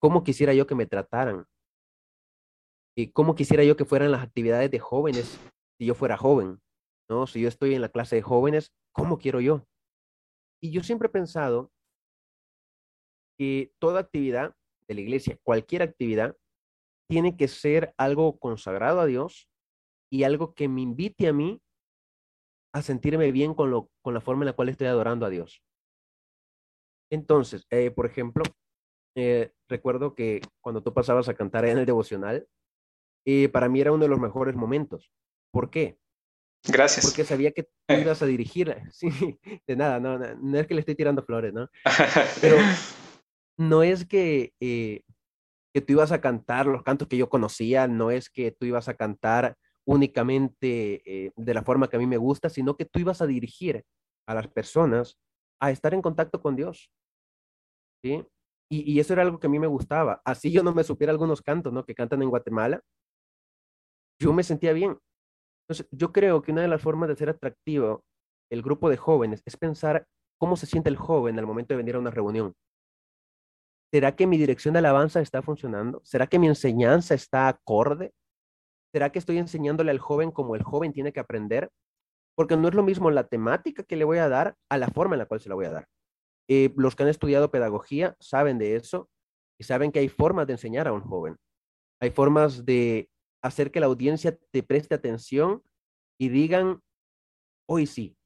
¿Cómo 0.00 0.22
quisiera 0.22 0.54
yo 0.54 0.68
que 0.68 0.76
me 0.76 0.86
trataran? 0.86 1.44
¿Y 2.98 3.12
cómo 3.12 3.36
quisiera 3.36 3.62
yo 3.62 3.76
que 3.76 3.84
fueran 3.84 4.10
las 4.10 4.24
actividades 4.24 4.72
de 4.72 4.80
jóvenes 4.80 5.38
si 5.78 5.86
yo 5.86 5.94
fuera 5.94 6.16
joven? 6.16 6.60
¿No? 7.08 7.28
Si 7.28 7.40
yo 7.40 7.46
estoy 7.46 7.76
en 7.76 7.80
la 7.80 7.90
clase 7.90 8.16
de 8.16 8.22
jóvenes, 8.22 8.72
¿cómo 8.92 9.18
quiero 9.18 9.40
yo? 9.40 9.64
Y 10.60 10.72
yo 10.72 10.82
siempre 10.82 11.06
he 11.06 11.12
pensado 11.12 11.70
que 13.38 13.72
toda 13.78 14.00
actividad 14.00 14.56
de 14.88 14.94
la 14.96 15.00
iglesia, 15.00 15.38
cualquier 15.44 15.82
actividad, 15.82 16.36
tiene 17.08 17.36
que 17.36 17.46
ser 17.46 17.94
algo 17.98 18.36
consagrado 18.40 18.98
a 18.98 19.06
Dios 19.06 19.48
y 20.10 20.24
algo 20.24 20.54
que 20.54 20.66
me 20.66 20.80
invite 20.80 21.28
a 21.28 21.32
mí 21.32 21.62
a 22.74 22.82
sentirme 22.82 23.30
bien 23.30 23.54
con, 23.54 23.70
lo, 23.70 23.92
con 24.02 24.12
la 24.12 24.20
forma 24.20 24.42
en 24.42 24.46
la 24.46 24.54
cual 24.54 24.70
estoy 24.70 24.88
adorando 24.88 25.24
a 25.24 25.30
Dios. 25.30 25.62
Entonces, 27.12 27.64
eh, 27.70 27.92
por 27.92 28.06
ejemplo, 28.06 28.42
eh, 29.16 29.52
recuerdo 29.68 30.16
que 30.16 30.40
cuando 30.60 30.82
tú 30.82 30.92
pasabas 30.92 31.28
a 31.28 31.34
cantar 31.34 31.64
en 31.64 31.78
el 31.78 31.86
devocional, 31.86 32.48
eh, 33.24 33.48
para 33.48 33.68
mí 33.68 33.80
era 33.80 33.92
uno 33.92 34.04
de 34.04 34.08
los 34.08 34.20
mejores 34.20 34.54
momentos. 34.54 35.10
¿Por 35.52 35.70
qué? 35.70 35.98
Gracias. 36.66 37.06
Porque 37.06 37.24
sabía 37.24 37.52
que 37.52 37.64
tú 37.64 37.94
ibas 37.94 38.22
a 38.22 38.26
dirigir. 38.26 38.76
Sí, 38.92 39.08
de 39.66 39.76
nada, 39.76 40.00
no, 40.00 40.18
no, 40.18 40.58
es 40.58 40.66
que 40.66 40.74
le 40.74 40.80
estoy 40.80 40.94
tirando 40.94 41.22
flores, 41.22 41.52
¿no? 41.52 41.68
Pero 42.40 42.56
no 43.58 43.82
es 43.82 44.06
que, 44.06 44.52
que 44.58 45.80
tú 45.80 45.92
ibas 45.92 46.12
a 46.12 46.20
cantar 46.20 46.66
los 46.66 46.82
cantos 46.82 47.08
que 47.08 47.16
yo 47.16 47.28
conocía, 47.28 47.86
no 47.86 48.10
es 48.10 48.30
que 48.30 48.50
tú 48.50 48.66
ibas 48.66 48.88
a 48.88 48.94
cantar 48.94 49.56
únicamente 49.88 51.00
eh, 51.06 51.32
de 51.34 51.54
la 51.54 51.62
forma 51.62 51.88
que 51.88 51.96
a 51.96 51.98
mí 51.98 52.06
me 52.06 52.18
gusta, 52.18 52.50
sino 52.50 52.76
que 52.76 52.84
tú 52.84 53.00
ibas 53.00 53.22
a 53.22 53.26
dirigir 53.26 53.84
a 54.26 54.34
las 54.34 54.46
personas 54.46 55.18
a 55.60 55.70
estar 55.70 55.94
en 55.94 56.02
contacto 56.02 56.42
con 56.42 56.56
Dios. 56.56 56.90
¿sí? 58.04 58.22
Y, 58.70 59.00
eso 59.00 59.14
era 59.14 59.22
algo 59.22 59.38
que 59.40 59.46
a 59.46 59.50
mí 59.50 59.58
me 59.58 59.66
gustaba. 59.66 60.20
Así 60.26 60.52
yo 60.52 60.62
no 60.62 60.74
me 60.74 60.84
supiera 60.84 61.10
algunos 61.10 61.40
cantos, 61.40 61.72
¿no? 61.72 61.86
Que 61.86 61.94
cantan 61.94 62.22
en 62.22 62.28
Guatemala. 62.28 62.82
Yo 64.20 64.32
me 64.32 64.42
sentía 64.42 64.72
bien. 64.72 64.98
Entonces, 65.68 65.88
yo 65.92 66.12
creo 66.12 66.42
que 66.42 66.52
una 66.52 66.62
de 66.62 66.68
las 66.68 66.82
formas 66.82 67.08
de 67.08 67.16
ser 67.16 67.28
atractivo 67.28 68.02
el 68.50 68.62
grupo 68.62 68.88
de 68.88 68.96
jóvenes 68.96 69.42
es 69.44 69.56
pensar 69.56 70.06
cómo 70.38 70.56
se 70.56 70.66
siente 70.66 70.88
el 70.88 70.96
joven 70.96 71.38
al 71.38 71.46
momento 71.46 71.74
de 71.74 71.78
venir 71.78 71.96
a 71.96 71.98
una 71.98 72.10
reunión. 72.10 72.54
¿Será 73.92 74.16
que 74.16 74.26
mi 74.26 74.38
dirección 74.38 74.74
de 74.74 74.78
alabanza 74.78 75.20
está 75.20 75.42
funcionando? 75.42 76.00
¿Será 76.04 76.26
que 76.26 76.38
mi 76.38 76.46
enseñanza 76.46 77.14
está 77.14 77.48
acorde? 77.48 78.12
¿Será 78.92 79.10
que 79.10 79.18
estoy 79.18 79.38
enseñándole 79.38 79.90
al 79.90 79.98
joven 79.98 80.30
como 80.30 80.56
el 80.56 80.62
joven 80.62 80.92
tiene 80.92 81.12
que 81.12 81.20
aprender? 81.20 81.70
Porque 82.36 82.56
no 82.56 82.68
es 82.68 82.74
lo 82.74 82.82
mismo 82.82 83.10
la 83.10 83.26
temática 83.26 83.82
que 83.82 83.96
le 83.96 84.04
voy 84.04 84.18
a 84.18 84.28
dar 84.28 84.56
a 84.70 84.78
la 84.78 84.88
forma 84.88 85.14
en 85.14 85.20
la 85.20 85.26
cual 85.26 85.40
se 85.40 85.48
la 85.48 85.54
voy 85.54 85.66
a 85.66 85.70
dar. 85.70 85.88
Eh, 86.48 86.72
los 86.76 86.96
que 86.96 87.02
han 87.02 87.08
estudiado 87.08 87.50
pedagogía 87.50 88.16
saben 88.20 88.58
de 88.58 88.76
eso 88.76 89.08
y 89.58 89.64
saben 89.64 89.92
que 89.92 89.98
hay 89.98 90.08
formas 90.08 90.46
de 90.46 90.54
enseñar 90.54 90.88
a 90.88 90.92
un 90.92 91.02
joven. 91.02 91.36
Hay 92.00 92.10
formas 92.10 92.64
de 92.64 93.08
hacer 93.42 93.70
que 93.70 93.80
la 93.80 93.86
audiencia 93.86 94.36
te 94.50 94.62
preste 94.62 94.94
atención 94.94 95.62
y 96.18 96.28
digan, 96.28 96.82
hoy 97.68 97.86
sí, 97.86 98.16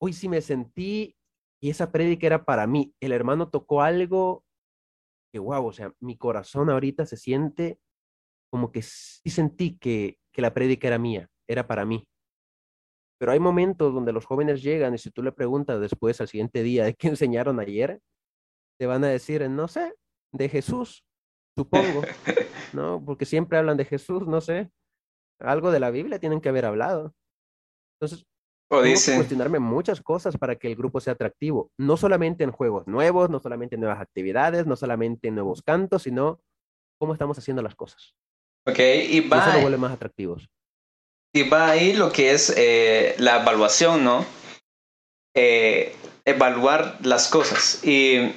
hoy 0.00 0.12
sí 0.12 0.28
me 0.28 0.40
sentí 0.40 1.16
y 1.62 1.70
esa 1.70 1.90
prédica 1.90 2.26
era 2.26 2.44
para 2.44 2.66
mí. 2.66 2.94
El 3.00 3.12
hermano 3.12 3.48
tocó 3.48 3.82
algo 3.82 4.44
que, 5.32 5.38
wow, 5.38 5.66
o 5.66 5.72
sea, 5.72 5.92
mi 6.00 6.16
corazón 6.16 6.70
ahorita 6.70 7.06
se 7.06 7.16
siente 7.16 7.78
como 8.50 8.70
que 8.70 8.82
sí 8.82 9.30
sentí 9.30 9.76
que, 9.78 10.18
que 10.32 10.42
la 10.42 10.54
prédica 10.54 10.86
era 10.86 10.98
mía, 10.98 11.28
era 11.48 11.66
para 11.66 11.84
mí. 11.84 12.06
Pero 13.18 13.32
hay 13.32 13.40
momentos 13.40 13.92
donde 13.92 14.12
los 14.12 14.26
jóvenes 14.26 14.62
llegan 14.62 14.94
y 14.94 14.98
si 14.98 15.10
tú 15.10 15.22
le 15.22 15.32
preguntas 15.32 15.80
después 15.80 16.20
al 16.20 16.28
siguiente 16.28 16.62
día 16.62 16.84
de 16.84 16.94
qué 16.94 17.08
enseñaron 17.08 17.58
ayer, 17.58 18.00
te 18.78 18.86
van 18.86 19.02
a 19.04 19.08
decir, 19.08 19.48
no 19.50 19.66
sé, 19.66 19.94
de 20.32 20.48
Jesús, 20.48 21.04
supongo, 21.56 22.02
¿no? 22.72 23.02
Porque 23.04 23.24
siempre 23.24 23.58
hablan 23.58 23.76
de 23.76 23.84
Jesús, 23.84 24.26
no 24.26 24.40
sé, 24.40 24.70
algo 25.40 25.70
de 25.70 25.80
la 25.80 25.90
Biblia 25.90 26.18
tienen 26.18 26.40
que 26.40 26.48
haber 26.48 26.64
hablado. 26.64 27.14
Entonces, 28.00 28.26
o 28.70 28.82
tengo 28.82 29.00
que 29.04 29.16
cuestionarme 29.16 29.58
muchas 29.58 30.00
cosas 30.00 30.36
para 30.36 30.56
que 30.56 30.68
el 30.68 30.76
grupo 30.76 31.00
sea 31.00 31.12
atractivo, 31.12 31.70
no 31.78 31.96
solamente 31.96 32.44
en 32.44 32.50
juegos 32.50 32.86
nuevos, 32.86 33.30
no 33.30 33.40
solamente 33.40 33.74
en 33.76 33.82
nuevas 33.82 34.00
actividades, 34.00 34.66
no 34.66 34.76
solamente 34.76 35.28
en 35.28 35.34
nuevos 35.34 35.62
cantos, 35.62 36.02
sino 36.02 36.40
cómo 36.98 37.12
estamos 37.12 37.38
haciendo 37.38 37.62
las 37.62 37.74
cosas. 37.74 38.14
Ok, 38.66 38.78
y 38.78 39.20
va. 39.28 39.40
Eso 39.40 39.56
lo 39.56 39.62
vuelve 39.62 39.78
más 39.78 39.92
atractivos. 39.92 40.48
Y 41.34 41.48
va 41.48 41.70
ahí 41.70 41.92
lo 41.92 42.12
que 42.12 42.32
es 42.32 42.54
eh, 42.56 43.14
la 43.18 43.42
evaluación, 43.42 44.04
¿no? 44.04 44.24
Eh, 45.34 45.94
evaluar 46.24 46.98
las 47.02 47.28
cosas. 47.28 47.84
Y 47.84 48.32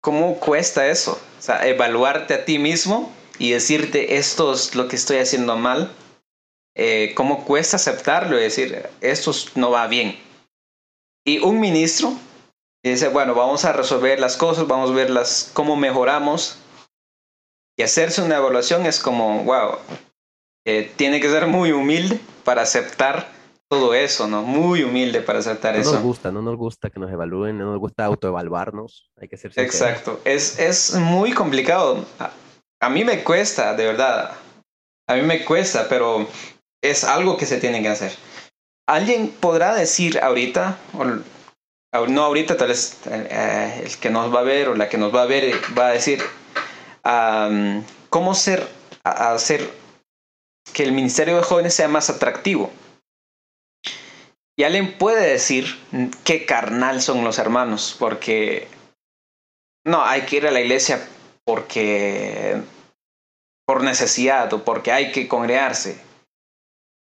cómo 0.00 0.40
cuesta 0.40 0.88
eso. 0.88 1.20
O 1.42 1.44
sea, 1.44 1.66
evaluarte 1.66 2.34
a 2.34 2.44
ti 2.44 2.60
mismo 2.60 3.12
y 3.36 3.50
decirte 3.50 4.14
esto 4.14 4.52
es 4.52 4.76
lo 4.76 4.86
que 4.86 4.94
estoy 4.94 5.16
haciendo 5.18 5.56
mal. 5.56 5.90
Eh, 6.76 7.14
cómo 7.16 7.44
cuesta 7.44 7.78
aceptarlo 7.78 8.38
y 8.38 8.42
decir 8.42 8.88
esto 9.00 9.32
no 9.56 9.72
va 9.72 9.88
bien. 9.88 10.16
Y 11.26 11.40
un 11.40 11.58
ministro 11.58 12.12
dice, 12.84 13.08
bueno, 13.08 13.34
vamos 13.34 13.64
a 13.64 13.72
resolver 13.72 14.20
las 14.20 14.36
cosas, 14.36 14.68
vamos 14.68 14.90
a 14.90 14.94
ver 14.94 15.10
las, 15.10 15.50
cómo 15.52 15.74
mejoramos 15.74 16.58
y 17.76 17.82
hacerse 17.82 18.22
una 18.22 18.36
evaluación 18.36 18.86
es 18.86 19.00
como, 19.00 19.42
wow, 19.42 19.78
eh, 20.64 20.92
tiene 20.94 21.20
que 21.20 21.28
ser 21.28 21.48
muy 21.48 21.72
humilde 21.72 22.20
para 22.44 22.62
aceptar 22.62 23.28
todo 23.72 23.94
eso, 23.94 24.28
¿no? 24.28 24.42
Muy 24.42 24.82
humilde 24.82 25.22
para 25.22 25.38
aceptar 25.38 25.74
eso. 25.76 25.92
No 25.92 25.96
nos 25.96 26.04
gusta, 26.04 26.30
no 26.30 26.42
nos 26.42 26.58
gusta 26.58 26.90
que 26.90 27.00
nos 27.00 27.10
evalúen, 27.10 27.56
no 27.56 27.70
nos 27.70 27.80
gusta 27.80 28.04
autoevaluarnos, 28.04 29.10
hay 29.18 29.28
que 29.28 29.38
ser 29.38 29.50
sinceros. 29.50 29.74
Exacto, 29.74 30.20
es, 30.26 30.58
es 30.58 30.92
muy 30.96 31.32
complicado. 31.32 32.04
A, 32.18 32.32
a, 32.82 32.90
mí 32.90 33.02
me 33.02 33.24
cuesta, 33.24 33.74
de 33.74 33.86
verdad, 33.86 34.32
a 35.08 35.14
mí 35.14 35.22
me 35.22 35.42
cuesta, 35.46 35.86
pero 35.88 36.28
es 36.82 37.02
algo 37.02 37.38
que 37.38 37.46
se 37.46 37.56
tiene 37.56 37.80
que 37.80 37.88
hacer. 37.88 38.12
alguien 38.86 39.28
podrá 39.40 39.74
decir 39.74 40.20
ahorita, 40.20 40.76
o 41.94 42.06
no 42.08 42.24
ahorita, 42.24 42.58
tal 42.58 42.68
vez 42.68 42.98
eh, 43.06 43.84
el 43.86 43.96
que 43.96 44.10
nos 44.10 44.34
va 44.34 44.40
a 44.40 44.42
ver 44.42 44.68
o 44.68 44.74
la 44.74 44.90
que 44.90 44.98
nos 44.98 45.14
va 45.14 45.22
a 45.22 45.26
ver 45.26 45.50
va 45.78 45.86
a 45.86 45.92
decir, 45.92 46.20
¿cómo 48.10 48.34
ser, 48.34 48.68
hacer 49.02 49.66
que 50.74 50.82
el 50.82 50.92
Ministerio 50.92 51.38
de 51.38 51.42
Jóvenes 51.42 51.72
sea 51.72 51.88
más 51.88 52.10
atractivo? 52.10 52.70
Y 54.62 54.64
alguien 54.64 54.96
puede 54.96 55.28
decir 55.28 55.76
qué 56.22 56.46
carnal 56.46 57.02
son 57.02 57.24
los 57.24 57.40
hermanos, 57.40 57.96
porque 57.98 58.68
no, 59.84 60.04
hay 60.04 60.22
que 60.22 60.36
ir 60.36 60.46
a 60.46 60.52
la 60.52 60.60
iglesia 60.60 61.04
porque 61.44 62.62
por 63.66 63.82
necesidad 63.82 64.52
o 64.52 64.62
porque 64.62 64.92
hay 64.92 65.10
que 65.10 65.26
congregarse. 65.26 66.00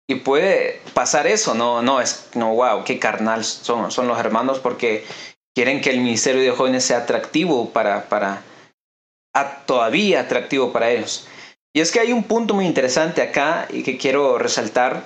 Y 0.09 0.15
puede 0.15 0.81
pasar 0.95 1.27
eso, 1.27 1.53
no, 1.53 1.83
no 1.83 2.01
es, 2.01 2.31
no, 2.33 2.51
wow, 2.55 2.83
qué 2.83 2.97
carnal 2.97 3.45
son, 3.45 3.91
son 3.91 4.07
los 4.07 4.17
hermanos 4.17 4.57
porque 4.57 5.05
quieren 5.53 5.81
que 5.81 5.91
el 5.91 5.99
ministerio 5.99 6.41
de 6.41 6.49
jóvenes 6.49 6.83
sea 6.83 6.97
atractivo 6.97 7.69
para, 7.69 8.09
para, 8.09 8.41
todavía 9.67 10.21
atractivo 10.21 10.73
para 10.73 10.89
ellos. 10.89 11.27
Y 11.75 11.81
es 11.81 11.91
que 11.91 11.99
hay 11.99 12.11
un 12.11 12.23
punto 12.23 12.55
muy 12.55 12.65
interesante 12.65 13.21
acá 13.21 13.67
y 13.69 13.83
que 13.83 13.99
quiero 13.99 14.39
resaltar. 14.39 15.03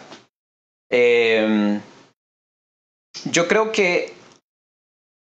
Em, 0.89 1.82
yo 3.24 3.47
creo 3.47 3.72
que, 3.72 4.13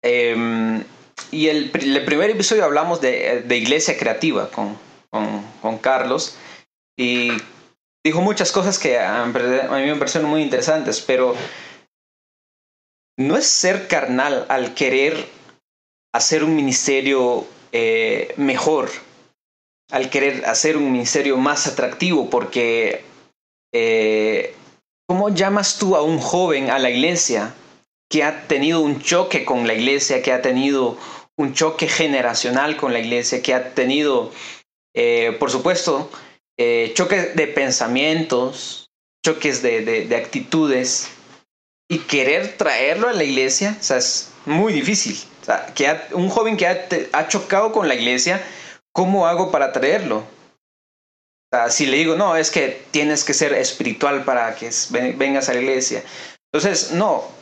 em, 0.04 0.84
y 1.32 1.48
el, 1.48 1.72
el, 1.74 2.06
primer 2.06 2.30
episodio 2.30 2.64
hablamos 2.64 3.02
de, 3.02 3.42
de 3.42 3.58
iglesia 3.58 3.98
creativa 3.98 4.50
con, 4.50 4.78
con, 5.10 5.44
con, 5.62 5.78
Carlos 5.78 6.38
y 6.98 7.32
dijo 8.04 8.22
muchas 8.22 8.52
cosas 8.52 8.80
que 8.80 9.00
a, 9.00 9.26
mí 9.26 9.34
me 9.34 9.96
parecieron 9.96 10.30
muy 10.30 10.42
interesantes, 10.42 11.02
pero 11.02 11.36
no 13.18 13.38
es 13.38 13.48
ser 13.48 13.88
carnal 13.88 14.46
al 14.50 14.74
querer 14.74 15.28
hacer 16.14 16.44
un 16.44 16.56
ministerio 16.56 17.46
eh, 17.72 18.34
mejor, 18.38 18.90
al 19.92 20.10
querer 20.10 20.46
hacer 20.46 20.78
un 20.78 20.92
ministerio 20.92 21.38
más 21.38 21.68
atractivo, 21.68 22.30
porque 22.30 23.04
eh, 23.74 24.56
¿cómo 25.08 25.30
llamas 25.30 25.78
tú 25.78 25.96
a 25.96 26.02
un 26.02 26.20
joven 26.20 26.70
a 26.70 26.80
la 26.80 26.90
iglesia 26.90 27.54
que 28.10 28.24
ha 28.24 28.48
tenido 28.48 28.82
un 28.82 29.02
choque 29.02 29.46
con 29.46 29.68
la 29.68 29.74
iglesia, 29.74 30.22
que 30.22 30.32
ha 30.32 30.42
tenido 30.42 30.98
un 31.38 31.54
choque 31.54 31.88
generacional 31.88 32.78
con 32.78 32.94
la 32.94 33.00
iglesia, 33.00 33.42
que 33.42 33.54
ha 33.54 33.74
tenido, 33.74 34.32
eh, 34.94 35.36
por 35.40 35.52
supuesto, 35.52 36.10
eh, 36.58 36.92
choques 36.96 37.36
de 37.36 37.48
pensamientos, 37.48 38.90
choques 39.26 39.62
de, 39.62 39.82
de, 39.82 40.16
actitudes, 40.16 41.10
y 41.90 42.00
querer 42.00 42.58
traerlo 42.58 43.10
a 43.10 43.14
la 43.14 43.24
iglesia, 43.24 43.76
o 43.80 43.84
sea, 43.84 43.98
es 43.98 44.32
muy 44.46 44.74
difícil. 44.74 45.18
Que 45.76 45.96
un 46.14 46.30
joven 46.30 46.58
que 46.58 46.68
ha, 46.68 46.88
ha, 47.12 47.28
chocado 47.28 47.72
con 47.72 47.88
la 47.88 47.96
iglesia, 47.96 48.44
¿cómo 48.92 49.28
hago 49.28 49.52
para 49.52 49.72
traerlo? 49.72 50.24
O 51.52 51.70
si 51.70 51.86
le 51.86 51.98
digo, 51.98 52.16
no, 52.16 52.36
es 52.36 52.50
que 52.50 52.84
tienes 52.92 53.24
que 53.24 53.34
ser 53.34 53.54
espiritual 53.54 54.24
para 54.26 54.56
que 54.56 54.72
vengas 55.16 55.50
a 55.50 55.54
la 55.54 55.62
iglesia. 55.62 56.04
Entonces, 56.52 56.92
no, 56.92 57.35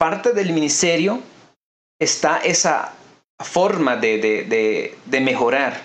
parte 0.00 0.32
del 0.32 0.54
ministerio 0.54 1.20
está 2.00 2.38
esa 2.38 2.94
forma 3.38 3.96
de, 3.96 4.96
de, 5.04 5.20
mejorar. 5.20 5.82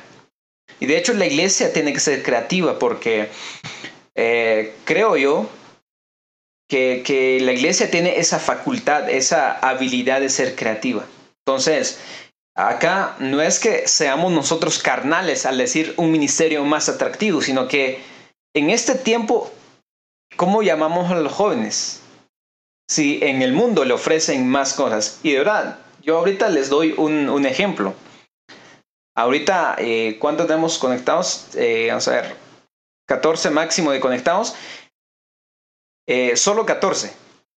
Y 0.79 0.85
de 0.85 0.97
hecho 0.97 1.13
la 1.13 1.25
iglesia 1.25 1.73
tiene 1.73 1.91
que 1.91 1.99
ser 1.99 2.23
creativa 2.23 2.79
porque 2.79 3.29
eh, 4.15 4.73
creo 4.85 5.17
yo 5.17 5.49
que, 6.69 7.03
que, 7.05 7.41
la 7.41 7.51
iglesia 7.51 7.91
tiene 7.91 8.17
esa 8.17 8.39
facultad, 8.39 9.09
esa 9.09 9.59
habilidad 9.59 10.21
de 10.21 10.29
ser 10.29 10.55
creativa. 10.55 11.05
Entonces, 11.45 11.99
acá 12.55 13.17
no 13.19 13.41
es 13.41 13.59
que 13.59 13.85
seamos 13.85 14.31
nosotros 14.31 14.79
carnales 14.79 15.45
al 15.45 15.57
decir 15.57 15.93
un 15.97 16.11
ministerio 16.11 16.63
más 16.63 16.87
atractivo, 16.87 17.41
sino 17.41 17.67
que 17.67 17.99
en 18.53 18.69
este 18.69 18.95
tiempo, 18.95 19.51
¿cómo 20.37 20.63
llamamos 20.63 21.11
a 21.11 21.15
los 21.15 21.33
jóvenes? 21.33 22.01
Si 22.87 23.19
en 23.21 23.41
el 23.41 23.53
mundo 23.53 23.85
le 23.85 23.93
ofrecen 23.93 24.47
más 24.47 24.73
cosas. 24.73 25.19
Y 25.23 25.31
de 25.31 25.39
verdad, 25.39 25.79
yo 26.01 26.17
ahorita 26.17 26.49
les 26.49 26.69
doy 26.69 26.93
un, 26.97 27.29
un 27.29 27.45
ejemplo. 27.45 27.93
Ahorita, 29.17 29.75
eh, 29.79 30.17
¿cuántos 30.19 30.47
tenemos 30.47 30.77
conectados? 30.77 31.47
Eh, 31.55 31.87
vamos 31.87 32.07
a 32.07 32.11
ver, 32.11 32.35
14 33.07 33.49
máximo 33.49 33.91
de 33.91 33.99
conectados. 33.99 34.55
Eh, 36.07 36.35
solo 36.35 36.65
14. 36.65 37.13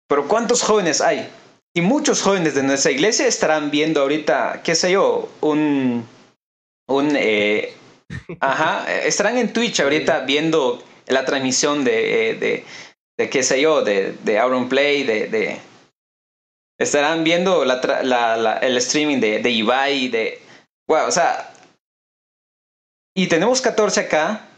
Pero 0.09 0.29
¿cuántos 0.29 0.63
jóvenes 0.63 1.01
hay? 1.01 1.29
Y 1.75 1.81
muchos 1.81 2.23
jóvenes 2.23 2.55
de 2.55 2.63
nuestra 2.63 2.93
iglesia 2.93 3.27
estarán 3.27 3.71
viendo 3.71 4.01
ahorita, 4.01 4.63
qué 4.63 4.75
sé 4.75 4.93
yo, 4.93 5.29
un... 5.41 6.09
un 6.89 7.19
ajá, 8.41 9.01
estarán 9.03 9.37
en 9.37 9.53
Twitch 9.53 9.81
ahorita 9.81 10.21
viendo 10.21 10.83
la 11.07 11.25
transmisión 11.25 11.85
de, 11.85 12.37
de 12.41 12.65
de 13.19 13.29
qué 13.29 13.43
sé 13.43 13.61
yo, 13.61 13.83
de, 13.83 14.13
de 14.13 14.39
Auron 14.39 14.69
Play, 14.69 15.03
de, 15.03 15.27
de, 15.27 15.61
estarán 16.79 17.25
viendo 17.25 17.65
la, 17.65 17.81
la, 18.03 18.59
el 18.59 18.77
streaming 18.79 19.19
de, 19.19 19.41
de 19.41 19.51
Ibai, 19.51 20.09
de, 20.09 20.41
bueno, 20.89 21.09
o 21.09 21.11
sea, 21.11 21.53
y 23.15 23.27
tenemos 23.27 23.61
14 23.61 24.01
acá, 24.01 24.49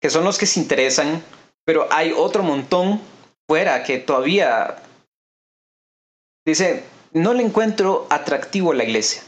que 0.00 0.08
son 0.08 0.24
los 0.24 0.38
que 0.38 0.46
se 0.46 0.58
interesan, 0.58 1.22
pero 1.64 1.86
hay 1.92 2.12
otro 2.16 2.42
montón 2.42 3.00
fuera 3.46 3.84
que 3.84 3.98
todavía 3.98 4.82
dice, 6.46 6.84
no 7.12 7.34
le 7.34 7.42
encuentro 7.42 8.06
atractivo 8.08 8.72
a 8.72 8.74
la 8.74 8.84
iglesia. 8.84 9.22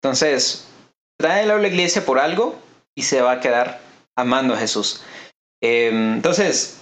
Entonces, 0.00 0.68
tráelo 1.18 1.54
a 1.54 1.58
la 1.58 1.68
iglesia 1.68 2.06
por 2.06 2.20
algo 2.20 2.58
y 2.94 3.02
se 3.02 3.20
va 3.20 3.32
a 3.32 3.40
quedar 3.40 3.80
amando 4.16 4.54
a 4.54 4.58
Jesús. 4.58 5.02
Eh, 5.60 5.88
entonces, 5.88 6.78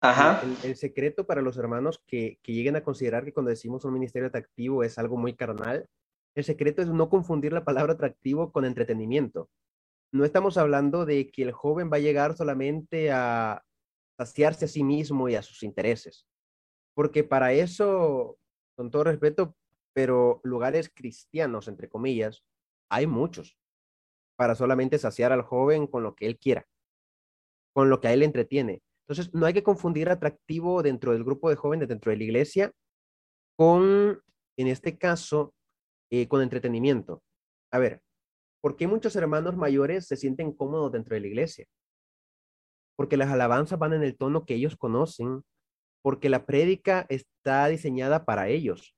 Ajá. 0.00 0.42
El, 0.62 0.76
secreto 0.76 1.26
para 1.26 1.42
los 1.42 1.56
hermanos 1.56 2.00
que, 2.06 2.38
que, 2.42 2.52
lleguen 2.52 2.76
a 2.76 2.84
considerar 2.84 3.24
que 3.24 3.32
cuando 3.32 3.50
decimos 3.50 3.84
un 3.84 3.94
ministerio 3.94 4.28
atractivo 4.28 4.84
es 4.84 4.96
algo 4.98 5.16
muy 5.16 5.34
carnal, 5.34 5.88
el 6.36 6.44
secreto 6.44 6.82
es 6.82 6.88
no 6.88 7.08
confundir 7.08 7.52
la 7.52 7.64
palabra 7.64 7.94
atractivo 7.94 8.52
con 8.52 8.64
entretenimiento. 8.64 9.50
No 10.12 10.24
estamos 10.24 10.56
hablando 10.56 11.04
de 11.04 11.30
que 11.30 11.42
el 11.42 11.52
joven 11.52 11.90
va 11.92 11.96
a 11.96 12.00
llegar 12.00 12.36
solamente 12.36 13.10
a 13.10 13.64
saciarse 14.16 14.66
a 14.66 14.68
sí 14.68 14.84
mismo 14.84 15.28
y 15.28 15.34
a 15.34 15.42
sus 15.42 15.64
intereses, 15.64 16.26
porque 16.94 17.24
para 17.24 17.52
eso, 17.52 18.38
con 18.76 18.90
todo 18.90 19.04
respeto, 19.04 19.56
pero 19.92 20.40
lugares 20.44 20.90
cristianos, 20.94 21.66
entre 21.66 21.88
comillas, 21.88 22.44
hay 22.88 23.08
muchos, 23.08 23.58
para 24.36 24.54
solamente 24.54 24.98
saciar 24.98 25.32
al 25.32 25.42
joven 25.42 25.88
con 25.88 26.04
lo 26.04 26.14
que 26.14 26.26
él 26.26 26.38
quiera, 26.38 26.68
con 27.72 27.90
lo 27.90 28.00
que 28.00 28.08
a 28.08 28.12
él 28.12 28.22
entretiene 28.22 28.82
entonces, 29.08 29.32
no 29.32 29.46
hay 29.46 29.54
que 29.54 29.62
confundir 29.62 30.10
atractivo 30.10 30.82
dentro 30.82 31.12
del 31.12 31.24
grupo 31.24 31.48
de 31.48 31.56
jóvenes, 31.56 31.88
dentro 31.88 32.10
de 32.10 32.18
la 32.18 32.24
iglesia, 32.24 32.72
con, 33.56 34.20
en 34.58 34.66
este 34.66 34.98
caso, 34.98 35.54
eh, 36.10 36.28
con 36.28 36.42
entretenimiento. 36.42 37.22
A 37.72 37.78
ver, 37.78 38.02
¿por 38.60 38.76
qué 38.76 38.86
muchos 38.86 39.16
hermanos 39.16 39.56
mayores 39.56 40.06
se 40.06 40.16
sienten 40.18 40.52
cómodos 40.52 40.92
dentro 40.92 41.14
de 41.14 41.20
la 41.20 41.26
iglesia? 41.26 41.66
Porque 42.96 43.16
las 43.16 43.30
alabanzas 43.30 43.78
van 43.78 43.94
en 43.94 44.02
el 44.02 44.14
tono 44.14 44.44
que 44.44 44.54
ellos 44.54 44.76
conocen, 44.76 45.42
porque 46.02 46.28
la 46.28 46.44
prédica 46.44 47.06
está 47.08 47.66
diseñada 47.68 48.26
para 48.26 48.48
ellos. 48.48 48.94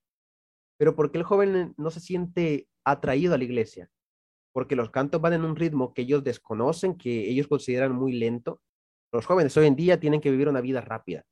Pero 0.77 0.97
¿por 0.97 1.13
qué 1.13 1.19
el 1.19 1.25
joven 1.25 1.73
no 1.77 1.91
se 1.93 2.01
siente 2.01 2.67
atraído 2.85 3.35
a 3.35 3.39
la 3.39 3.45
iglesia? 3.45 3.89
Porque 4.53 4.75
los 4.75 4.91
cantos 4.91 5.21
van 5.21 5.35
en 5.35 5.45
un 5.45 5.55
ritmo 5.55 5.95
que 5.95 6.03
ellos 6.03 6.25
desconocen, 6.25 6.97
que 6.97 7.31
ellos 7.31 7.47
consideran 7.47 7.93
muy 7.95 8.13
lento, 8.13 8.61
los 9.13 9.27
jóvenes 9.27 9.57
hoy 9.57 9.67
en 9.67 9.77
día 9.77 9.99
tienen 9.99 10.21
que 10.21 10.31
vivir 10.31 10.49
una 10.49 10.61
vida 10.61 10.81
rápida, 10.81 11.25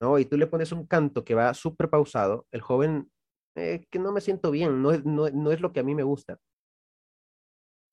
¿no? 0.00 0.18
Y 0.18 0.24
tú 0.24 0.36
le 0.36 0.46
pones 0.46 0.72
un 0.72 0.86
canto 0.86 1.24
que 1.24 1.34
va 1.34 1.54
súper 1.54 1.88
pausado, 1.90 2.46
el 2.52 2.60
joven, 2.60 3.10
eh, 3.56 3.86
que 3.90 3.98
no 3.98 4.12
me 4.12 4.20
siento 4.20 4.50
bien, 4.50 4.82
no 4.82 4.92
no, 4.98 5.30
no 5.30 5.52
es 5.52 5.60
lo 5.60 5.72
que 5.72 5.80
a 5.80 5.82
mí 5.84 5.94
me 5.94 6.02
gusta. 6.02 6.38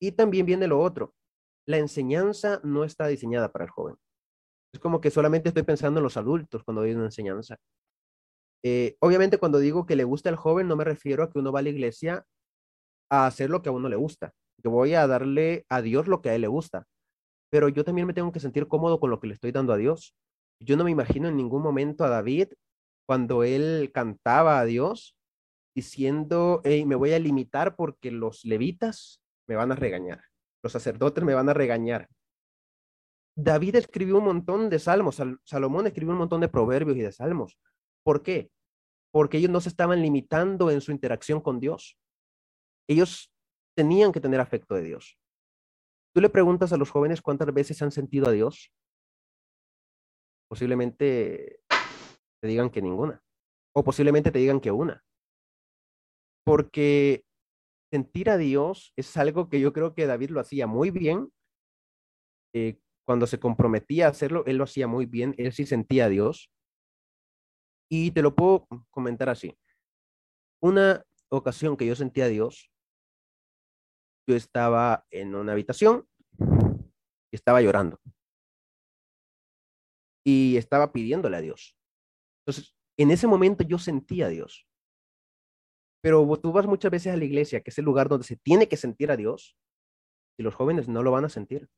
Y 0.00 0.12
también 0.12 0.46
viene 0.46 0.66
lo 0.66 0.80
otro, 0.80 1.14
la 1.66 1.78
enseñanza 1.78 2.60
no 2.62 2.84
está 2.84 3.06
diseñada 3.06 3.50
para 3.50 3.64
el 3.64 3.70
joven. 3.70 3.96
Es 4.74 4.80
como 4.80 5.00
que 5.00 5.10
solamente 5.10 5.48
estoy 5.48 5.62
pensando 5.62 6.00
en 6.00 6.04
los 6.04 6.16
adultos 6.16 6.62
cuando 6.64 6.82
doy 6.82 6.92
una 6.92 7.06
enseñanza. 7.06 7.56
Eh, 8.62 8.96
obviamente 9.00 9.38
cuando 9.38 9.58
digo 9.58 9.86
que 9.86 9.96
le 9.96 10.04
gusta 10.04 10.28
al 10.28 10.36
joven, 10.36 10.68
no 10.68 10.76
me 10.76 10.84
refiero 10.84 11.22
a 11.22 11.30
que 11.30 11.38
uno 11.38 11.52
va 11.52 11.60
a 11.60 11.62
la 11.62 11.70
iglesia 11.70 12.26
a 13.10 13.26
hacer 13.26 13.48
lo 13.50 13.62
que 13.62 13.70
a 13.70 13.72
uno 13.72 13.88
le 13.88 13.96
gusta. 13.96 14.32
Yo 14.62 14.70
voy 14.70 14.94
a 14.94 15.06
darle 15.06 15.64
a 15.70 15.82
Dios 15.82 16.08
lo 16.08 16.20
que 16.20 16.30
a 16.30 16.34
él 16.34 16.42
le 16.42 16.48
gusta 16.48 16.86
pero 17.50 17.68
yo 17.68 17.84
también 17.84 18.06
me 18.06 18.14
tengo 18.14 18.32
que 18.32 18.40
sentir 18.40 18.68
cómodo 18.68 19.00
con 19.00 19.10
lo 19.10 19.20
que 19.20 19.26
le 19.26 19.34
estoy 19.34 19.52
dando 19.52 19.72
a 19.72 19.76
Dios. 19.76 20.14
Yo 20.60 20.76
no 20.76 20.84
me 20.84 20.90
imagino 20.90 21.28
en 21.28 21.36
ningún 21.36 21.62
momento 21.62 22.04
a 22.04 22.08
David 22.08 22.48
cuando 23.06 23.44
él 23.44 23.90
cantaba 23.92 24.58
a 24.58 24.64
Dios 24.64 25.16
diciendo, 25.74 26.62
hey, 26.64 26.86
me 26.86 26.94
voy 26.94 27.12
a 27.12 27.18
limitar 27.18 27.76
porque 27.76 28.10
los 28.10 28.44
levitas 28.44 29.20
me 29.48 29.56
van 29.56 29.70
a 29.72 29.76
regañar, 29.76 30.22
los 30.62 30.72
sacerdotes 30.72 31.22
me 31.22 31.34
van 31.34 31.48
a 31.48 31.54
regañar. 31.54 32.08
David 33.38 33.76
escribió 33.76 34.16
un 34.16 34.24
montón 34.24 34.70
de 34.70 34.78
salmos, 34.78 35.22
Salomón 35.44 35.86
escribió 35.86 36.12
un 36.12 36.18
montón 36.18 36.40
de 36.40 36.48
proverbios 36.48 36.96
y 36.96 37.02
de 37.02 37.12
salmos, 37.12 37.58
¿Por 38.06 38.22
qué? 38.22 38.52
Porque 39.10 39.38
ellos 39.38 39.50
no 39.50 39.60
se 39.60 39.68
estaban 39.68 40.00
limitando 40.00 40.70
en 40.70 40.80
su 40.80 40.92
interacción 40.92 41.40
con 41.40 41.58
Dios. 41.58 41.98
Ellos 42.88 43.32
tenían 43.76 44.12
que 44.12 44.20
tener 44.20 44.38
afecto 44.38 44.76
de 44.76 44.82
Dios. 44.82 45.18
Tú 46.16 46.22
le 46.22 46.30
preguntas 46.30 46.72
a 46.72 46.78
los 46.78 46.88
jóvenes 46.88 47.20
cuántas 47.20 47.52
veces 47.52 47.82
han 47.82 47.92
sentido 47.92 48.26
a 48.26 48.32
Dios. 48.32 48.72
Posiblemente 50.48 51.60
te 52.40 52.48
digan 52.48 52.70
que 52.70 52.80
ninguna. 52.80 53.22
O 53.74 53.84
posiblemente 53.84 54.30
te 54.30 54.38
digan 54.38 54.58
que 54.58 54.70
una. 54.70 55.04
Porque 56.42 57.22
sentir 57.92 58.30
a 58.30 58.38
Dios 58.38 58.94
es 58.96 59.14
algo 59.18 59.50
que 59.50 59.60
yo 59.60 59.74
creo 59.74 59.92
que 59.92 60.06
David 60.06 60.30
lo 60.30 60.40
hacía 60.40 60.66
muy 60.66 60.90
bien. 60.90 61.30
Eh, 62.54 62.78
cuando 63.06 63.26
se 63.26 63.38
comprometía 63.38 64.06
a 64.06 64.10
hacerlo, 64.10 64.42
él 64.46 64.56
lo 64.56 64.64
hacía 64.64 64.86
muy 64.86 65.04
bien. 65.04 65.34
Él 65.36 65.52
sí 65.52 65.66
sentía 65.66 66.06
a 66.06 66.08
Dios. 66.08 66.50
Y 67.90 68.12
te 68.12 68.22
lo 68.22 68.34
puedo 68.34 68.66
comentar 68.90 69.28
así. 69.28 69.54
Una 70.62 71.04
ocasión 71.28 71.76
que 71.76 71.84
yo 71.84 71.94
sentía 71.94 72.24
a 72.24 72.28
Dios, 72.28 72.70
yo 74.26 74.36
estaba 74.36 75.06
en 75.10 75.34
una 75.34 75.52
habitación 75.52 76.08
y 77.30 77.36
estaba 77.36 77.62
llorando. 77.62 78.00
Y 80.24 80.56
estaba 80.56 80.92
pidiéndole 80.92 81.36
a 81.36 81.40
Dios. 81.40 81.76
Entonces, 82.44 82.74
en 82.98 83.10
ese 83.10 83.26
momento 83.26 83.62
yo 83.64 83.78
sentía 83.78 84.26
a 84.26 84.30
Dios. 84.30 84.66
Pero 86.02 86.26
tú 86.40 86.52
vas 86.52 86.66
muchas 86.66 86.90
veces 86.90 87.12
a 87.12 87.16
la 87.16 87.24
iglesia, 87.24 87.60
que 87.60 87.70
es 87.70 87.78
el 87.78 87.84
lugar 87.84 88.08
donde 88.08 88.26
se 88.26 88.36
tiene 88.36 88.68
que 88.68 88.76
sentir 88.76 89.10
a 89.10 89.16
Dios, 89.16 89.56
y 90.38 90.42
los 90.42 90.54
jóvenes 90.54 90.88
no 90.88 91.02
lo 91.02 91.10
van 91.12 91.24
a 91.24 91.28
sentir. 91.28 91.68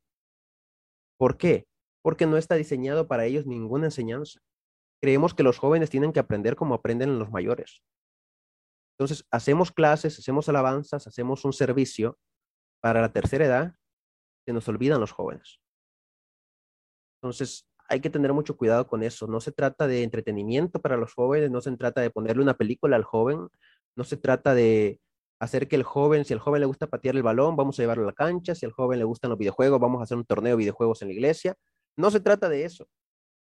¿Por 1.17 1.37
qué? 1.37 1.67
Porque 2.03 2.25
no 2.25 2.37
está 2.37 2.55
diseñado 2.55 3.07
para 3.07 3.25
ellos 3.25 3.45
ninguna 3.45 3.85
enseñanza. 3.85 4.39
Creemos 5.01 5.33
que 5.33 5.43
los 5.43 5.57
jóvenes 5.57 5.89
tienen 5.89 6.11
que 6.11 6.19
aprender 6.19 6.55
como 6.55 6.75
aprenden 6.75 7.19
los 7.19 7.31
mayores. 7.31 7.83
Entonces, 8.97 9.25
hacemos 9.31 9.71
clases, 9.71 10.19
hacemos 10.19 10.49
alabanzas, 10.49 11.07
hacemos 11.07 11.45
un 11.45 11.53
servicio 11.53 12.19
para 12.81 13.01
la 13.01 13.11
tercera 13.11 13.45
edad, 13.45 13.75
se 14.45 14.53
nos 14.53 14.67
olvidan 14.67 14.99
los 14.99 15.11
jóvenes. 15.11 15.59
Entonces, 17.21 17.67
hay 17.89 18.01
que 18.01 18.09
tener 18.09 18.33
mucho 18.33 18.55
cuidado 18.55 18.87
con 18.87 19.03
eso. 19.03 19.27
No 19.27 19.41
se 19.41 19.51
trata 19.51 19.87
de 19.87 20.03
entretenimiento 20.03 20.79
para 20.79 20.95
los 20.95 21.13
jóvenes, 21.13 21.51
no 21.51 21.59
se 21.59 21.75
trata 21.75 22.01
de 22.01 22.11
ponerle 22.11 22.43
una 22.43 22.53
película 22.53 22.95
al 22.95 23.03
joven, 23.03 23.47
no 23.95 24.03
se 24.03 24.15
trata 24.15 24.53
de 24.53 25.01
hacer 25.39 25.67
que 25.67 25.75
el 25.75 25.83
joven, 25.83 26.25
si 26.25 26.33
al 26.33 26.39
joven 26.39 26.61
le 26.61 26.67
gusta 26.67 26.87
patear 26.87 27.15
el 27.15 27.23
balón, 27.23 27.55
vamos 27.55 27.79
a 27.79 27.81
llevarlo 27.81 28.03
a 28.03 28.07
la 28.07 28.13
cancha, 28.13 28.55
si 28.55 28.65
al 28.65 28.71
joven 28.71 28.99
le 28.99 29.05
gustan 29.05 29.29
los 29.29 29.39
videojuegos, 29.39 29.79
vamos 29.79 29.99
a 30.01 30.03
hacer 30.03 30.17
un 30.17 30.25
torneo 30.25 30.51
de 30.51 30.57
videojuegos 30.57 31.01
en 31.01 31.09
la 31.09 31.13
iglesia. 31.13 31.55
No 31.97 32.11
se 32.11 32.19
trata 32.19 32.47
de 32.47 32.65
eso. 32.65 32.87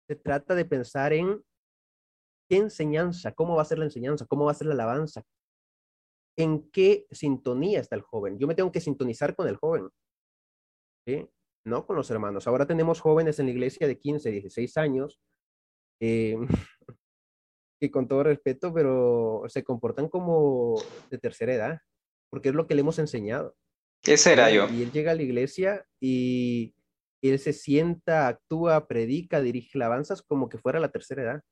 Se 0.08 0.14
trata 0.14 0.54
de 0.54 0.64
pensar 0.64 1.12
en 1.12 1.42
qué 2.48 2.58
enseñanza, 2.58 3.32
cómo 3.32 3.56
va 3.56 3.62
a 3.62 3.66
ser 3.66 3.78
la 3.78 3.86
enseñanza, 3.86 4.26
cómo 4.26 4.44
va 4.44 4.52
a 4.52 4.54
ser 4.54 4.68
la 4.68 4.74
alabanza, 4.74 5.22
en 6.36 6.70
qué 6.70 7.06
sintonía 7.10 7.80
está 7.80 7.96
el 7.96 8.02
joven. 8.02 8.38
Yo 8.38 8.46
me 8.46 8.54
tengo 8.54 8.70
que 8.70 8.80
sintonizar 8.80 9.34
con 9.34 9.48
el 9.48 9.56
joven, 9.56 9.88
¿sí? 11.06 11.28
no 11.66 11.86
con 11.86 11.96
los 11.96 12.10
hermanos. 12.10 12.46
Ahora 12.46 12.66
tenemos 12.66 13.00
jóvenes 13.00 13.38
en 13.38 13.46
la 13.46 13.52
iglesia 13.52 13.86
de 13.86 13.98
15, 13.98 14.30
16 14.30 14.76
años, 14.76 15.20
eh, 16.00 16.36
y 17.80 17.90
con 17.90 18.06
todo 18.06 18.22
respeto, 18.22 18.72
pero 18.72 19.42
se 19.48 19.64
comportan 19.64 20.08
como 20.08 20.80
de 21.10 21.18
tercera 21.18 21.54
edad, 21.54 21.80
porque 22.30 22.50
es 22.50 22.54
lo 22.54 22.66
que 22.66 22.74
le 22.74 22.82
hemos 22.82 22.98
enseñado. 22.98 23.56
Ese 24.04 24.32
era 24.32 24.50
yo. 24.50 24.68
Y 24.68 24.82
él 24.82 24.92
llega 24.92 25.12
a 25.12 25.14
la 25.14 25.22
iglesia 25.22 25.86
y 26.00 26.74
él 27.22 27.38
se 27.38 27.52
sienta, 27.52 28.28
actúa, 28.28 28.86
predica, 28.86 29.40
dirige 29.40 29.78
alabanzas 29.78 30.22
como 30.22 30.48
que 30.48 30.58
fuera 30.58 30.78
la 30.78 30.92
tercera 30.92 31.22
edad. 31.22 31.42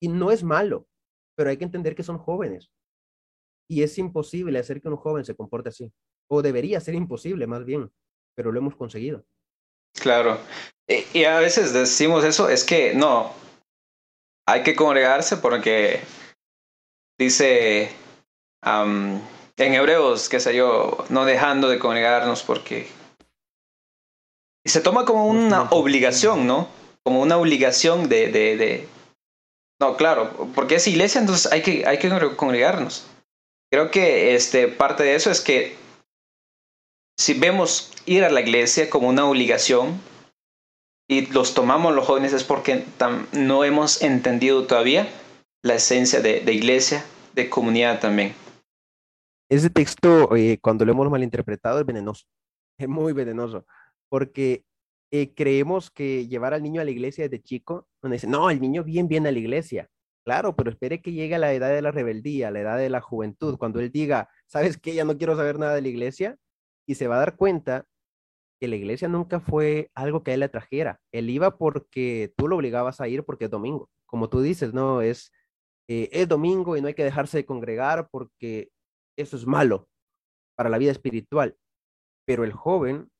Y 0.00 0.08
no 0.08 0.30
es 0.30 0.42
malo, 0.42 0.88
pero 1.36 1.50
hay 1.50 1.58
que 1.58 1.64
entender 1.64 1.94
que 1.94 2.02
son 2.02 2.18
jóvenes. 2.18 2.70
Y 3.72 3.82
es 3.82 3.96
imposible 3.96 4.58
hacer 4.58 4.82
que 4.82 4.88
un 4.90 4.98
joven 4.98 5.24
se 5.24 5.34
comporte 5.34 5.70
así. 5.70 5.90
O 6.28 6.42
debería 6.42 6.78
ser 6.78 6.94
imposible, 6.94 7.46
más 7.46 7.64
bien, 7.64 7.90
pero 8.34 8.52
lo 8.52 8.58
hemos 8.58 8.76
conseguido. 8.76 9.24
Claro. 9.94 10.38
Y 10.86 11.24
a 11.24 11.38
veces 11.38 11.72
decimos 11.72 12.22
eso, 12.22 12.50
es 12.50 12.64
que 12.64 12.92
no, 12.92 13.32
hay 14.46 14.62
que 14.62 14.76
congregarse 14.76 15.38
porque 15.38 16.00
dice 17.18 17.90
en 18.62 19.22
Hebreos, 19.56 20.28
qué 20.28 20.38
sé 20.38 20.54
yo, 20.54 21.02
no 21.08 21.24
dejando 21.24 21.70
de 21.70 21.78
congregarnos 21.78 22.42
porque... 22.42 22.88
Y 24.66 24.68
se 24.68 24.82
toma 24.82 25.06
como 25.06 25.28
una 25.28 25.62
obligación, 25.70 26.46
¿no? 26.46 26.68
Como 27.02 27.22
una 27.22 27.38
obligación 27.38 28.10
de, 28.10 28.30
de, 28.30 28.56
de... 28.58 28.88
No, 29.80 29.96
claro, 29.96 30.50
porque 30.54 30.74
es 30.74 30.86
iglesia, 30.86 31.22
entonces 31.22 31.50
hay 31.50 31.62
que, 31.62 31.86
hay 31.86 31.98
que 31.98 32.10
congregarnos. 32.36 33.06
Creo 33.72 33.90
que 33.90 34.34
este, 34.34 34.68
parte 34.68 35.02
de 35.02 35.14
eso 35.14 35.30
es 35.30 35.40
que 35.40 35.74
si 37.18 37.32
vemos 37.32 37.90
ir 38.04 38.22
a 38.22 38.28
la 38.28 38.42
iglesia 38.42 38.90
como 38.90 39.08
una 39.08 39.24
obligación, 39.24 39.98
y 41.08 41.26
los 41.32 41.54
tomamos 41.54 41.94
los 41.94 42.06
jóvenes 42.06 42.34
es 42.34 42.44
porque 42.44 42.84
no 43.32 43.64
hemos 43.64 44.02
entendido 44.02 44.66
todavía 44.66 45.08
la 45.62 45.76
esencia 45.76 46.20
de, 46.20 46.40
de 46.40 46.52
iglesia, 46.52 47.02
de 47.34 47.48
comunidad 47.48 47.98
también. 47.98 48.34
Ese 49.50 49.70
texto, 49.70 50.36
eh, 50.36 50.58
cuando 50.60 50.84
lo 50.84 50.92
hemos 50.92 51.10
malinterpretado, 51.10 51.80
es 51.80 51.86
venenoso, 51.86 52.26
es 52.78 52.88
muy 52.88 53.14
venenoso, 53.14 53.64
porque 54.10 54.66
eh, 55.10 55.32
creemos 55.34 55.90
que 55.90 56.26
llevar 56.26 56.52
al 56.52 56.62
niño 56.62 56.82
a 56.82 56.84
la 56.84 56.90
iglesia 56.90 57.24
desde 57.24 57.42
chico, 57.42 57.86
donde 58.02 58.16
dice, 58.16 58.26
no, 58.26 58.50
el 58.50 58.60
niño 58.60 58.84
bien 58.84 59.08
viene 59.08 59.30
a 59.30 59.32
la 59.32 59.38
iglesia. 59.38 59.88
Claro, 60.24 60.54
pero 60.54 60.70
espere 60.70 61.02
que 61.02 61.12
llegue 61.12 61.34
a 61.34 61.38
la 61.38 61.52
edad 61.52 61.70
de 61.70 61.82
la 61.82 61.90
rebeldía, 61.90 62.50
la 62.50 62.60
edad 62.60 62.78
de 62.78 62.90
la 62.90 63.00
juventud, 63.00 63.58
cuando 63.58 63.80
él 63.80 63.90
diga, 63.90 64.28
¿sabes 64.46 64.78
qué? 64.78 64.94
Ya 64.94 65.04
no 65.04 65.18
quiero 65.18 65.36
saber 65.36 65.58
nada 65.58 65.74
de 65.74 65.82
la 65.82 65.88
iglesia, 65.88 66.36
y 66.86 66.94
se 66.94 67.08
va 67.08 67.16
a 67.16 67.20
dar 67.20 67.36
cuenta 67.36 67.86
que 68.60 68.68
la 68.68 68.76
iglesia 68.76 69.08
nunca 69.08 69.40
fue 69.40 69.90
algo 69.94 70.22
que 70.22 70.30
a 70.30 70.34
él 70.34 70.40
le 70.40 70.48
trajera. 70.48 71.00
Él 71.12 71.30
iba 71.30 71.58
porque 71.58 72.32
tú 72.36 72.46
lo 72.46 72.56
obligabas 72.56 73.00
a 73.00 73.08
ir 73.08 73.24
porque 73.24 73.46
es 73.46 73.50
domingo. 73.50 73.90
Como 74.06 74.28
tú 74.28 74.40
dices, 74.40 74.72
no, 74.72 75.02
es, 75.02 75.32
eh, 75.88 76.08
es 76.12 76.28
domingo 76.28 76.76
y 76.76 76.80
no 76.80 76.88
hay 76.88 76.94
que 76.94 77.04
dejarse 77.04 77.38
de 77.38 77.46
congregar 77.46 78.08
porque 78.10 78.70
eso 79.16 79.36
es 79.36 79.46
malo 79.46 79.88
para 80.56 80.70
la 80.70 80.78
vida 80.78 80.92
espiritual. 80.92 81.56
Pero 82.24 82.44
el 82.44 82.52
joven 82.52 83.10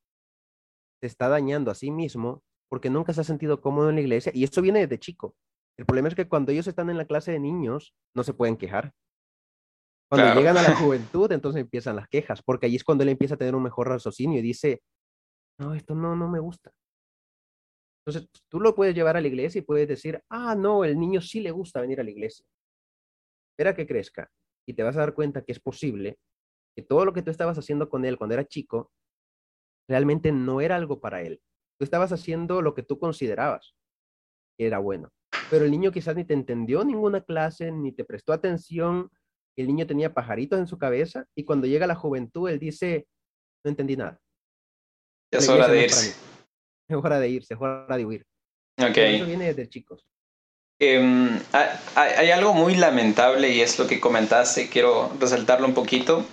se 1.00 1.08
está 1.08 1.28
dañando 1.28 1.72
a 1.72 1.74
sí 1.74 1.90
mismo 1.90 2.44
porque 2.68 2.88
nunca 2.88 3.12
se 3.12 3.22
ha 3.22 3.24
sentido 3.24 3.60
cómodo 3.60 3.90
en 3.90 3.96
la 3.96 4.02
iglesia 4.02 4.30
y 4.34 4.44
esto 4.44 4.62
viene 4.62 4.80
desde 4.80 5.00
chico. 5.00 5.34
El 5.78 5.86
problema 5.86 6.08
es 6.08 6.14
que 6.14 6.28
cuando 6.28 6.52
ellos 6.52 6.66
están 6.66 6.90
en 6.90 6.98
la 6.98 7.06
clase 7.06 7.32
de 7.32 7.40
niños, 7.40 7.94
no 8.14 8.22
se 8.24 8.34
pueden 8.34 8.56
quejar. 8.56 8.92
Cuando 10.10 10.34
llegan 10.34 10.58
a 10.58 10.62
la 10.62 10.76
juventud, 10.76 11.32
entonces 11.32 11.62
empiezan 11.62 11.96
las 11.96 12.08
quejas, 12.08 12.42
porque 12.42 12.66
allí 12.66 12.76
es 12.76 12.84
cuando 12.84 13.02
él 13.02 13.08
empieza 13.08 13.34
a 13.34 13.38
tener 13.38 13.54
un 13.54 13.62
mejor 13.62 13.88
raciocinio 13.88 14.38
y 14.38 14.42
dice, 14.42 14.82
no, 15.58 15.74
esto 15.74 15.94
no, 15.94 16.14
no 16.14 16.28
me 16.28 16.38
gusta. 16.38 16.72
Entonces, 18.04 18.28
tú 18.48 18.60
lo 18.60 18.74
puedes 18.74 18.94
llevar 18.94 19.16
a 19.16 19.20
la 19.20 19.28
iglesia 19.28 19.60
y 19.60 19.62
puedes 19.62 19.88
decir, 19.88 20.22
ah, 20.28 20.54
no, 20.54 20.84
el 20.84 20.98
niño 20.98 21.20
sí 21.20 21.40
le 21.40 21.52
gusta 21.52 21.80
venir 21.80 22.00
a 22.00 22.04
la 22.04 22.10
iglesia. 22.10 22.44
Espera 23.52 23.74
que 23.74 23.86
crezca 23.86 24.30
y 24.66 24.74
te 24.74 24.82
vas 24.82 24.96
a 24.96 25.00
dar 25.00 25.14
cuenta 25.14 25.42
que 25.42 25.52
es 25.52 25.60
posible 25.60 26.18
que 26.74 26.82
todo 26.82 27.04
lo 27.04 27.12
que 27.12 27.22
tú 27.22 27.30
estabas 27.30 27.58
haciendo 27.58 27.88
con 27.88 28.04
él 28.04 28.16
cuando 28.18 28.34
era 28.34 28.44
chico 28.44 28.90
realmente 29.88 30.32
no 30.32 30.60
era 30.60 30.76
algo 30.76 31.00
para 31.00 31.22
él. 31.22 31.40
Tú 31.78 31.84
estabas 31.84 32.12
haciendo 32.12 32.60
lo 32.60 32.74
que 32.74 32.82
tú 32.82 32.98
considerabas 32.98 33.74
que 34.58 34.66
era 34.66 34.78
bueno. 34.78 35.10
Pero 35.52 35.66
el 35.66 35.70
niño 35.70 35.92
quizás 35.92 36.16
ni 36.16 36.24
te 36.24 36.32
entendió 36.32 36.82
ninguna 36.82 37.20
clase, 37.20 37.70
ni 37.70 37.92
te 37.92 38.04
prestó 38.04 38.32
atención. 38.32 39.10
El 39.54 39.66
niño 39.66 39.86
tenía 39.86 40.14
pajaritos 40.14 40.58
en 40.58 40.66
su 40.66 40.78
cabeza 40.78 41.26
y 41.36 41.44
cuando 41.44 41.66
llega 41.66 41.86
la 41.86 41.94
juventud, 41.94 42.48
él 42.48 42.58
dice, 42.58 43.06
no 43.62 43.68
entendí 43.68 43.94
nada. 43.94 44.18
Es 45.30 45.46
hora 45.50 45.68
de 45.68 45.84
irse. 45.84 46.16
Es 46.88 46.96
hora 46.96 47.20
de 47.20 47.28
irse, 47.28 47.54
es 47.54 47.60
hora 47.60 47.96
de 47.96 48.04
huir. 48.04 48.26
Ok. 48.78 48.96
Eso 48.96 49.26
viene 49.26 49.46
desde 49.46 49.68
chicos. 49.68 50.06
Em, 50.80 51.38
hay, 51.96 52.30
algo 52.30 52.54
muy 52.54 52.74
lamentable 52.74 53.50
y 53.50 53.60
es 53.60 53.78
lo 53.78 53.86
que 53.86 54.00
comentaste, 54.00 54.68
quiero 54.70 55.12
resaltarlo 55.20 55.66
un 55.66 55.74
poquito. 55.74 56.24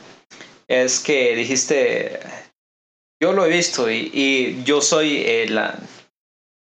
Es 0.67 0.99
que 1.01 1.35
dijiste, 1.35 2.19
yo 3.21 3.33
lo 3.33 3.45
he 3.45 3.49
visto 3.49 3.89
y, 3.91 4.63
yo 4.63 4.81
soy 4.81 5.23
el, 5.25 5.59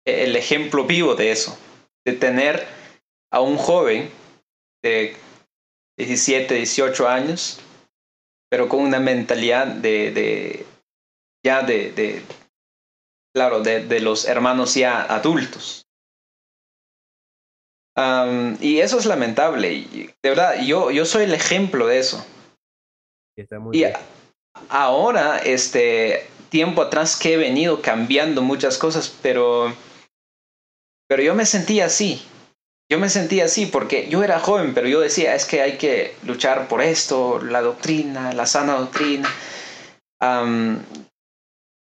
el 0.06 0.36
ejemplo 0.36 0.86
vivo 0.86 1.16
de 1.16 1.32
eso, 1.32 1.58
de 2.08 2.14
tener 2.14 2.66
a 3.34 3.42
un 3.42 3.58
joven 3.58 4.10
de 4.82 5.14
17, 6.00 6.54
18 6.54 7.06
años, 7.06 7.60
pero 8.50 8.70
con 8.70 8.80
una 8.80 9.02
mentalidad 9.02 9.68
de, 9.68 10.66
ya 11.46 11.64
de, 11.64 11.92
de 11.92 12.24
claro, 13.36 13.60
de, 13.60 13.86
de, 13.86 14.00
los 14.00 14.24
hermanos 14.24 14.76
ya 14.76 15.02
adultos. 15.04 15.86
y 18.62 18.80
eso 18.80 19.00
es 19.00 19.06
lamentable. 19.06 19.86
De 20.24 20.30
verdad, 20.30 20.62
yo, 20.64 20.92
yo 20.92 21.06
soy 21.06 21.26
el 21.26 21.34
ejemplo 21.34 21.88
de 21.88 22.00
eso. 22.00 22.26
y 23.74 23.84
ahora, 24.70 25.40
este 25.40 26.30
tiempo 26.48 26.84
atrás 26.84 27.18
que 27.18 27.34
he 27.34 27.38
venido 27.38 27.82
cambiando 27.82 28.42
muchas 28.42 28.78
cosas, 28.78 29.14
pero, 29.22 29.76
pero 31.08 31.24
yo 31.24 31.36
me 31.36 31.46
sentía 31.46 31.86
así. 31.86 32.22
yo 32.90 33.00
me 33.00 33.10
sentía 33.10 33.46
así 33.46 33.66
porque 33.66 34.08
yo 34.10 34.24
era 34.24 34.40
joven, 34.40 34.74
pero 34.74 34.88
yo 34.88 35.02
decía, 35.02 35.36
es 35.36 35.46
que 35.46 35.62
hay 35.62 35.78
que 35.78 36.16
luchar 36.24 36.68
por 36.68 36.82
esto, 36.82 37.42
la 37.42 37.62
doctrina, 37.62 38.34
la 38.34 38.46
sana 38.46 38.76
doctrina. 38.76 39.30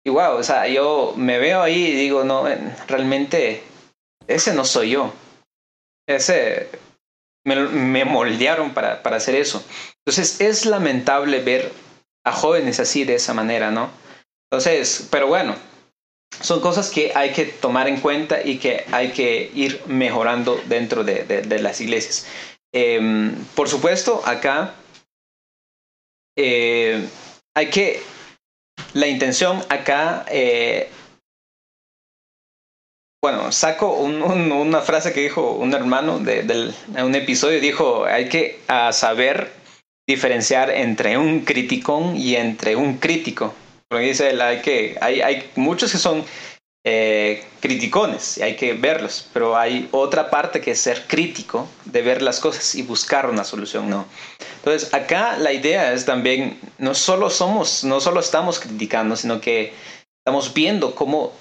y 0.05 0.11
wow, 0.11 0.37
o 0.37 0.43
sea, 0.43 0.67
yo 0.69 1.15
me 1.17 1.39
veo 1.39 1.63
ahí 1.63 1.87
y 1.87 1.95
digo, 1.95 2.25
no, 2.25 2.45
realmente 2.89 3.63
ese 4.27 4.55
no 4.55 4.65
soy 4.65 4.91
yo. 4.91 5.13
Ese 6.09 6.69
me, 7.45 7.57
me 7.69 8.05
moldearon 8.05 8.75
para, 8.75 9.03
para 9.03 9.17
hacer 9.17 9.35
eso. 9.37 9.65
Entonces 10.05 10.41
es 10.41 10.67
lamentable 10.67 11.41
ver 11.41 11.73
a 12.25 12.33
jóvenes 12.33 12.81
así 12.81 13.05
de 13.05 13.15
esa 13.15 13.35
manera, 13.35 13.71
¿no? 13.71 13.91
Entonces, 14.51 15.09
pero 15.11 15.29
bueno, 15.29 15.55
son 16.41 16.61
cosas 16.61 16.91
que 16.91 17.13
hay 17.15 17.33
que 17.33 17.45
tomar 17.45 17.89
en 17.89 18.01
cuenta 18.01 18.43
y 18.43 18.59
que 18.59 18.85
hay 18.93 19.13
que 19.13 19.51
ir 19.55 19.83
mejorando 19.87 20.61
dentro 20.67 21.05
de, 21.05 21.59
las 21.61 21.81
iglesias. 21.81 22.27
Em, 22.73 23.35
por 23.55 23.69
supuesto, 23.69 24.23
acá 24.25 24.75
eh, 26.37 27.07
hay 27.55 27.67
que, 27.69 28.03
la 28.95 29.09
intención 29.09 29.63
acá, 29.69 30.25
eh, 30.31 30.89
bueno, 33.23 33.53
saco 33.53 33.93
una 33.93 34.81
frase 34.81 35.13
que 35.13 35.21
dijo 35.21 35.53
un 35.53 35.75
hermano 35.75 36.21
de, 36.21 36.73
un 37.03 37.15
episodio, 37.15 37.61
dijo, 37.61 38.07
hay 38.07 38.29
que 38.29 38.61
saber 38.93 39.53
diferenciar 40.09 40.71
entre 40.71 41.19
un 41.19 41.41
criticón 41.41 42.17
y 42.17 42.37
entre 42.37 42.77
un 42.77 42.97
crítico. 42.97 43.55
Porque 43.91 44.07
dice 44.07 44.31
él, 44.31 44.41
hay, 44.41 44.61
que, 44.63 44.97
hay, 45.01 45.21
hay 45.21 45.51
muchos 45.57 45.91
que 45.91 45.99
son 45.99 46.25
eh, 46.85 47.45
criticones 47.59 48.39
y 48.39 48.43
hay 48.43 48.55
que 48.55 48.75
verlos, 48.75 49.29
pero 49.33 49.59
hay 49.59 49.89
otra 49.91 50.31
parte 50.31 50.61
que 50.61 50.71
es 50.71 50.81
ser 50.81 51.09
crítico, 51.09 51.69
de 51.87 52.01
ver 52.01 52.23
las 52.23 52.39
cosas 52.39 52.77
y 52.77 52.83
buscar 52.83 53.29
una 53.29 53.43
solución, 53.43 53.91
¿no? 53.91 54.07
Entonces, 54.59 54.95
acá 54.95 55.37
la 55.39 55.53
idea 55.53 55.93
es 55.93 56.05
también, 56.05 56.61
no 56.79 56.95
solo 56.95 57.31
somos, 57.31 57.83
no 57.83 58.01
solo 58.01 58.21
estamos 58.21 58.61
criticando, 58.61 59.17
sino 59.17 59.41
que 59.41 59.73
estamos 60.25 60.55
viendo 60.55 60.95
cómo 60.95 61.33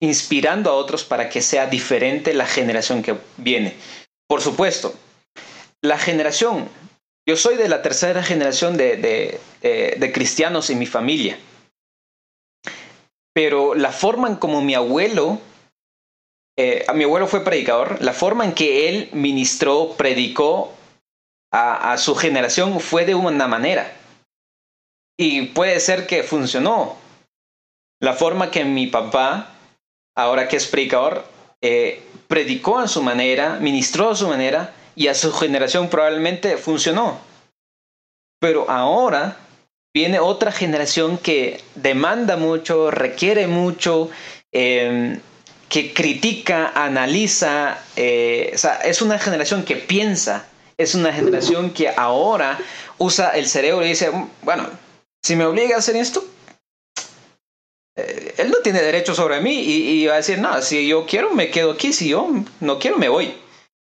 inspirando 0.00 0.70
a 0.70 0.74
otros 0.74 1.04
para 1.04 1.28
que 1.28 1.42
sea 1.42 1.66
diferente 1.66 2.32
la 2.32 2.46
generación 2.46 3.02
que 3.02 3.16
viene. 3.36 3.74
Por 4.26 4.40
supuesto, 4.40 4.94
la 5.82 5.98
generación, 5.98 6.70
yo 7.28 7.36
soy 7.36 7.56
de 7.56 7.68
la 7.68 7.82
tercera 7.82 8.22
generación 8.22 8.78
de, 8.78 8.96
de, 8.96 9.96
de 9.98 10.12
cristianos 10.12 10.70
en 10.70 10.78
mi 10.78 10.86
familia 10.86 11.38
pero 13.32 13.74
la 13.74 13.92
forma 13.92 14.28
en 14.28 14.36
como 14.36 14.60
mi 14.60 14.74
abuelo, 14.74 15.38
eh, 16.56 16.84
mi 16.94 17.04
abuelo 17.04 17.26
fue 17.26 17.44
predicador, 17.44 18.02
la 18.02 18.12
forma 18.12 18.44
en 18.44 18.52
que 18.52 18.88
él 18.88 19.08
ministró, 19.12 19.94
predicó 19.96 20.72
a, 21.52 21.96
su 21.98 22.14
generación 22.14 22.80
fue 22.80 23.04
de 23.04 23.14
una 23.14 23.46
manera. 23.46 23.92
Y 25.18 25.48
puede 25.48 25.80
ser 25.80 26.06
que 26.06 26.22
funcionó. 26.22 26.96
La 28.00 28.14
forma 28.14 28.50
que 28.50 28.64
mi 28.64 28.86
papá, 28.86 29.50
ahora 30.16 30.48
que 30.48 30.56
es 30.56 30.66
predicador, 30.66 31.24
eh, 31.60 32.02
predicó 32.26 32.78
a 32.78 32.88
su 32.88 33.02
manera, 33.02 33.58
ministró 33.60 34.10
a 34.10 34.16
su 34.16 34.26
manera 34.28 34.74
y 34.96 35.08
a 35.08 35.14
su 35.14 35.32
generación 35.32 35.88
probablemente 35.88 36.56
funcionó. 36.56 37.20
Pero 38.40 38.68
ahora 38.68 39.36
viene 39.94 40.18
otra 40.18 40.52
generación 40.52 41.18
que 41.18 41.60
demanda 41.74 42.36
mucho, 42.36 42.90
requiere 42.90 43.46
mucho, 43.46 44.10
em, 44.50 45.20
que 45.68 45.92
critica, 45.92 46.72
analiza, 46.74 47.78
eh, 47.96 48.52
o 48.54 48.58
sea, 48.58 48.76
es 48.76 49.00
una 49.02 49.18
generación 49.18 49.64
que 49.64 49.76
piensa, 49.76 50.46
es 50.76 50.94
una 50.94 51.12
generación 51.12 51.70
que 51.72 51.88
ahora 51.88 52.58
usa 52.98 53.30
el 53.30 53.48
cerebro 53.48 53.84
y 53.84 53.88
dice, 53.88 54.10
mm, 54.10 54.28
bueno, 54.42 54.68
si 55.22 55.36
me 55.36 55.44
obliga 55.44 55.76
a 55.76 55.78
hacer 55.78 55.96
esto, 55.96 56.24
eh, 57.96 58.34
él 58.38 58.50
no 58.50 58.58
tiene 58.62 58.82
derecho 58.82 59.14
sobre 59.14 59.40
mí 59.40 59.54
y, 59.54 60.06
va 60.06 60.14
a 60.14 60.16
decir, 60.16 60.38
no, 60.38 60.60
si 60.62 60.86
yo 60.88 61.06
quiero 61.06 61.32
me 61.34 61.50
quedo 61.50 61.72
aquí, 61.72 61.92
si 61.92 62.08
yo 62.08 62.28
no 62.60 62.78
quiero 62.78 62.98
me 62.98 63.08
voy. 63.08 63.34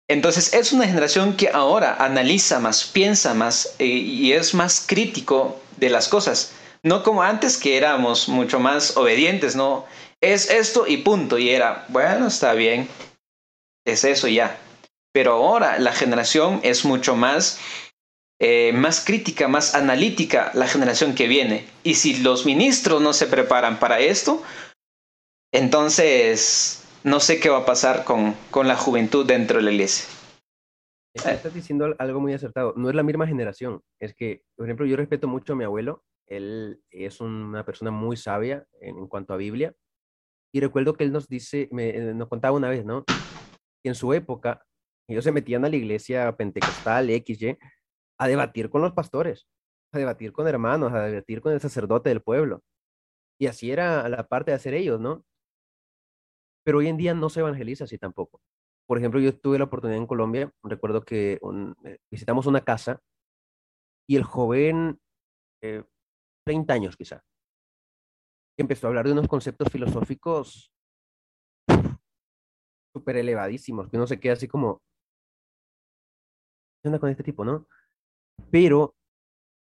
Entonces 0.08 0.52
es 0.52 0.72
una 0.72 0.86
generación 0.86 1.34
que 1.36 1.48
ahora 1.48 1.96
analiza 1.98 2.60
más, 2.60 2.84
piensa 2.84 3.32
más 3.32 3.74
eh, 3.78 3.86
y 3.86 4.32
es 4.32 4.52
más 4.52 4.84
crítico 4.86 5.58
de 5.76 5.90
las 5.90 6.08
cosas. 6.08 6.52
No 6.82 7.02
como 7.02 7.22
antes 7.22 7.56
que 7.56 7.76
éramos 7.76 8.28
mucho 8.28 8.60
más 8.60 8.96
obedientes, 8.96 9.56
¿no? 9.56 9.86
Es 10.20 10.50
esto 10.50 10.86
y 10.86 10.98
punto. 10.98 11.38
Y 11.38 11.50
era, 11.50 11.86
bueno, 11.88 12.26
está 12.26 12.52
bien. 12.54 12.88
Es 13.86 14.04
eso 14.04 14.28
ya. 14.28 14.58
Pero 15.12 15.32
ahora 15.32 15.78
la 15.78 15.92
generación 15.92 16.60
es 16.62 16.84
mucho 16.84 17.16
más, 17.16 17.58
eh, 18.40 18.72
más 18.74 19.04
crítica, 19.04 19.48
más 19.48 19.74
analítica, 19.74 20.50
la 20.54 20.66
generación 20.66 21.14
que 21.14 21.28
viene. 21.28 21.66
Y 21.84 21.94
si 21.94 22.16
los 22.18 22.44
ministros 22.44 23.00
no 23.00 23.12
se 23.12 23.26
preparan 23.26 23.78
para 23.78 24.00
esto, 24.00 24.42
entonces 25.52 26.82
no 27.04 27.20
sé 27.20 27.38
qué 27.38 27.48
va 27.48 27.58
a 27.58 27.66
pasar 27.66 28.04
con, 28.04 28.34
con 28.50 28.66
la 28.66 28.76
juventud 28.76 29.24
dentro 29.24 29.58
de 29.58 29.64
la 29.64 29.72
iglesia. 29.72 30.06
Estás 31.14 31.54
diciendo 31.54 31.94
algo 31.98 32.20
muy 32.20 32.34
acertado. 32.34 32.74
No 32.76 32.88
es 32.88 32.96
la 32.96 33.04
misma 33.04 33.26
generación. 33.26 33.80
Es 34.00 34.14
que, 34.14 34.42
por 34.56 34.66
ejemplo, 34.66 34.84
yo 34.84 34.96
respeto 34.96 35.28
mucho 35.28 35.52
a 35.52 35.56
mi 35.56 35.62
abuelo. 35.62 36.04
Él 36.26 36.82
es 36.90 37.20
una 37.20 37.64
persona 37.64 37.92
muy 37.92 38.16
sabia 38.16 38.66
en, 38.80 39.06
cuanto 39.06 39.32
a 39.32 39.36
Biblia. 39.36 39.74
Y 40.52 40.60
recuerdo 40.60 40.94
que 40.94 41.04
él 41.04 41.12
nos 41.12 41.28
dice, 41.28 41.68
me, 41.70 41.90
eh, 41.90 42.14
nos 42.14 42.28
contaba 42.28 42.56
una 42.56 42.68
vez, 42.68 42.84
¿no? 42.84 43.04
Que 43.04 43.90
en 43.90 43.94
su 43.94 44.12
época, 44.12 44.64
ellos 45.08 45.22
se 45.22 45.32
metían 45.32 45.64
a 45.64 45.68
la 45.68 45.76
iglesia 45.76 46.36
pentecostal, 46.36 47.08
XY, 47.10 47.58
a 48.18 48.28
debatir 48.28 48.68
con 48.68 48.82
los 48.82 48.92
pastores, 48.92 49.46
a 49.92 49.98
debatir 49.98 50.32
con 50.32 50.48
hermanos, 50.48 50.92
a 50.92 51.02
debatir 51.02 51.40
con 51.40 51.52
el 51.52 51.60
sacerdote 51.60 52.08
del 52.08 52.22
pueblo. 52.22 52.62
Y 53.38 53.46
así 53.46 53.70
era 53.70 54.08
la 54.08 54.26
parte 54.26 54.50
de 54.50 54.56
hacer 54.56 54.74
ellos, 54.74 55.00
¿no? 55.00 55.24
Pero 56.64 56.78
hoy 56.78 56.88
en 56.88 56.96
día 56.96 57.14
no 57.14 57.30
se 57.30 57.40
evangeliza 57.40 57.84
así 57.84 57.98
tampoco 57.98 58.40
por 58.86 58.98
ejemplo, 58.98 59.20
yo 59.20 59.36
tuve 59.38 59.58
la 59.58 59.64
oportunidad 59.64 59.98
en 59.98 60.06
Colombia, 60.06 60.52
recuerdo 60.62 61.04
que 61.04 61.40
eh, 61.84 61.98
visitamos 62.10 62.46
una 62.46 62.60
casa 62.62 63.00
y 64.08 64.16
el 64.16 64.24
joven, 64.24 65.00
30 65.60 66.72
eh, 66.72 66.76
años 66.76 66.96
quizá, 66.96 67.22
empezó 68.58 68.86
a 68.86 68.88
hablar 68.88 69.06
de 69.06 69.12
unos 69.12 69.28
conceptos 69.28 69.68
filosóficos 69.70 70.70
súper 72.94 73.16
elevadísimos, 73.16 73.88
que 73.88 73.96
uno 73.96 74.06
se 74.06 74.20
queda 74.20 74.34
así 74.34 74.46
como, 74.46 74.80
¿qué 76.82 76.88
onda 76.88 76.98
con 76.98 77.10
este 77.10 77.24
tipo, 77.24 77.44
no? 77.44 77.66
Pero 78.50 78.94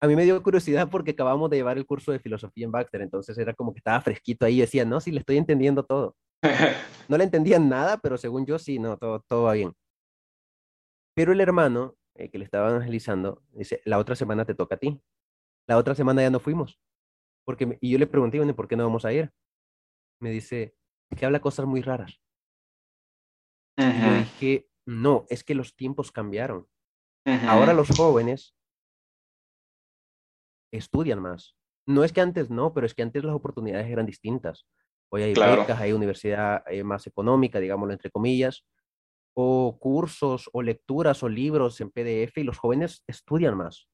a 0.01 0.07
mí 0.07 0.15
me 0.15 0.25
dio 0.25 0.41
curiosidad 0.43 0.89
porque 0.91 1.13
acabamos 1.13 1.51
de 1.51 1.57
llevar 1.57 1.79
el 1.79 1.87
curso 1.87 2.13
de 2.13 2.21
filosofía 2.21 2.67
en 2.67 2.73
Baxter, 2.73 3.01
entonces 3.01 3.37
era 3.39 3.55
como 3.55 3.73
que 3.73 3.79
estaba 3.79 4.01
fresquito 4.01 4.47
ahí 4.47 4.61
decía, 4.61 4.85
no, 4.85 5.01
sí, 5.01 5.11
le 5.11 5.21
estoy 5.21 5.39
entendiendo 5.39 5.85
todo. 5.85 6.15
No 7.09 7.16
le 7.16 7.24
entendían 7.24 7.70
nada, 7.70 7.97
pero 7.97 8.18
según 8.18 8.45
yo 8.45 8.59
sí, 8.59 8.78
no, 8.78 8.99
todo, 8.99 9.20
todo 9.26 9.45
va 9.45 9.55
bien. 9.55 9.74
Pero 11.14 11.32
el 11.32 11.41
hermano 11.41 11.97
eh, 12.14 12.30
que 12.30 12.39
le 12.39 12.45
estaba 12.45 12.68
evangelizando 12.68 13.43
dice, 13.53 13.80
la 13.84 13.99
otra 13.99 14.14
semana 14.14 14.45
te 14.45 14.55
toca 14.55 14.74
a 14.74 14.78
ti. 14.78 15.01
La 15.66 15.78
otra 15.78 15.95
semana 15.95 16.20
ya 16.20 16.30
no 16.30 16.39
fuimos. 16.39 16.78
Porque, 17.47 17.78
y 17.80 17.91
yo 17.93 17.99
le 17.99 18.07
pregunté, 18.07 18.39
¿por 18.53 18.68
qué 18.68 18.76
no 18.76 18.84
vamos 18.84 19.05
a 19.05 19.12
ir? 19.12 19.32
Me 20.20 20.30
dice, 20.30 20.74
que 21.16 21.24
habla 21.24 21.41
cosas 21.41 21.64
muy 21.66 21.80
raras. 21.80 22.20
Y 23.76 23.82
yo 23.82 24.14
dije, 24.18 24.68
no, 24.86 25.26
es 25.28 25.45
que 25.45 25.55
los 25.55 25.76
tiempos 25.76 26.11
cambiaron. 26.11 26.68
Ahora 27.24 27.72
los 27.72 27.89
jóvenes 27.97 28.55
estudian 30.72 31.20
más. 31.20 31.57
No 31.86 32.05
es 32.05 32.12
que 32.12 32.20
antes 32.20 32.51
no, 32.51 32.74
pero 32.74 32.86
es 32.86 32.95
que 32.95 33.03
antes 33.03 33.22
las 33.24 33.34
oportunidades 33.34 33.89
eran 33.89 34.07
distintas. 34.07 34.66
Hoy 35.11 35.23
hay 35.23 35.35
becas, 35.35 35.81
hay 35.81 35.93
universidad 35.93 36.63
eh, 36.67 36.85
más 36.85 37.07
económica, 37.07 37.61
digámoslo 37.61 37.93
entre 37.93 38.11
comillas, 38.11 38.65
o 39.35 39.79
cursos 39.79 40.51
o 40.53 40.63
lecturas 40.63 41.23
o 41.23 41.29
libros 41.29 41.81
en 41.81 41.91
PDF 41.91 42.39
y 42.39 42.45
los 42.45 42.59
jóvenes 42.59 43.05
estudian 43.07 43.57
más. 43.57 43.89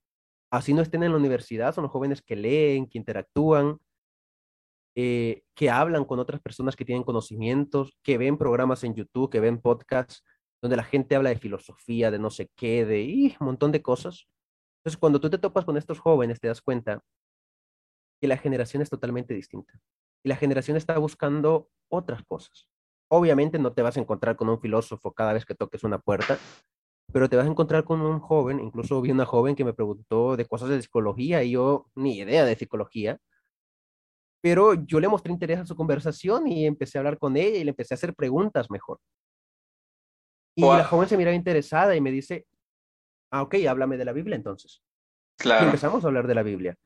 Así 0.51 0.75
no 0.75 0.83
estén 0.83 1.03
en 1.03 1.12
la 1.12 1.19
universidad, 1.19 1.75
son 1.75 1.83
los 1.83 1.93
jóvenes 1.93 2.23
que 2.23 2.37
leen, 2.37 2.89
que 2.89 2.99
interactúan, 2.99 3.79
eh, 4.97 5.43
que 5.55 5.71
hablan 5.71 6.05
con 6.05 6.19
otras 6.19 6.41
personas 6.41 6.77
que 6.77 6.85
tienen 6.85 7.05
conocimientos, 7.05 7.97
que 8.03 8.19
ven 8.19 8.39
programas 8.39 8.85
en 8.85 8.95
YouTube, 8.95 9.31
que 9.31 9.41
ven 9.41 9.61
podcasts 9.61 10.25
donde 10.62 10.77
la 10.77 10.85
gente 10.85 11.15
habla 11.15 11.31
de 11.31 11.37
filosofía, 11.37 12.11
de 12.11 12.19
no 12.19 12.31
sé 12.31 12.51
qué, 12.57 12.85
de 12.87 13.37
un 13.39 13.47
montón 13.47 13.71
de 13.71 13.83
cosas. 13.83 14.27
Entonces, 14.79 14.99
cuando 14.99 15.21
tú 15.21 15.29
te 15.29 15.39
topas 15.39 15.65
con 15.65 15.77
estos 15.77 15.99
jóvenes, 15.99 16.41
te 16.41 16.49
das 16.49 16.62
cuenta 16.62 17.03
que 18.21 18.29
la 18.29 18.39
generación 18.39 18.83
es 18.83 18.89
totalmente 18.89 19.35
distinta 19.35 19.75
y 20.25 20.29
la 20.29 20.37
generación 20.37 20.77
está 20.77 20.99
buscando 20.99 21.70
otras 21.89 22.25
cosas. 22.25 22.66
Obviamente 23.09 23.59
no 23.59 23.72
te 23.72 23.83
vas 23.83 23.97
a 23.97 24.01
encontrar 24.01 24.37
con 24.37 24.49
un 24.49 24.59
filósofo 24.59 25.12
cada 25.12 25.35
vez 25.35 25.45
que 25.45 25.55
toques 25.55 25.85
una 25.85 25.99
puerta, 25.99 26.39
pero 27.12 27.29
te 27.29 27.37
vas 27.37 27.47
a 27.47 27.51
encontrar 27.51 27.85
con 27.85 28.01
un 28.01 28.18
joven, 28.18 28.59
incluso 28.59 29.01
vi 29.03 29.11
una 29.11 29.27
joven 29.27 29.55
que 29.55 29.64
me 29.64 29.75
preguntó 29.75 30.37
de 30.37 30.47
cosas 30.47 30.70
de 30.70 30.81
psicología 30.81 31.45
y 31.45 31.53
yo 31.53 31.91
ni 31.95 32.16
idea 32.18 32.45
de 32.45 32.57
psicología, 32.57 33.20
pero 34.43 34.75
yo 34.75 34.99
le 34.99 35.09
mostré 35.09 35.33
interés 35.33 35.61
a 35.61 35.66
su 35.66 35.77
conversación 35.77 36.49
y 36.49 36.66
empecé 36.66 36.99
a 36.99 37.01
hablar 37.01 37.18
con 37.18 37.37
ella 37.37 37.59
y 37.59 37.64
le 37.64 37.70
empecé 37.70 37.95
a 37.95 37.97
hacer 37.97 38.14
preguntas 38.14 38.70
mejor. 38.70 38.99
Y 40.57 40.62
la 40.62 40.85
joven 40.85 41.09
se 41.09 41.16
mira 41.16 41.33
interesada 41.33 41.97
y 41.97 42.01
me 42.01 42.11
dice, 42.11 42.47
ah, 43.31 43.43
ok, 43.43 43.57
háblame 43.68 43.97
de 43.97 44.05
la 44.05 44.12
Biblia 44.12 44.37
entonces. 44.37 44.83
Claro. 45.39 45.64
Y 45.64 45.66
empezamos 45.66 46.05
a 46.05 46.09
hablar 46.09 46.27
de 46.27 46.35
la 46.35 46.43
Biblia. 46.43 46.77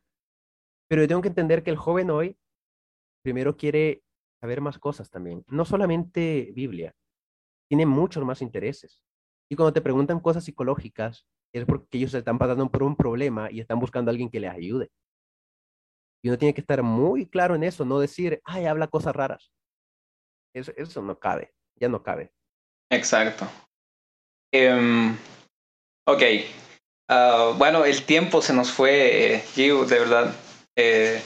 Pero 0.89 1.03
yo 1.03 1.09
tengo 1.09 1.20
que 1.20 1.28
entender 1.28 1.62
que 1.62 1.70
el 1.70 1.76
joven 1.76 2.11
hoy 2.11 2.39
primero 3.29 3.59
quiere 3.59 4.03
saber 4.41 4.62
más 4.62 4.79
cosas 4.79 5.11
también. 5.11 5.45
No 5.49 5.66
solamente 5.66 6.51
Biblia, 6.55 6.95
tiene 7.68 7.85
muchos 7.85 8.24
más 8.24 8.41
intereses. 8.41 9.03
Y 9.51 9.57
cuando 9.57 9.74
te 9.74 9.83
preguntan 9.83 10.18
cosas 10.18 10.45
psicológicas, 10.45 11.26
es 11.53 11.66
porque 11.66 11.99
ellos 11.99 12.14
están 12.14 12.39
pasando 12.39 12.70
por 12.70 12.83
un 12.83 12.97
problema 12.97 13.51
y 13.51 13.61
están 13.61 13.79
buscando 13.81 14.09
a 14.09 14.12
alguien 14.12 14.31
que 14.31 14.41
les 14.41 14.51
ayude. 14.51 14.91
Y 16.24 16.29
uno 16.29 16.39
tiene 16.39 16.55
que 16.55 16.62
estar 16.62 16.83
muy 16.83 17.26
claro 17.26 17.55
en 17.55 17.64
eso, 17.64 17.85
no 17.85 18.01
decir, 18.01 18.41
ay, 18.45 18.64
habla 18.64 18.89
cosas 18.89 19.14
raras. 19.14 19.53
Eso, 20.55 21.03
no 21.03 21.18
cabe, 21.18 21.53
ya 21.76 21.91
no 21.91 22.03
cabe. 22.03 22.33
Exacto. 22.91 23.47
Um, 24.55 25.14
ok. 26.07 26.22
Uh, 27.11 27.59
bueno, 27.59 27.85
el 27.85 28.03
tiempo 28.05 28.41
se 28.41 28.55
nos 28.55 28.72
fue, 28.72 29.35
eh, 29.35 29.45
de 29.55 29.99
verdad. 29.99 30.35
Eh, 30.76 31.20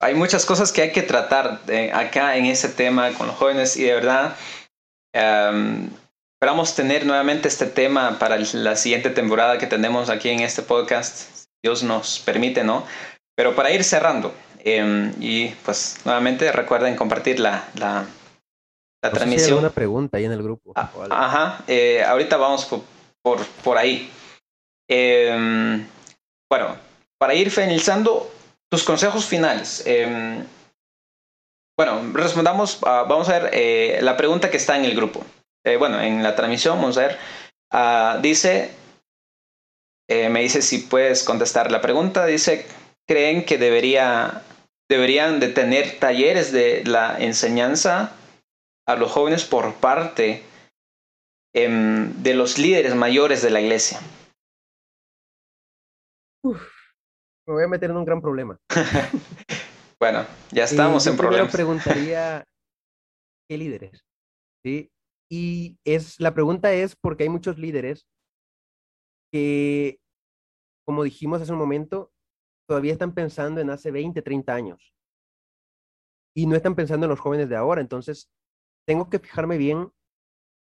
hay 0.00 0.14
muchas 0.14 0.44
cosas 0.44 0.72
que 0.72 0.82
hay 0.82 0.92
que 0.92 1.02
tratar 1.02 1.60
acá 1.92 2.36
en 2.36 2.46
ese 2.46 2.68
tema 2.68 3.12
con 3.14 3.26
los 3.26 3.36
jóvenes 3.36 3.76
y 3.76 3.84
de 3.84 3.94
verdad 3.94 4.36
um, 5.14 5.88
esperamos 6.36 6.74
tener 6.74 7.06
nuevamente 7.06 7.48
este 7.48 7.66
tema 7.66 8.18
para 8.18 8.36
la 8.38 8.76
siguiente 8.76 9.10
temporada 9.10 9.58
que 9.58 9.66
tenemos 9.66 10.10
aquí 10.10 10.28
en 10.28 10.40
este 10.40 10.62
podcast. 10.62 11.46
Dios 11.64 11.82
nos 11.82 12.18
permite, 12.18 12.62
¿no? 12.62 12.84
Pero 13.34 13.56
para 13.56 13.70
ir 13.70 13.82
cerrando, 13.84 14.34
em, 14.60 15.14
y 15.18 15.48
pues 15.64 15.96
nuevamente 16.04 16.52
recuerden 16.52 16.94
compartir 16.94 17.40
la, 17.40 17.64
la, 17.74 18.04
la 19.02 19.10
transmisión. 19.10 19.58
una 19.58 19.70
pregunta 19.70 20.18
ahí 20.18 20.26
en 20.26 20.32
el 20.32 20.42
grupo. 20.42 20.72
Ah, 20.76 20.90
ajá, 21.10 21.64
eh, 21.66 22.04
ahorita 22.04 22.36
vamos 22.36 22.66
por, 23.22 23.38
por, 23.64 23.78
ahí. 23.78 24.10
Em, 24.88 25.86
bueno, 26.50 26.76
para 27.18 27.34
ir 27.34 27.50
finalizando, 27.50 28.30
consejos 28.84 29.26
finales. 29.26 29.82
Em, 29.86 30.44
bueno, 31.76 32.12
respondamos, 32.14 32.80
vamos 32.80 33.28
a 33.28 33.38
ver 33.38 33.50
eh, 33.52 33.98
la 34.02 34.16
pregunta 34.16 34.50
que 34.50 34.56
está 34.56 34.76
en 34.76 34.84
el 34.84 34.94
grupo. 34.94 35.24
Eh, 35.64 35.76
bueno, 35.76 36.00
en 36.00 36.22
la 36.22 36.34
transmisión, 36.34 36.78
vamos 36.78 36.96
a 36.98 37.02
ver. 37.02 37.18
Ah, 37.70 38.18
dice, 38.22 38.70
me 40.08 40.40
dice 40.40 40.62
si 40.62 40.78
puedes 40.78 41.22
contestar 41.22 41.70
la 41.70 41.80
pregunta. 41.80 42.24
Dice, 42.24 42.66
creen 43.06 43.44
que 43.44 43.58
debería, 43.58 44.42
deberían 44.88 45.40
de 45.40 45.48
tener 45.48 45.98
talleres 45.98 46.52
de 46.52 46.84
la 46.84 47.18
enseñanza 47.18 48.12
a 48.86 48.96
los 48.96 49.10
jóvenes 49.10 49.44
por 49.44 49.74
parte 49.74 50.44
em, 51.52 52.22
de 52.22 52.34
los 52.34 52.58
líderes 52.58 52.94
mayores 52.94 53.42
de 53.42 53.50
la 53.50 53.60
iglesia? 53.60 54.00
Me 57.46 57.54
voy 57.54 57.64
a 57.64 57.68
meter 57.68 57.90
en 57.90 57.96
un 57.96 58.04
gran 58.04 58.20
problema. 58.20 58.58
bueno, 60.00 60.26
ya 60.50 60.64
estamos 60.64 61.06
en 61.06 61.16
problemas. 61.16 61.52
Primero 61.52 61.80
preguntaría, 61.80 62.44
¿qué 63.48 63.58
líderes? 63.58 64.04
¿Sí? 64.64 64.90
Y 65.30 65.78
es, 65.84 66.20
la 66.20 66.34
pregunta 66.34 66.72
es 66.72 66.96
porque 66.96 67.24
hay 67.24 67.28
muchos 67.28 67.58
líderes 67.58 68.06
que, 69.32 69.98
como 70.86 71.04
dijimos 71.04 71.40
hace 71.40 71.52
un 71.52 71.58
momento, 71.58 72.12
todavía 72.68 72.92
están 72.92 73.14
pensando 73.14 73.60
en 73.60 73.70
hace 73.70 73.90
20, 73.90 74.22
30 74.22 74.54
años. 74.54 74.92
Y 76.34 76.46
no 76.46 76.56
están 76.56 76.74
pensando 76.74 77.06
en 77.06 77.10
los 77.10 77.20
jóvenes 77.20 77.48
de 77.48 77.56
ahora. 77.56 77.80
Entonces, 77.80 78.28
tengo 78.86 79.08
que 79.08 79.18
fijarme 79.18 79.56
bien 79.56 79.90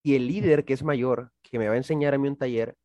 si 0.03 0.15
el 0.15 0.27
líder 0.27 0.65
que 0.65 0.73
es 0.73 0.83
mayor, 0.83 1.31
que 1.43 1.59
me 1.59 1.67
va 1.67 1.73
a 1.73 1.77
enseñar 1.77 2.13
a 2.13 2.17
mí 2.17 2.27
un 2.27 2.37
taller, 2.37 2.75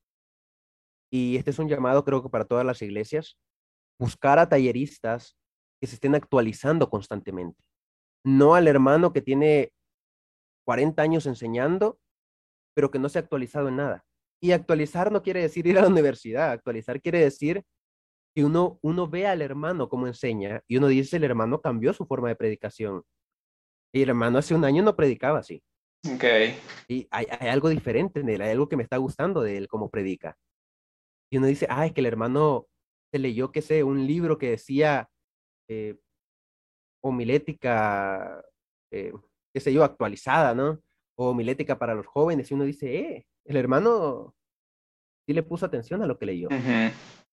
y 1.13 1.37
este 1.37 1.51
es 1.51 1.61
un 1.61 1.69
llamado 1.69 2.05
creo 2.05 2.23
que 2.25 2.29
para 2.29 2.45
todas 2.45 2.67
las 2.67 2.83
iglesias, 2.83 3.39
buscar 3.99 4.39
a 4.39 4.49
talleristas 4.49 5.37
que 5.81 5.87
se 5.87 5.95
estén 5.95 6.15
actualizando 6.15 6.89
constantemente. 6.91 7.63
No 8.25 8.55
al 8.55 8.69
hermano 8.69 9.13
que 9.13 9.21
tiene 9.21 9.73
40 10.67 11.03
años 11.03 11.27
enseñando, 11.27 11.99
pero 12.75 12.91
que 12.91 12.99
no 12.99 13.09
se 13.09 13.19
ha 13.19 13.23
actualizado 13.23 13.69
en 13.69 13.77
nada. 13.77 14.05
Y 14.43 14.53
actualizar 14.53 15.13
no 15.13 15.23
quiere 15.23 15.43
decir 15.43 15.67
ir 15.67 15.79
a 15.79 15.83
la 15.83 15.89
universidad, 15.89 16.51
actualizar 16.51 17.01
quiere 17.01 17.21
decir 17.21 17.65
que 18.35 18.45
uno, 18.45 18.79
uno 18.83 19.09
ve 19.09 19.27
al 19.27 19.43
hermano 19.43 19.89
como 19.89 20.07
enseña 20.07 20.63
y 20.67 20.77
uno 20.77 20.89
dice, 20.89 21.17
el 21.17 21.25
hermano 21.25 21.61
cambió 21.61 21.93
su 21.93 22.05
forma 22.05 22.29
de 22.29 22.37
predicación. 22.37 23.03
Y 23.95 24.03
el 24.03 24.09
hermano 24.09 24.39
hace 24.39 24.55
un 24.55 24.65
año 24.65 24.83
no 24.83 24.97
predicaba 24.97 25.39
así. 25.39 25.63
Ok. 26.13 26.25
Y 26.89 27.07
hay, 27.11 27.27
hay, 27.31 27.49
algo 27.49 27.69
diferente 27.69 28.21
en 28.21 28.29
él, 28.29 28.43
hay 28.43 28.51
algo 28.51 28.69
que 28.69 28.77
me 28.77 28.83
está 28.83 28.97
gustando 28.97 29.41
de 29.41 29.57
él 29.57 29.69
como 29.69 29.89
predica. 29.89 30.37
Y 31.31 31.39
uno 31.39 31.47
dice, 31.47 31.67
ah, 31.71 31.87
es 31.87 31.93
que 31.93 32.01
el 32.01 32.07
hermano 32.07 32.67
se 33.15 33.21
leyó, 33.21 33.53
qué 33.53 33.63
sé, 33.63 33.85
un 33.85 34.09
libro 34.09 34.39
que 34.39 34.51
decía 34.51 35.09
eh, 35.69 35.97
homilética, 37.01 38.45
eh, 38.91 39.13
qué 39.53 39.61
sé 39.61 39.73
yo, 39.73 39.85
actualizada, 39.85 40.53
¿no? 40.53 40.81
O 41.17 41.31
homilética 41.31 41.79
para 41.79 41.95
los 41.95 42.09
jóvenes. 42.09 42.51
Y 42.51 42.55
uno 42.55 42.65
dice, 42.65 42.99
eh, 42.99 43.27
el 43.45 43.57
hermano 43.57 44.35
sí 45.25 45.33
le 45.33 45.45
puso 45.45 45.65
atención 45.65 46.03
a 46.03 46.09
lo 46.09 46.19
que 46.19 46.27
leyó. 46.27 46.49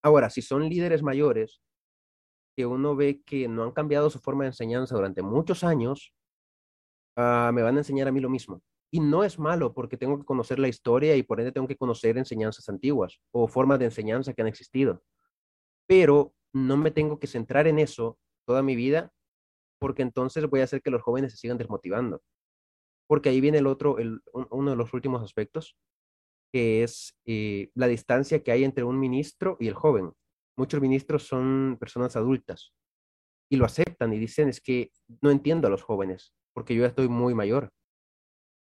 Ahora, 0.04 0.30
si 0.30 0.40
son 0.40 0.68
líderes 0.68 1.02
mayores 1.02 1.60
que 2.56 2.64
uno 2.64 2.94
ve 2.94 3.20
que 3.24 3.48
no 3.48 3.64
han 3.64 3.72
cambiado 3.72 4.08
su 4.08 4.20
forma 4.20 4.44
de 4.44 4.50
enseñanza 4.50 4.94
durante 4.94 5.20
muchos 5.20 5.64
años, 5.64 6.14
uh, 7.16 7.52
me 7.52 7.62
van 7.62 7.74
a 7.74 7.80
enseñar 7.80 8.06
a 8.06 8.12
mí 8.12 8.20
lo 8.20 8.30
mismo. 8.30 8.62
Y 8.92 9.00
no 9.00 9.24
es 9.24 9.36
malo 9.36 9.74
porque 9.74 9.96
tengo 9.96 10.16
que 10.16 10.24
conocer 10.24 10.60
la 10.60 10.68
historia 10.68 11.16
y 11.16 11.24
por 11.24 11.40
ende 11.40 11.50
tengo 11.50 11.66
que 11.66 11.76
conocer 11.76 12.18
enseñanzas 12.18 12.68
antiguas 12.68 13.18
o 13.32 13.48
formas 13.48 13.80
de 13.80 13.86
enseñanza 13.86 14.32
que 14.32 14.42
han 14.42 14.48
existido. 14.48 15.02
Pero 15.86 16.34
no 16.54 16.76
me 16.76 16.90
tengo 16.90 17.18
que 17.18 17.26
centrar 17.26 17.66
en 17.66 17.78
eso 17.78 18.18
toda 18.46 18.62
mi 18.62 18.76
vida 18.76 19.12
porque 19.78 20.02
entonces 20.02 20.48
voy 20.48 20.60
a 20.60 20.64
hacer 20.64 20.80
que 20.80 20.90
los 20.90 21.02
jóvenes 21.02 21.32
se 21.32 21.38
sigan 21.38 21.58
desmotivando. 21.58 22.22
Porque 23.08 23.30
ahí 23.30 23.40
viene 23.40 23.58
el 23.58 23.66
otro, 23.66 23.98
el, 23.98 24.20
uno 24.32 24.70
de 24.70 24.76
los 24.76 24.94
últimos 24.94 25.22
aspectos, 25.22 25.76
que 26.52 26.84
es 26.84 27.16
eh, 27.26 27.70
la 27.74 27.88
distancia 27.88 28.42
que 28.42 28.52
hay 28.52 28.64
entre 28.64 28.84
un 28.84 28.98
ministro 28.98 29.56
y 29.58 29.68
el 29.68 29.74
joven. 29.74 30.12
Muchos 30.56 30.80
ministros 30.80 31.24
son 31.24 31.76
personas 31.80 32.14
adultas 32.14 32.72
y 33.50 33.56
lo 33.56 33.64
aceptan 33.64 34.12
y 34.12 34.18
dicen 34.18 34.48
es 34.48 34.60
que 34.60 34.92
no 35.20 35.30
entiendo 35.30 35.66
a 35.66 35.70
los 35.70 35.82
jóvenes 35.82 36.32
porque 36.54 36.74
yo 36.74 36.82
ya 36.82 36.88
estoy 36.88 37.08
muy 37.08 37.34
mayor. 37.34 37.70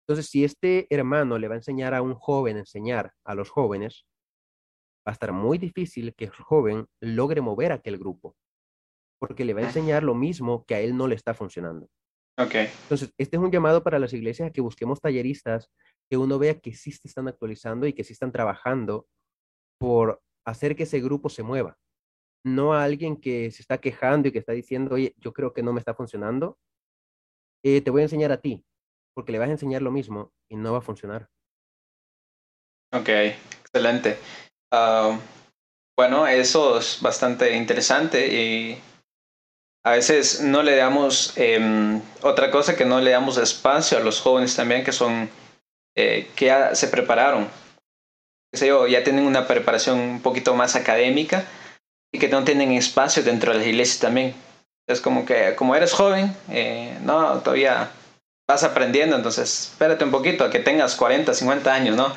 Entonces, 0.08 0.30
si 0.30 0.44
este 0.44 0.88
hermano 0.90 1.38
le 1.38 1.48
va 1.48 1.56
a 1.56 1.58
enseñar 1.58 1.94
a 1.94 2.02
un 2.02 2.14
joven 2.14 2.58
enseñar 2.58 3.14
a 3.24 3.36
los 3.36 3.50
jóvenes, 3.50 4.06
va 5.08 5.12
a 5.12 5.14
estar 5.14 5.32
muy 5.32 5.58
difícil 5.58 6.14
que 6.16 6.26
el 6.26 6.32
joven 6.32 6.88
logre 7.00 7.42
mover 7.42 7.72
aquel 7.72 7.98
grupo, 7.98 8.36
porque 9.20 9.46
le 9.46 9.54
va 9.54 9.62
a 9.62 9.66
enseñar 9.66 10.04
lo 10.04 10.16
mismo 10.16 10.66
que 10.66 10.76
a 10.76 10.80
él 10.80 10.98
no 10.98 11.08
le 11.08 11.16
está 11.16 11.34
funcionando. 11.34 11.88
Okay. 12.38 12.68
Entonces, 12.84 13.14
este 13.18 13.38
es 13.38 13.42
un 13.42 13.52
llamado 13.52 13.82
para 13.84 14.00
las 14.00 14.12
iglesias 14.14 14.50
a 14.50 14.52
que 14.52 14.62
busquemos 14.62 15.00
talleristas 15.00 15.70
que 16.10 16.18
uno 16.18 16.38
vea 16.38 16.60
que 16.60 16.74
sí 16.74 16.92
se 16.92 17.08
están 17.08 17.28
actualizando 17.28 17.88
y 17.88 17.94
que 17.94 18.04
sí 18.04 18.14
están 18.14 18.32
trabajando 18.32 19.08
por 19.80 20.22
hacer 20.46 20.76
que 20.76 20.84
ese 20.84 21.00
grupo 21.00 21.30
se 21.30 21.44
mueva. 21.44 21.78
No 22.46 22.74
a 22.74 22.84
alguien 22.84 23.16
que 23.16 23.52
se 23.52 23.62
está 23.62 23.80
quejando 23.80 24.28
y 24.28 24.32
que 24.32 24.40
está 24.40 24.52
diciendo, 24.52 24.96
oye, 24.96 25.16
yo 25.18 25.34
creo 25.34 25.54
que 25.54 25.64
no 25.64 25.74
me 25.74 25.80
está 25.80 25.96
funcionando, 25.96 26.60
eh, 27.64 27.82
te 27.82 27.90
voy 27.90 28.02
a 28.02 28.06
enseñar 28.06 28.32
a 28.32 28.42
ti, 28.42 28.64
porque 29.16 29.32
le 29.32 29.40
vas 29.40 29.50
a 29.50 29.54
enseñar 29.54 29.82
lo 29.82 29.92
mismo 29.92 30.34
y 30.50 30.56
no 30.56 30.74
va 30.74 30.80
a 30.80 30.82
funcionar. 30.82 31.30
Ok, 32.92 33.10
excelente. 33.10 34.18
Ah, 34.72 35.18
bueno, 35.98 36.28
eso 36.28 36.78
es 36.78 37.02
bastante 37.02 37.56
interesante 37.56 38.28
y 38.28 38.82
a 39.84 39.92
veces 39.92 40.42
no 40.42 40.64
le 40.64 40.76
damos, 40.76 41.34
em, 41.38 42.02
otra 42.22 42.52
cosa 42.52 42.76
que 42.76 42.86
no 42.86 43.00
le 43.00 43.12
damos 43.12 43.38
espacio 43.38 43.98
a 43.98 44.02
los 44.02 44.20
jóvenes 44.20 44.56
también 44.56 44.84
que 44.84 44.92
son 44.92 45.30
eh, 45.96 46.30
que 46.36 46.48
ya 46.48 46.76
se 46.76 46.90
prepararon, 46.90 47.48
yo, 48.54 48.88
ya 48.88 49.04
tienen 49.04 49.26
una 49.26 49.48
preparación 49.48 50.00
un 50.00 50.22
poquito 50.22 50.56
más 50.56 50.76
académica 50.76 51.46
y 52.14 52.20
que 52.20 52.30
no 52.30 52.44
tienen 52.44 52.72
espacio 52.72 53.24
dentro 53.24 53.52
de 53.52 53.60
las 53.60 53.68
iglesias 53.68 54.00
también. 54.00 54.34
Es 54.88 55.02
como 55.02 55.26
que, 55.26 55.56
como 55.56 55.76
eres 55.76 55.94
joven, 55.94 56.36
eh, 56.50 56.98
no, 57.02 57.40
todavía 57.40 57.92
vas 58.48 58.64
aprendiendo, 58.64 59.16
entonces 59.16 59.72
espérate 59.72 60.04
un 60.04 60.12
poquito 60.12 60.44
a 60.44 60.52
que 60.52 60.60
tengas 60.60 60.96
40, 60.96 61.34
50 61.34 61.74
años, 61.74 61.96
¿no? 61.96 62.16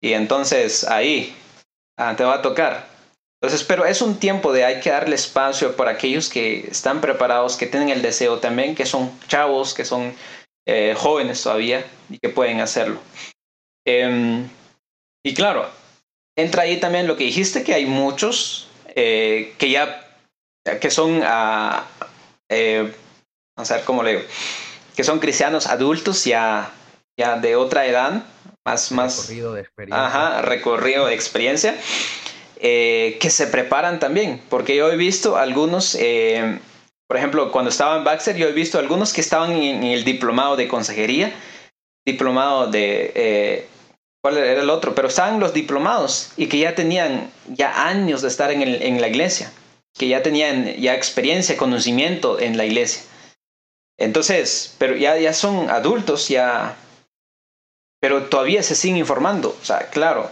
Y 0.00 0.14
entonces 0.14 0.84
ahí 0.84 1.36
ah, 1.96 2.14
te 2.16 2.24
va 2.24 2.34
a 2.34 2.42
tocar. 2.42 2.86
Entonces, 3.40 3.66
pero 3.66 3.84
es 3.84 4.00
un 4.00 4.18
tiempo 4.18 4.52
de 4.52 4.64
hay 4.64 4.80
que 4.80 4.90
darle 4.90 5.14
espacio 5.14 5.76
por 5.76 5.88
aquellos 5.88 6.28
que 6.28 6.66
están 6.68 7.00
preparados, 7.00 7.56
que 7.56 7.66
tienen 7.66 7.90
el 7.90 8.02
deseo 8.02 8.38
también, 8.38 8.74
que 8.74 8.86
son 8.86 9.10
chavos, 9.28 9.74
que 9.74 9.84
son 9.84 10.14
eh, 10.66 10.94
jóvenes 10.96 11.42
todavía 11.42 11.84
y 12.08 12.18
que 12.18 12.28
pueden 12.28 12.60
hacerlo. 12.60 13.00
Em, 13.84 14.48
y 15.24 15.34
claro, 15.34 15.68
entra 16.36 16.62
ahí 16.62 16.80
también 16.80 17.06
lo 17.06 17.16
que 17.16 17.24
dijiste, 17.24 17.62
que 17.62 17.74
hay 17.74 17.86
muchos 17.86 18.68
eh, 18.94 19.54
que 19.58 19.70
ya, 19.70 20.08
que 20.80 20.90
son, 20.90 21.18
uh, 21.18 21.24
a 21.24 21.84
ver 22.48 22.94
cómo 23.84 24.02
le 24.02 24.16
digo, 24.16 24.22
que 24.96 25.04
son 25.04 25.20
cristianos 25.20 25.66
adultos 25.66 26.24
ya, 26.24 26.72
ya 27.18 27.38
de 27.38 27.54
otra 27.54 27.86
edad, 27.86 28.24
más, 28.66 28.90
más... 28.92 29.16
Recorrido 29.16 29.54
de 29.54 29.60
experiencia. 29.62 30.06
Ajá, 30.06 30.42
recorrido 30.42 31.06
de 31.06 31.14
experiencia. 31.14 31.76
Eh, 32.58 33.18
que 33.20 33.30
se 33.30 33.46
preparan 33.46 34.00
también, 34.00 34.40
porque 34.48 34.74
yo 34.74 34.90
he 34.90 34.96
visto 34.96 35.36
algunos, 35.36 35.94
eh, 35.94 36.58
por 37.06 37.18
ejemplo, 37.18 37.52
cuando 37.52 37.70
estaba 37.70 37.98
en 37.98 38.04
Baxter, 38.04 38.34
yo 38.34 38.48
he 38.48 38.52
visto 38.52 38.78
algunos 38.78 39.12
que 39.12 39.20
estaban 39.20 39.52
en, 39.52 39.84
el 39.84 40.04
diplomado 40.04 40.56
de 40.56 40.66
consejería, 40.66 41.32
diplomado 42.04 42.68
de, 42.68 43.12
eh, 43.14 43.66
¿cuál 44.22 44.38
era 44.38 44.62
el 44.62 44.70
otro? 44.70 44.94
Pero 44.94 45.08
estaban 45.08 45.38
los 45.38 45.52
diplomados 45.52 46.32
y 46.38 46.46
que 46.46 46.58
ya 46.58 46.74
tenían 46.74 47.30
ya 47.48 47.86
años 47.86 48.22
de 48.22 48.28
estar 48.28 48.50
en, 48.50 48.62
el, 48.62 48.82
en 48.82 49.02
la 49.02 49.08
iglesia, 49.08 49.52
que 49.96 50.08
ya 50.08 50.22
tenían 50.22 50.74
ya 50.76 50.94
experiencia, 50.94 51.58
conocimiento 51.58 52.40
en 52.40 52.56
la 52.56 52.64
iglesia. 52.64 53.02
Entonces, 53.98 54.74
pero 54.78 54.96
ya, 54.96 55.18
ya 55.18 55.34
son 55.34 55.68
adultos, 55.68 56.28
ya, 56.28 56.74
pero 58.06 58.28
todavía 58.28 58.62
se 58.62 58.76
siguen 58.76 58.98
informando. 58.98 59.48
O 59.48 59.64
sea, 59.64 59.90
claro, 59.90 60.30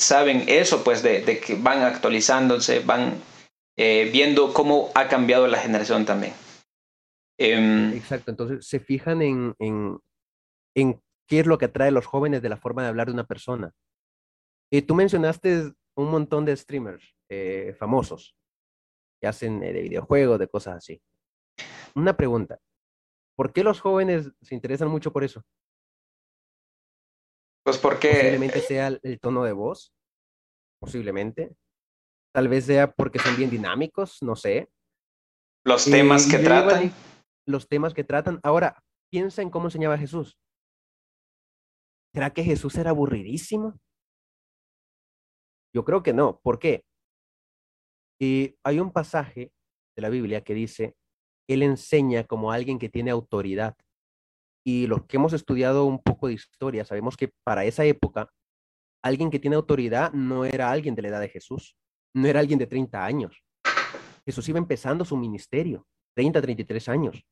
saben 0.00 0.44
eso, 0.48 0.82
pues 0.82 1.02
de, 1.02 1.22
que 1.38 1.54
van 1.54 1.82
actualizándose, 1.82 2.80
van 2.80 3.20
eh, 3.76 4.08
viendo 4.10 4.54
cómo 4.54 4.90
ha 4.94 5.06
cambiado 5.06 5.46
la 5.46 5.58
generación 5.58 6.06
también. 6.06 6.32
Em, 7.38 7.92
Exacto, 7.92 8.30
entonces 8.30 8.66
se 8.66 8.80
fijan 8.80 9.20
en, 9.20 9.54
en, 9.58 9.98
en, 10.74 10.98
qué 11.28 11.40
es 11.40 11.46
lo 11.46 11.58
que 11.58 11.66
atrae 11.66 11.88
a 11.88 11.90
los 11.90 12.06
jóvenes 12.06 12.40
de 12.40 12.48
la 12.48 12.56
forma 12.56 12.84
de 12.84 12.88
hablar 12.88 13.08
de 13.08 13.12
una 13.12 13.26
persona. 13.26 13.70
Y 14.72 14.80
tú 14.80 14.94
mencionaste 14.94 15.74
un 15.98 16.10
montón 16.10 16.46
de 16.46 16.56
streamers 16.56 17.14
eh, 17.28 17.76
famosos 17.78 18.34
que 19.20 19.28
hacen 19.28 19.62
eh, 19.62 19.74
de 19.74 19.82
videojuegos, 19.82 20.38
de 20.38 20.48
cosas 20.48 20.78
así. 20.78 21.02
Una 21.94 22.16
pregunta, 22.16 22.58
¿por 23.36 23.52
qué 23.52 23.62
los 23.62 23.78
jóvenes 23.78 24.32
se 24.40 24.54
interesan 24.54 24.88
mucho 24.88 25.12
por 25.12 25.22
eso? 25.22 25.44
Pues 27.70 27.78
porque... 27.78 28.08
Posiblemente 28.08 28.60
sea 28.62 28.88
el 28.88 29.20
tono 29.20 29.44
de 29.44 29.52
voz, 29.52 29.94
posiblemente. 30.80 31.54
Tal 32.34 32.48
vez 32.48 32.64
sea 32.64 32.90
porque 32.90 33.20
son 33.20 33.36
bien 33.36 33.48
dinámicos, 33.48 34.20
no 34.22 34.34
sé. 34.34 34.68
Los 35.64 35.84
temas 35.84 36.28
que 36.28 36.38
tratan. 36.38 36.92
Los 37.46 37.68
temas 37.68 37.94
que 37.94 38.02
tratan. 38.02 38.40
Ahora, 38.42 38.82
piensa 39.08 39.42
en 39.42 39.50
cómo 39.50 39.68
enseñaba 39.68 39.96
Jesús. 39.96 40.36
¿Será 42.12 42.30
que 42.30 42.42
Jesús 42.42 42.74
era 42.76 42.90
aburridísimo? 42.90 43.78
Yo 45.72 45.84
creo 45.84 46.02
que 46.02 46.12
no. 46.12 46.40
¿Por 46.40 46.58
qué? 46.58 46.84
Y 48.20 48.56
hay 48.64 48.80
un 48.80 48.90
pasaje 48.90 49.52
de 49.96 50.02
la 50.02 50.08
Biblia 50.08 50.42
que 50.42 50.54
dice, 50.54 50.96
Él 51.48 51.62
enseña 51.62 52.24
como 52.24 52.50
alguien 52.50 52.80
que 52.80 52.88
tiene 52.88 53.12
autoridad. 53.12 53.76
Y 54.64 54.86
los 54.86 55.06
que 55.06 55.16
hemos 55.16 55.32
estudiado 55.32 55.84
un 55.84 56.02
poco 56.02 56.28
de 56.28 56.34
historia, 56.34 56.84
sabemos 56.84 57.16
que 57.16 57.32
para 57.44 57.64
esa 57.64 57.84
época, 57.84 58.30
alguien 59.02 59.30
que 59.30 59.38
tiene 59.38 59.56
autoridad 59.56 60.12
no 60.12 60.44
era 60.44 60.70
alguien 60.70 60.94
de 60.94 61.02
la 61.02 61.08
edad 61.08 61.20
de 61.20 61.28
Jesús, 61.28 61.76
no 62.14 62.26
era 62.28 62.40
alguien 62.40 62.58
de 62.58 62.66
30 62.66 63.04
años. 63.04 63.42
Jesús 64.24 64.48
iba 64.48 64.58
empezando 64.58 65.04
su 65.04 65.16
ministerio, 65.16 65.86
30, 66.14 66.42
33 66.42 66.88
años. 66.88 67.24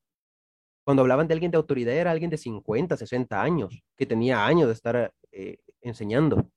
Cuando 0.85 1.01
hablaban 1.01 1.27
de 1.27 1.33
alguien 1.33 1.51
de 1.51 1.57
autoridad 1.57 1.93
era 1.93 2.11
alguien 2.11 2.31
de 2.31 2.37
50, 2.37 2.97
60 2.97 3.41
años, 3.41 3.83
que 3.95 4.05
tenía 4.05 4.45
años 4.45 4.67
de 4.67 4.73
estar 4.73 5.13
eh, 5.31 5.57
enseñando. 5.81 6.49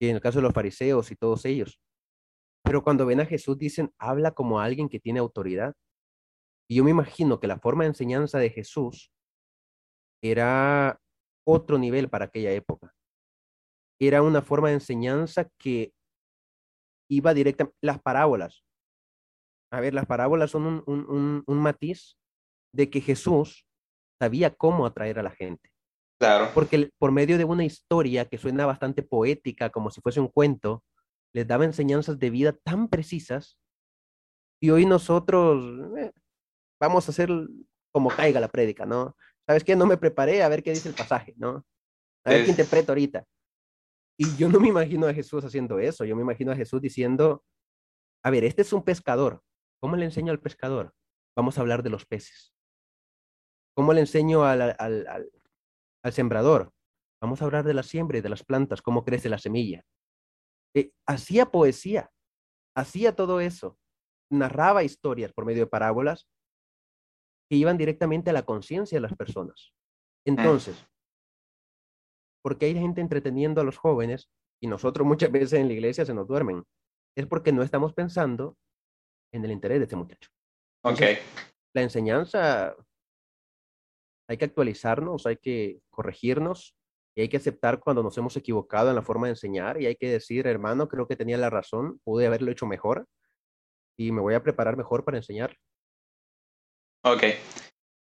Y 0.00 0.08
en 0.08 0.16
el 0.16 0.22
caso 0.22 0.38
de 0.38 0.44
los 0.44 0.52
fariseos 0.54 1.10
y 1.10 1.16
todos 1.16 1.44
ellos. 1.44 1.78
Pero 2.62 2.82
cuando 2.82 3.04
ven 3.04 3.20
a 3.20 3.26
Jesús 3.26 3.58
dicen, 3.58 3.92
habla 3.98 4.30
como 4.32 4.60
alguien 4.60 4.88
que 4.88 4.98
tiene 4.98 5.20
autoridad. 5.20 5.74
Y 6.68 6.76
yo 6.76 6.84
me 6.84 6.90
imagino 6.90 7.40
que 7.40 7.46
la 7.46 7.58
forma 7.58 7.84
de 7.84 7.88
enseñanza 7.88 8.38
de 8.38 8.50
Jesús 8.50 9.12
era 10.22 11.00
otro 11.46 11.78
nivel 11.78 12.08
para 12.08 12.26
aquella 12.26 12.52
época. 12.52 12.94
Era 14.00 14.22
una 14.22 14.42
forma 14.42 14.68
de 14.68 14.74
enseñanza 14.74 15.48
que 15.58 15.92
iba 17.10 17.34
directamente, 17.34 17.76
las 17.82 18.00
parábolas. 18.00 18.64
A 19.70 19.80
ver, 19.80 19.94
las 19.94 20.06
parábolas 20.06 20.50
son 20.50 20.66
un, 20.66 20.84
un, 20.86 21.44
un, 21.46 21.58
matiz 21.58 22.16
de 22.72 22.90
que 22.90 23.00
Jesús 23.00 23.66
sabía 24.20 24.54
cómo 24.54 24.86
atraer 24.86 25.18
a 25.18 25.22
la 25.22 25.30
gente. 25.30 25.70
Claro. 26.18 26.50
Porque 26.54 26.90
por 26.98 27.12
medio 27.12 27.36
de 27.38 27.44
una 27.44 27.64
historia 27.64 28.24
que 28.26 28.38
suena 28.38 28.66
bastante 28.66 29.02
poética, 29.02 29.70
como 29.70 29.90
si 29.90 30.00
fuese 30.00 30.20
un 30.20 30.28
cuento, 30.28 30.82
les 31.34 31.46
daba 31.46 31.64
enseñanzas 31.64 32.18
de 32.18 32.30
vida 32.30 32.52
tan 32.64 32.88
precisas. 32.88 33.58
Y 34.62 34.70
hoy 34.70 34.86
nosotros, 34.86 35.64
eh, 35.98 36.12
vamos 36.86 37.08
a 37.08 37.12
hacer 37.12 37.30
como 37.92 38.10
caiga 38.10 38.40
la 38.40 38.48
prédica, 38.48 38.86
¿no? 38.86 39.16
¿Sabes 39.46 39.64
qué? 39.64 39.76
No 39.76 39.86
me 39.86 39.96
preparé 39.96 40.42
a 40.42 40.48
ver 40.48 40.62
qué 40.62 40.70
dice 40.72 40.88
el 40.88 40.94
pasaje, 40.94 41.34
¿no? 41.36 41.64
A 42.24 42.30
ver 42.30 42.44
qué 42.44 42.50
interpreto 42.50 42.92
ahorita. 42.92 43.26
Y 44.18 44.36
yo 44.36 44.48
no 44.48 44.60
me 44.60 44.68
imagino 44.68 45.06
a 45.06 45.14
Jesús 45.14 45.44
haciendo 45.44 45.78
eso. 45.78 46.04
Yo 46.04 46.16
me 46.16 46.22
imagino 46.22 46.52
a 46.52 46.56
Jesús 46.56 46.80
diciendo, 46.80 47.44
a 48.24 48.30
ver, 48.30 48.44
este 48.44 48.62
es 48.62 48.72
un 48.72 48.82
pescador. 48.82 49.42
¿Cómo 49.80 49.96
le 49.96 50.04
enseño 50.04 50.32
al 50.32 50.40
pescador? 50.40 50.94
Vamos 51.36 51.58
a 51.58 51.60
hablar 51.60 51.82
de 51.82 51.90
los 51.90 52.06
peces. 52.06 52.54
¿Cómo 53.76 53.92
le 53.92 54.00
enseño 54.00 54.44
al, 54.44 54.62
al, 54.62 54.76
al, 54.78 55.30
al 56.02 56.12
sembrador? 56.12 56.72
Vamos 57.20 57.42
a 57.42 57.44
hablar 57.44 57.64
de 57.64 57.74
la 57.74 57.82
siembra 57.82 58.18
y 58.18 58.20
de 58.20 58.28
las 58.28 58.44
plantas, 58.44 58.82
cómo 58.82 59.04
crece 59.04 59.28
la 59.28 59.38
semilla. 59.38 59.84
Eh, 60.76 60.92
hacía 61.06 61.46
poesía, 61.46 62.10
hacía 62.76 63.14
todo 63.14 63.40
eso, 63.40 63.78
narraba 64.30 64.84
historias 64.84 65.32
por 65.32 65.44
medio 65.44 65.64
de 65.64 65.70
parábolas 65.70 66.28
que 67.48 67.56
iban 67.56 67.78
directamente 67.78 68.30
a 68.30 68.32
la 68.32 68.44
conciencia 68.44 68.96
de 68.96 69.02
las 69.02 69.14
personas. 69.14 69.72
Mm. 70.26 70.30
Entonces, 70.30 70.86
porque 72.42 72.66
hay 72.66 72.74
gente 72.74 73.00
entreteniendo 73.00 73.60
a 73.60 73.64
los 73.64 73.78
jóvenes 73.78 74.30
y 74.60 74.66
nosotros 74.66 75.06
muchas 75.06 75.30
veces 75.30 75.54
en 75.54 75.68
la 75.68 75.74
iglesia 75.74 76.04
se 76.04 76.14
nos 76.14 76.26
duermen? 76.26 76.64
Es 77.16 77.26
porque 77.26 77.52
no 77.52 77.62
estamos 77.62 77.92
pensando 77.92 78.56
en 79.32 79.44
el 79.44 79.52
interés 79.52 79.78
de 79.78 79.84
este 79.84 79.96
muchacho. 79.96 80.30
Ok. 80.84 81.00
la 81.74 81.82
enseñanza, 81.82 82.76
hay 84.28 84.36
que 84.36 84.44
actualizarnos, 84.44 85.26
hay 85.26 85.36
que 85.38 85.80
corregirnos 85.90 86.76
y 87.16 87.22
hay 87.22 87.28
que 87.28 87.36
aceptar 87.36 87.80
cuando 87.80 88.02
nos 88.02 88.16
hemos 88.18 88.36
equivocado 88.36 88.90
en 88.90 88.96
la 88.96 89.02
forma 89.02 89.26
de 89.26 89.32
enseñar 89.32 89.80
y 89.80 89.86
hay 89.86 89.96
que 89.96 90.10
decir, 90.10 90.46
hermano, 90.46 90.88
creo 90.88 91.08
que 91.08 91.16
tenía 91.16 91.38
la 91.38 91.50
razón, 91.50 92.00
pude 92.04 92.26
haberlo 92.26 92.50
hecho 92.50 92.66
mejor 92.66 93.06
y 93.98 94.12
me 94.12 94.20
voy 94.20 94.34
a 94.34 94.42
preparar 94.42 94.76
mejor 94.76 95.04
para 95.04 95.18
enseñar. 95.18 95.56
Ok. 97.06 97.22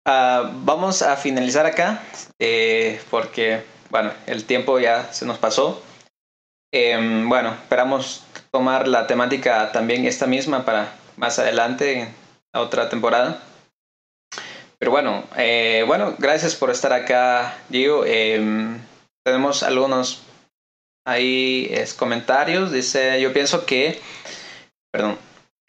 Ah, 0.07 0.51
vamos 0.63 1.03
a 1.03 1.15
finalizar 1.17 1.67
acá 1.67 2.01
eh, 2.39 2.99
porque, 3.11 3.61
bueno, 3.91 4.11
el 4.25 4.43
tiempo 4.45 4.79
ya 4.79 5.13
se 5.13 5.23
nos 5.23 5.37
pasó. 5.37 5.83
Em, 6.73 7.29
bueno, 7.29 7.53
esperamos 7.53 8.23
tomar 8.51 8.87
la 8.87 9.05
temática 9.05 9.71
también 9.71 10.05
esta 10.05 10.25
misma 10.25 10.65
para 10.65 10.95
más 11.15 11.37
adelante, 11.37 12.01
en 12.01 12.15
otra 12.55 12.89
temporada. 12.89 13.43
Pero 14.79 14.89
bueno, 14.89 15.25
eh, 15.37 15.83
bueno, 15.85 16.15
gracias 16.17 16.55
por 16.55 16.71
estar 16.71 16.91
acá, 16.91 17.55
Gio. 17.69 18.03
Em, 18.03 18.79
tenemos 19.23 19.61
algunos 19.61 20.23
ahí 21.05 21.67
es, 21.69 21.93
comentarios. 21.93 22.71
Dice, 22.71 23.21
yo 23.21 23.31
pienso 23.31 23.63
que, 23.67 24.01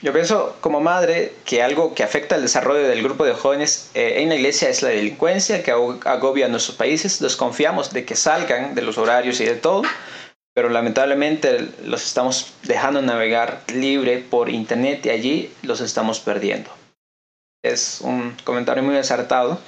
yo 0.00 0.12
pienso 0.12 0.56
como 0.60 0.80
madre 0.80 1.34
que 1.44 1.62
algo 1.62 1.94
que 1.94 2.04
afecta 2.04 2.36
al 2.36 2.42
desarrollo 2.42 2.86
del 2.86 3.02
grupo 3.02 3.24
de 3.24 3.34
jóvenes 3.34 3.90
eh, 3.94 4.22
en 4.22 4.28
la 4.28 4.36
iglesia 4.36 4.68
es 4.68 4.82
la 4.82 4.90
delincuencia 4.90 5.62
que 5.64 5.72
agobia 5.72 6.46
a 6.46 6.48
nuestros 6.48 6.76
países. 6.76 7.18
Desconfiamos 7.18 7.92
de 7.92 8.04
que 8.04 8.14
salgan 8.14 8.76
de 8.76 8.82
los 8.82 8.96
horarios 8.96 9.40
y 9.40 9.44
de 9.44 9.56
todo, 9.56 9.82
pero 10.54 10.68
lamentablemente 10.68 11.68
los 11.84 12.06
estamos 12.06 12.54
dejando 12.62 13.02
navegar 13.02 13.62
libre 13.74 14.18
por 14.18 14.48
internet 14.50 15.04
y 15.06 15.10
allí 15.10 15.52
los 15.62 15.80
estamos 15.80 16.20
perdiendo. 16.20 16.70
Es 17.64 18.00
un 18.00 18.36
comentario 18.44 18.84
muy 18.84 18.96
acertado. 18.96 19.58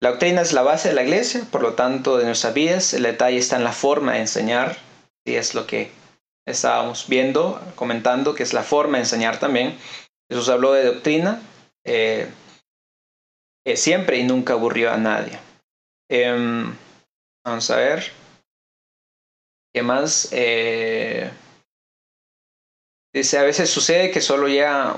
La 0.00 0.10
doctrina 0.10 0.42
es 0.42 0.52
la 0.52 0.62
base 0.62 0.90
de 0.90 0.94
la 0.94 1.02
iglesia, 1.02 1.42
por 1.50 1.62
lo 1.62 1.72
tanto, 1.72 2.18
de 2.18 2.24
nuestras 2.24 2.54
vidas. 2.54 2.94
El 2.94 3.02
detalle 3.02 3.38
está 3.38 3.56
en 3.56 3.64
la 3.64 3.72
forma 3.72 4.12
de 4.12 4.20
enseñar, 4.20 4.76
y 5.24 5.34
es 5.34 5.54
lo 5.54 5.66
que 5.66 5.90
estábamos 6.46 7.08
viendo, 7.08 7.60
comentando, 7.74 8.34
que 8.34 8.42
es 8.42 8.52
la 8.52 8.62
forma 8.62 8.98
de 8.98 9.04
enseñar 9.04 9.38
también. 9.38 9.76
Jesús 10.30 10.48
habló 10.48 10.72
de 10.72 10.84
doctrina 10.84 11.42
eh, 11.84 12.28
siempre 13.74 14.18
y 14.18 14.24
nunca 14.24 14.54
aburrió 14.54 14.92
a 14.92 14.96
nadie. 14.96 15.38
Em, 16.08 16.74
vamos 17.44 17.70
a 17.70 17.76
ver. 17.76 18.12
¿Qué 19.74 19.82
más? 19.82 20.28
Eh, 20.32 21.30
dice, 23.12 23.38
a 23.38 23.42
veces 23.42 23.68
sucede 23.68 24.10
que 24.10 24.20
solo 24.20 24.48
llega 24.48 24.96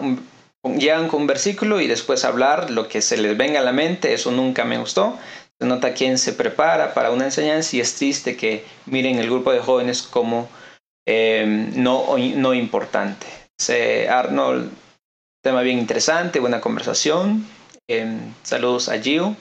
llegan 0.76 1.09
con 1.09 1.22
un 1.22 1.26
versículo 1.26 1.80
y 1.80 1.86
después 1.86 2.24
hablar 2.24 2.70
lo 2.70 2.88
que 2.88 3.01
se 3.01 3.16
les 3.16 3.36
venga 3.36 3.61
a 3.61 3.64
la 3.64 3.72
mente, 3.72 4.12
eso 4.12 4.30
nunca 4.30 4.64
me 4.64 4.78
gustó. 4.78 5.18
Se 5.61 5.66
nota 5.66 5.94
quién 5.94 6.18
se 6.18 6.32
prepara 6.32 6.94
para 6.94 7.11
una 7.11 7.24
enseñanza 7.24 7.76
y 7.76 7.80
es 7.80 7.94
triste 7.94 8.36
que 8.36 8.64
miren 8.86 9.18
el 9.18 9.26
grupo 9.26 9.53
de 9.53 9.61
jóvenes 9.61 10.03
como 10.03 10.49
Em, 11.11 11.72
no, 11.82 12.18
no 12.18 12.52
importante. 12.52 13.26
Arnold, 14.11 14.70
tema 15.42 15.62
bien 15.62 15.78
interesante, 15.78 16.38
buena 16.38 16.61
conversación. 16.61 17.46
Em, 17.88 18.34
saludos 18.42 18.90
a 18.90 19.00
Gio. 19.00 19.34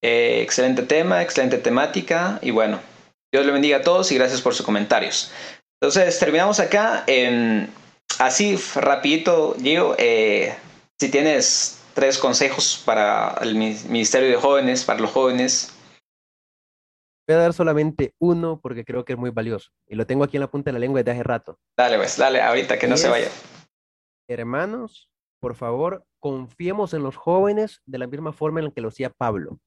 Eh, 0.00 0.42
excelente 0.42 0.84
tema, 0.84 1.22
excelente 1.22 1.58
temática 1.58 2.38
y 2.40 2.52
bueno, 2.52 2.78
Dios 3.32 3.44
le 3.44 3.50
bendiga 3.50 3.78
a 3.78 3.82
todos 3.82 4.12
y 4.12 4.14
gracias 4.14 4.42
por 4.42 4.54
sus 4.54 4.64
comentarios. 4.64 5.32
Entonces 5.82 6.16
terminamos 6.20 6.60
acá. 6.60 7.02
En, 7.08 7.68
así, 8.20 8.56
rapidito, 8.76 9.56
Gio, 9.60 9.96
eh, 9.98 10.54
si 11.00 11.08
tienes 11.08 11.80
tres 11.94 12.16
consejos 12.16 12.80
para 12.84 13.38
el 13.42 13.56
Ministerio 13.56 14.28
de 14.28 14.36
Jóvenes, 14.36 14.84
para 14.84 15.00
los 15.00 15.10
jóvenes. 15.10 15.73
Voy 17.26 17.36
a 17.36 17.40
dar 17.40 17.54
solamente 17.54 18.14
uno 18.18 18.60
porque 18.60 18.84
creo 18.84 19.04
que 19.04 19.14
es 19.14 19.18
muy 19.18 19.30
valioso 19.30 19.70
y 19.88 19.94
lo 19.94 20.06
tengo 20.06 20.24
aquí 20.24 20.36
en 20.36 20.42
la 20.42 20.50
punta 20.50 20.68
de 20.68 20.74
la 20.74 20.78
lengua 20.78 21.00
desde 21.00 21.12
hace 21.12 21.22
rato. 21.22 21.58
Dale, 21.76 21.96
pues, 21.96 22.18
dale, 22.18 22.42
ahorita 22.42 22.78
que 22.78 22.86
no 22.86 22.98
se 22.98 23.08
vaya. 23.08 23.28
Hermanos, 24.28 25.10
por 25.40 25.54
favor, 25.54 26.04
confiemos 26.20 26.92
en 26.92 27.02
los 27.02 27.16
jóvenes 27.16 27.80
de 27.86 27.98
la 27.98 28.06
misma 28.06 28.32
forma 28.32 28.60
en 28.60 28.66
la 28.66 28.72
que 28.72 28.82
lo 28.82 28.88
hacía 28.88 29.10
Pablo. 29.10 29.58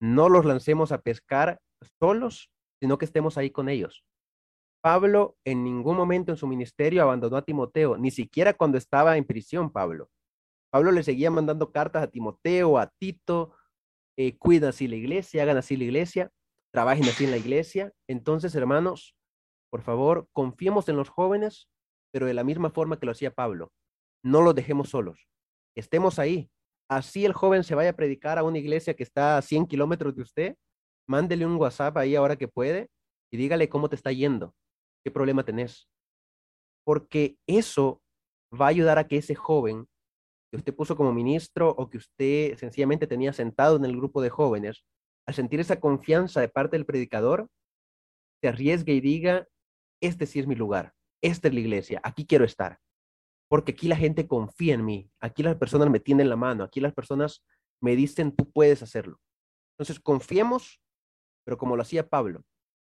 No 0.00 0.28
los 0.28 0.44
lancemos 0.44 0.90
a 0.90 1.00
pescar 1.00 1.60
solos, 2.00 2.50
sino 2.80 2.98
que 2.98 3.04
estemos 3.04 3.38
ahí 3.38 3.50
con 3.50 3.68
ellos. 3.68 4.04
Pablo 4.82 5.36
en 5.44 5.62
ningún 5.62 5.96
momento 5.96 6.32
en 6.32 6.36
su 6.36 6.48
ministerio 6.48 7.02
abandonó 7.02 7.36
a 7.36 7.44
Timoteo, 7.44 7.96
ni 7.96 8.10
siquiera 8.10 8.54
cuando 8.54 8.78
estaba 8.78 9.16
en 9.16 9.24
prisión, 9.24 9.70
Pablo. 9.70 10.10
Pablo 10.72 10.90
le 10.90 11.04
seguía 11.04 11.30
mandando 11.30 11.70
cartas 11.70 12.02
a 12.02 12.06
Timoteo, 12.08 12.78
a 12.78 12.88
Tito, 12.98 13.54
eh, 14.16 14.36
cuida 14.36 14.70
así 14.70 14.88
la 14.88 14.96
iglesia, 14.96 15.42
hagan 15.42 15.58
así 15.58 15.76
la 15.76 15.84
iglesia, 15.84 16.32
trabajen 16.72 17.04
así 17.04 17.24
en 17.24 17.30
la 17.30 17.36
iglesia. 17.36 17.92
Entonces, 18.08 18.54
hermanos, 18.54 19.14
por 19.70 19.82
favor, 19.82 20.28
confiemos 20.32 20.88
en 20.88 20.96
los 20.96 21.08
jóvenes, 21.08 21.68
pero 22.12 22.26
de 22.26 22.34
la 22.34 22.44
misma 22.44 22.70
forma 22.70 22.98
que 22.98 23.06
lo 23.06 23.12
hacía 23.12 23.30
Pablo. 23.30 23.72
No 24.24 24.42
los 24.42 24.54
dejemos 24.54 24.90
solos. 24.90 25.28
Estemos 25.76 26.18
ahí. 26.18 26.50
Así 26.90 27.24
el 27.24 27.32
joven 27.32 27.64
se 27.64 27.74
vaya 27.74 27.90
a 27.90 27.96
predicar 27.96 28.38
a 28.38 28.42
una 28.42 28.58
iglesia 28.58 28.94
que 28.94 29.02
está 29.02 29.38
a 29.38 29.42
100 29.42 29.66
kilómetros 29.66 30.14
de 30.14 30.22
usted, 30.22 30.56
mándele 31.08 31.46
un 31.46 31.56
WhatsApp 31.56 31.96
ahí 31.96 32.14
ahora 32.14 32.36
que 32.36 32.48
puede 32.48 32.90
y 33.32 33.38
dígale 33.38 33.68
cómo 33.68 33.88
te 33.88 33.96
está 33.96 34.12
yendo, 34.12 34.54
qué 35.02 35.10
problema 35.10 35.44
tenés. 35.44 35.88
Porque 36.84 37.38
eso 37.46 38.02
va 38.52 38.66
a 38.66 38.68
ayudar 38.68 38.98
a 38.98 39.08
que 39.08 39.16
ese 39.16 39.34
joven 39.34 39.86
que 40.50 40.58
usted 40.58 40.74
puso 40.74 40.96
como 40.96 41.14
ministro 41.14 41.70
o 41.70 41.88
que 41.88 41.96
usted 41.96 42.58
sencillamente 42.58 43.06
tenía 43.06 43.32
sentado 43.32 43.76
en 43.76 43.86
el 43.86 43.96
grupo 43.96 44.20
de 44.20 44.28
jóvenes, 44.28 44.84
al 45.26 45.34
sentir 45.34 45.60
esa 45.60 45.80
confianza 45.80 46.40
de 46.40 46.48
parte 46.48 46.76
del 46.76 46.86
predicador, 46.86 47.48
se 48.40 48.48
arriesgue 48.48 48.94
y 48.94 49.00
diga, 49.00 49.46
este 50.00 50.26
sí 50.26 50.40
es 50.40 50.46
mi 50.46 50.54
lugar, 50.54 50.94
esta 51.22 51.48
es 51.48 51.54
la 51.54 51.60
iglesia, 51.60 52.00
aquí 52.02 52.26
quiero 52.26 52.44
estar, 52.44 52.80
porque 53.48 53.72
aquí 53.72 53.86
la 53.88 53.96
gente 53.96 54.26
confía 54.26 54.74
en 54.74 54.84
mí, 54.84 55.10
aquí 55.20 55.42
las 55.42 55.56
personas 55.56 55.90
me 55.90 56.00
tienen 56.00 56.28
la 56.28 56.36
mano, 56.36 56.64
aquí 56.64 56.80
las 56.80 56.92
personas 56.92 57.44
me 57.80 57.96
dicen, 57.96 58.34
tú 58.34 58.50
puedes 58.50 58.82
hacerlo. 58.82 59.20
Entonces, 59.74 60.00
confiemos, 60.00 60.80
pero 61.44 61.58
como 61.58 61.76
lo 61.76 61.82
hacía 61.82 62.08
Pablo, 62.08 62.44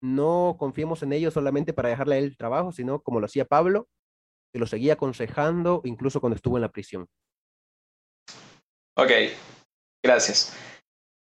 no 0.02 0.56
confiemos 0.60 1.04
en 1.04 1.14
ellos 1.14 1.34
solamente 1.34 1.74
para 1.74 1.90
dejarle 1.90 2.16
a 2.16 2.18
él 2.20 2.26
el 2.26 2.38
trabajo, 2.38 2.72
sino 2.72 3.02
como 3.02 3.20
lo 3.20 3.26
hacía 3.26 3.46
Pablo, 3.46 3.90
que 4.54 4.60
lo 4.60 4.68
seguía 4.68 4.94
aconsejando 4.94 5.82
incluso 5.84 6.22
cuando 6.22 6.36
estuvo 6.36 6.58
en 6.58 6.62
la 6.62 6.72
prisión. 6.72 7.08
Ok, 8.96 9.12
gracias. 10.04 10.56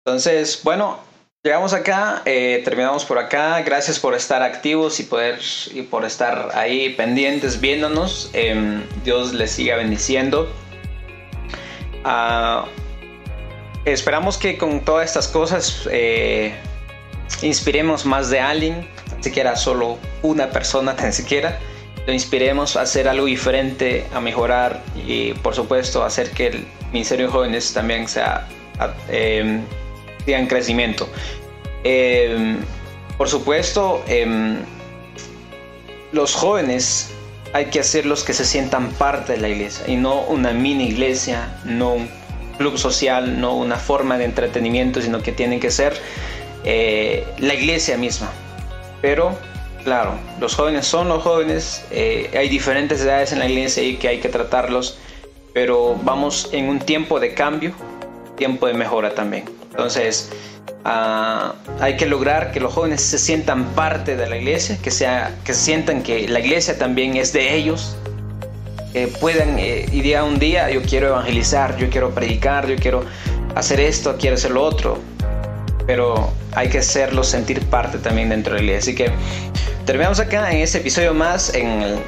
Entonces, 0.09 0.61
bueno, 0.63 0.97
llegamos 1.43 1.71
acá, 1.71 2.23
eh, 2.25 2.63
terminamos 2.65 3.05
por 3.05 3.19
acá. 3.19 3.61
Gracias 3.61 3.99
por 3.99 4.15
estar 4.15 4.41
activos 4.41 4.99
y, 4.99 5.03
poder, 5.03 5.37
y 5.71 5.83
por 5.83 6.03
estar 6.03 6.49
ahí 6.55 6.95
pendientes, 6.95 7.61
viéndonos. 7.61 8.31
Em, 8.33 8.81
Dios 9.03 9.35
les 9.35 9.51
siga 9.51 9.75
bendiciendo. 9.75 10.51
Ah, 12.03 12.65
esperamos 13.85 14.39
que 14.39 14.57
con 14.57 14.83
todas 14.83 15.05
estas 15.05 15.27
cosas 15.27 15.87
eh, 15.91 16.55
inspiremos 17.43 18.03
más 18.03 18.31
de 18.31 18.39
alguien, 18.39 18.89
ni 19.15 19.23
siquiera 19.23 19.55
solo 19.55 19.99
una 20.23 20.49
persona, 20.49 20.95
ni 21.03 21.11
siquiera 21.11 21.59
lo 22.07 22.13
inspiremos 22.13 22.75
a 22.75 22.81
hacer 22.81 23.07
algo 23.07 23.27
diferente, 23.27 24.07
a 24.11 24.19
mejorar 24.19 24.81
y 25.05 25.33
por 25.33 25.53
supuesto 25.53 26.03
hacer 26.03 26.31
que 26.31 26.47
el 26.47 26.65
Ministerio 26.91 27.27
de 27.27 27.31
Jóvenes 27.31 27.71
también 27.71 28.07
sea 28.07 28.47
eh, 29.09 29.61
en 30.37 30.47
crecimiento. 30.47 31.09
Em, 31.83 32.57
por 33.17 33.29
supuesto, 33.29 34.03
em, 34.07 34.57
los 36.11 36.33
jóvenes 36.33 37.11
hay 37.53 37.65
que 37.65 37.79
hacerlos 37.79 38.23
que 38.23 38.33
se 38.33 38.45
sientan 38.45 38.89
parte 38.91 39.33
de 39.33 39.39
la 39.39 39.49
iglesia 39.49 39.85
y 39.87 39.95
no 39.95 40.21
una 40.21 40.51
mini 40.51 40.87
iglesia, 40.87 41.59
no 41.65 41.93
un 41.93 42.09
club 42.57 42.77
social, 42.77 43.39
no 43.39 43.55
una 43.55 43.77
forma 43.77 44.17
de 44.17 44.25
entretenimiento, 44.25 45.01
sino 45.01 45.21
que 45.23 45.31
tienen 45.31 45.59
que 45.59 45.71
ser 45.71 45.93
eh, 46.63 47.25
la 47.39 47.53
iglesia 47.53 47.97
misma. 47.97 48.29
Pero 49.01 49.37
claro, 49.83 50.13
los 50.39 50.55
jóvenes 50.55 50.85
son 50.85 51.07
los 51.07 51.23
jóvenes, 51.23 51.83
eh, 51.91 52.29
hay 52.37 52.49
diferentes 52.49 53.01
edades 53.01 53.31
en 53.31 53.39
la 53.39 53.47
iglesia 53.47 53.83
y 53.83 53.95
que 53.97 54.09
hay 54.09 54.19
que 54.19 54.29
tratarlos, 54.29 54.97
pero 55.53 55.95
vamos 56.03 56.49
en 56.51 56.69
un 56.69 56.79
tiempo 56.79 57.19
de 57.19 57.33
cambio, 57.33 57.73
tiempo 58.35 58.67
de 58.67 58.73
mejora 58.73 59.15
también. 59.15 59.45
Entonces, 59.71 60.29
ah, 60.85 61.55
hay 61.79 61.97
que 61.97 62.05
lograr 62.05 62.51
que 62.51 62.59
los 62.59 62.73
jóvenes 62.73 63.01
se 63.01 63.17
sientan 63.17 63.65
parte 63.75 64.15
de 64.15 64.27
la 64.27 64.37
iglesia, 64.37 64.77
que, 64.81 64.91
sea, 64.91 65.35
que 65.43 65.53
sientan 65.53 66.03
que 66.03 66.27
la 66.27 66.39
iglesia 66.39 66.77
también 66.77 67.15
es 67.15 67.33
de 67.33 67.55
ellos, 67.55 67.95
que 68.93 69.07
puedan 69.07 69.59
eh, 69.59 69.85
y 69.91 70.01
día 70.01 70.23
un 70.23 70.39
día 70.39 70.69
yo 70.69 70.81
quiero 70.81 71.09
evangelizar, 71.09 71.77
yo 71.77 71.89
quiero 71.89 72.09
predicar, 72.09 72.67
yo 72.67 72.75
quiero 72.75 73.03
hacer 73.55 73.79
esto, 73.79 74.15
quiero 74.19 74.35
hacer 74.35 74.51
lo 74.51 74.63
otro, 74.63 74.97
pero 75.85 76.31
hay 76.53 76.69
que 76.69 76.79
hacerlos 76.79 77.27
sentir 77.27 77.61
parte 77.65 77.99
también 77.99 78.29
dentro 78.29 78.53
de 78.53 78.59
la 78.59 78.65
iglesia. 78.65 78.91
Así 78.91 78.95
que 78.95 79.11
terminamos 79.85 80.19
acá 80.19 80.51
en 80.51 80.61
este 80.61 80.79
episodio 80.79 81.13
más, 81.13 81.53
en 81.53 81.67
el 81.81 81.99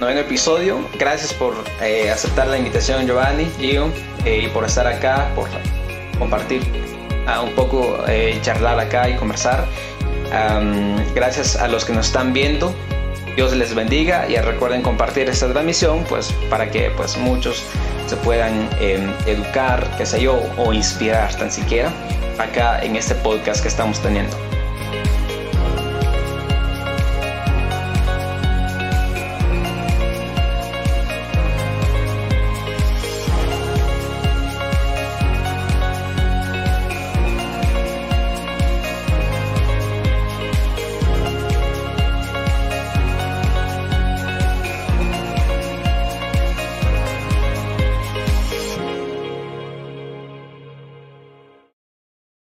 noveno 0.00 0.20
episodio. 0.20 0.78
Gracias 0.98 1.32
por 1.32 1.54
eh, 1.82 2.10
aceptar 2.10 2.46
la 2.46 2.58
invitación, 2.58 3.06
Giovanni, 3.06 3.46
Gio, 3.58 3.88
eh, 4.24 4.42
y 4.44 4.48
por 4.48 4.64
estar 4.64 4.86
acá, 4.86 5.30
por 5.34 5.48
compartir 6.18 6.87
un 7.42 7.52
poco, 7.54 8.04
eh, 8.08 8.38
charlar 8.42 8.78
acá 8.80 9.08
y 9.08 9.16
conversar. 9.16 9.66
Um, 10.28 10.96
gracias 11.14 11.56
a 11.56 11.68
los 11.68 11.84
que 11.84 11.92
nos 11.92 12.06
están 12.06 12.32
viendo. 12.32 12.74
Dios 13.36 13.54
les 13.54 13.74
bendiga 13.74 14.28
y 14.28 14.36
recuerden 14.36 14.82
compartir 14.82 15.28
esta 15.28 15.48
transmisión 15.48 16.04
pues 16.08 16.32
para 16.50 16.70
que 16.70 16.90
pues 16.96 17.16
muchos 17.16 17.64
se 18.06 18.16
puedan 18.16 18.68
eh, 18.80 18.98
educar, 19.26 19.88
qué 19.96 20.04
sé 20.04 20.20
yo, 20.20 20.40
o 20.56 20.72
inspirar 20.72 21.32
tan 21.36 21.50
siquiera 21.50 21.92
acá 22.38 22.82
en 22.82 22.96
este 22.96 23.14
podcast 23.14 23.62
que 23.62 23.68
estamos 23.68 24.00
teniendo. 24.00 24.47